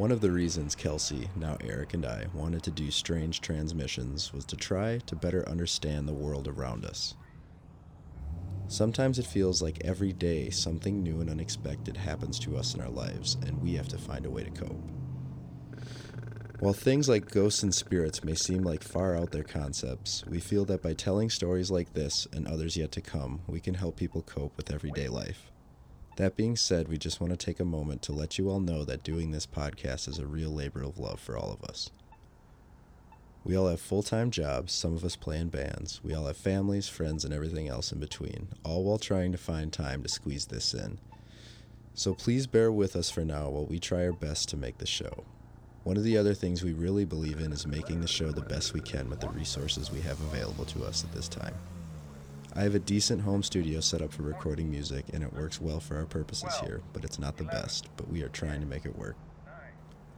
One 0.00 0.12
of 0.12 0.22
the 0.22 0.32
reasons 0.32 0.74
Kelsey, 0.74 1.28
now 1.36 1.58
Eric, 1.60 1.92
and 1.92 2.06
I 2.06 2.24
wanted 2.32 2.62
to 2.62 2.70
do 2.70 2.90
strange 2.90 3.42
transmissions 3.42 4.32
was 4.32 4.46
to 4.46 4.56
try 4.56 4.96
to 4.96 5.14
better 5.14 5.46
understand 5.46 6.08
the 6.08 6.14
world 6.14 6.48
around 6.48 6.86
us. 6.86 7.16
Sometimes 8.66 9.18
it 9.18 9.26
feels 9.26 9.60
like 9.60 9.84
every 9.84 10.14
day 10.14 10.48
something 10.48 11.02
new 11.02 11.20
and 11.20 11.28
unexpected 11.28 11.98
happens 11.98 12.38
to 12.38 12.56
us 12.56 12.74
in 12.74 12.80
our 12.80 12.88
lives, 12.88 13.36
and 13.44 13.60
we 13.60 13.74
have 13.74 13.88
to 13.88 13.98
find 13.98 14.24
a 14.24 14.30
way 14.30 14.42
to 14.42 14.50
cope. 14.50 14.90
While 16.60 16.72
things 16.72 17.06
like 17.06 17.30
ghosts 17.30 17.62
and 17.62 17.74
spirits 17.74 18.24
may 18.24 18.36
seem 18.36 18.62
like 18.62 18.82
far 18.82 19.14
out 19.14 19.32
there 19.32 19.44
concepts, 19.44 20.24
we 20.26 20.40
feel 20.40 20.64
that 20.64 20.80
by 20.80 20.94
telling 20.94 21.28
stories 21.28 21.70
like 21.70 21.92
this 21.92 22.26
and 22.32 22.48
others 22.48 22.74
yet 22.74 22.90
to 22.92 23.02
come, 23.02 23.42
we 23.46 23.60
can 23.60 23.74
help 23.74 23.96
people 23.96 24.22
cope 24.22 24.56
with 24.56 24.72
everyday 24.72 25.08
life. 25.08 25.50
That 26.20 26.36
being 26.36 26.54
said, 26.54 26.88
we 26.88 26.98
just 26.98 27.18
want 27.18 27.30
to 27.30 27.36
take 27.46 27.60
a 27.60 27.64
moment 27.64 28.02
to 28.02 28.12
let 28.12 28.36
you 28.36 28.50
all 28.50 28.60
know 28.60 28.84
that 28.84 29.02
doing 29.02 29.30
this 29.30 29.46
podcast 29.46 30.06
is 30.06 30.18
a 30.18 30.26
real 30.26 30.50
labor 30.50 30.82
of 30.82 30.98
love 30.98 31.18
for 31.18 31.34
all 31.34 31.50
of 31.50 31.64
us. 31.64 31.92
We 33.42 33.56
all 33.56 33.68
have 33.68 33.80
full 33.80 34.02
time 34.02 34.30
jobs, 34.30 34.70
some 34.74 34.92
of 34.92 35.02
us 35.02 35.16
play 35.16 35.38
in 35.38 35.48
bands, 35.48 35.98
we 36.04 36.12
all 36.12 36.26
have 36.26 36.36
families, 36.36 36.90
friends, 36.90 37.24
and 37.24 37.32
everything 37.32 37.68
else 37.68 37.90
in 37.90 38.00
between, 38.00 38.48
all 38.64 38.84
while 38.84 38.98
trying 38.98 39.32
to 39.32 39.38
find 39.38 39.72
time 39.72 40.02
to 40.02 40.10
squeeze 40.10 40.44
this 40.44 40.74
in. 40.74 40.98
So 41.94 42.12
please 42.12 42.46
bear 42.46 42.70
with 42.70 42.96
us 42.96 43.08
for 43.08 43.24
now 43.24 43.48
while 43.48 43.64
we 43.64 43.78
try 43.78 44.04
our 44.04 44.12
best 44.12 44.50
to 44.50 44.58
make 44.58 44.76
the 44.76 44.86
show. 44.86 45.24
One 45.84 45.96
of 45.96 46.04
the 46.04 46.18
other 46.18 46.34
things 46.34 46.62
we 46.62 46.74
really 46.74 47.06
believe 47.06 47.40
in 47.40 47.50
is 47.50 47.66
making 47.66 48.02
the 48.02 48.06
show 48.06 48.30
the 48.30 48.42
best 48.42 48.74
we 48.74 48.82
can 48.82 49.08
with 49.08 49.20
the 49.20 49.30
resources 49.30 49.90
we 49.90 50.02
have 50.02 50.20
available 50.20 50.66
to 50.66 50.84
us 50.84 51.02
at 51.02 51.12
this 51.12 51.28
time. 51.28 51.54
I 52.54 52.62
have 52.62 52.74
a 52.74 52.80
decent 52.80 53.22
home 53.22 53.44
studio 53.44 53.78
set 53.78 54.02
up 54.02 54.12
for 54.12 54.24
recording 54.24 54.70
music, 54.70 55.04
and 55.12 55.22
it 55.22 55.32
works 55.32 55.60
well 55.60 55.78
for 55.78 55.96
our 55.96 56.04
purposes 56.04 56.52
here, 56.64 56.82
but 56.92 57.04
it's 57.04 57.18
not 57.18 57.36
the 57.36 57.44
best, 57.44 57.88
but 57.96 58.10
we 58.10 58.22
are 58.22 58.28
trying 58.28 58.60
to 58.60 58.66
make 58.66 58.84
it 58.84 58.98
work. 58.98 59.16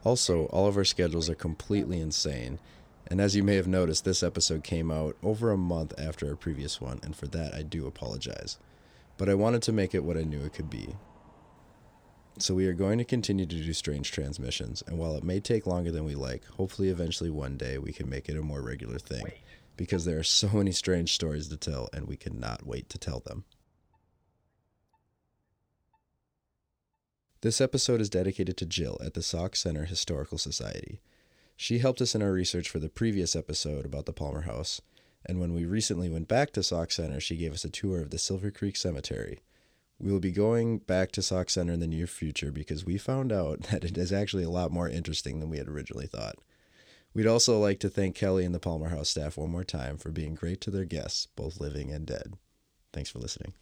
Also, 0.03 0.47
all 0.47 0.67
of 0.67 0.79
our 0.79 0.85
schedules 0.85 1.29
are 1.29 1.35
completely 1.35 2.01
insane, 2.01 2.59
and 3.07 3.21
as 3.21 3.37
you 3.37 3.43
may 3.43 3.57
have 3.57 3.67
noticed, 3.67 4.07
this 4.07 4.23
episode 4.23 4.65
came 4.65 4.91
out 4.91 5.15
over 5.23 5.51
a 5.51 5.59
month 5.59 5.93
after 5.99 6.27
our 6.27 6.35
previous 6.35 6.81
one, 6.81 7.01
and 7.03 7.15
for 7.15 7.27
that 7.29 7.53
I 7.55 7.63
do 7.63 7.87
apologize. 7.87 8.59
But 9.19 9.29
I 9.29 9.35
wanted 9.35 9.61
to 9.63 9.73
make 9.73 9.95
it 9.95 10.03
what 10.03 10.17
I 10.17 10.23
knew 10.23 10.41
it 10.41 10.55
could 10.55 10.71
be. 10.71 10.97
So 12.39 12.55
we 12.55 12.67
are 12.67 12.73
going 12.73 12.97
to 12.97 13.05
continue 13.05 13.45
to 13.45 13.57
do 13.57 13.73
strange 13.75 14.11
transmissions, 14.11 14.83
and 14.87 14.97
while 14.99 15.17
it 15.17 15.23
may 15.23 15.39
take 15.39 15.67
longer 15.67 15.93
than 15.93 16.07
we 16.07 16.15
like, 16.15 16.47
hopefully 16.47 16.89
eventually 16.89 17.29
one 17.29 17.59
day 17.59 17.77
we 17.77 17.93
can 17.93 18.09
make 18.09 18.31
it 18.31 18.39
a 18.39 18.43
more 18.43 18.63
regular 18.63 18.99
thing 18.99 19.27
because 19.77 20.05
there 20.05 20.19
are 20.19 20.25
so 20.25 20.49
many 20.49 20.73
strange 20.73 21.15
stories 21.15 21.49
to 21.49 21.57
tell, 21.57 21.89
and 21.93 22.07
we 22.07 22.17
cannot 22.17 22.67
wait 22.67 22.89
to 22.91 22.99
tell 22.99 23.21
them. 23.21 23.45
This 27.43 27.61
episode 27.61 28.01
is 28.01 28.09
dedicated 28.09 28.57
to 28.59 28.67
Jill 28.67 29.01
at 29.05 29.15
the 29.15 29.23
Sauk 29.23 29.57
Centre 29.57 29.85
Historical 29.85 30.39
Society. 30.39 31.01
She 31.57 31.79
helped 31.79 32.01
us 32.01 32.15
in 32.15 32.23
our 32.23 32.33
research 32.33 32.69
for 32.69 32.79
the 32.79 32.89
previous 32.89 33.35
episode 33.35 33.85
about 33.85 34.07
the 34.07 34.13
Palmer 34.13 34.43
House, 34.43 34.81
and 35.27 35.41
when 35.41 35.53
we 35.53 35.65
recently 35.65 36.09
went 36.09 36.29
back 36.29 36.53
to 36.53 36.63
Sauk 36.63 36.91
Centre, 36.91 37.21
she 37.21 37.37
gave 37.37 37.53
us 37.53 37.65
a 37.65 37.71
tour 37.71 38.01
of 38.01 38.11
the 38.11 38.19
Silver 38.19 38.51
Creek 38.51 38.77
Cemetery. 38.77 39.41
We 39.99 40.11
will 40.11 40.21
be 40.21 40.33
going 40.33 40.79
back 40.79 41.13
to 41.13 41.23
Sauk 41.23 41.49
Centre 41.49 41.73
in 41.73 41.81
the 41.81 41.87
near 41.87 42.09
future 42.09 42.51
because 42.51 42.85
we 42.85 42.99
found 42.99 43.33
out 43.33 43.63
that 43.71 43.85
it 43.85 43.97
is 43.97 44.13
actually 44.13 44.45
a 44.45 44.51
lot 44.51 44.73
more 44.73 44.89
interesting 44.89 45.41
than 45.41 45.51
we 45.51 45.59
had 45.59 45.69
originally 45.69 46.07
thought. 46.07 46.37
We'd 47.15 47.27
also 47.27 47.59
like 47.59 47.79
to 47.81 47.91
thank 47.91 48.17
Kelly 48.17 48.45
and 48.45 48.55
the 48.55 48.61
Palmer 48.61 48.89
House 48.89 49.11
staff 49.11 49.37
one 49.37 49.51
more 49.51 49.65
time 49.65 49.99
for 49.99 50.11
being 50.11 50.35
great 50.35 50.61
to 50.63 50.71
their 50.71 50.87
guests, 50.87 51.27
both 51.37 51.61
living 51.61 51.91
and 51.91 52.07
dead. 52.07 52.35
Thanks 52.93 53.11
for 53.11 53.19
listening. 53.19 53.53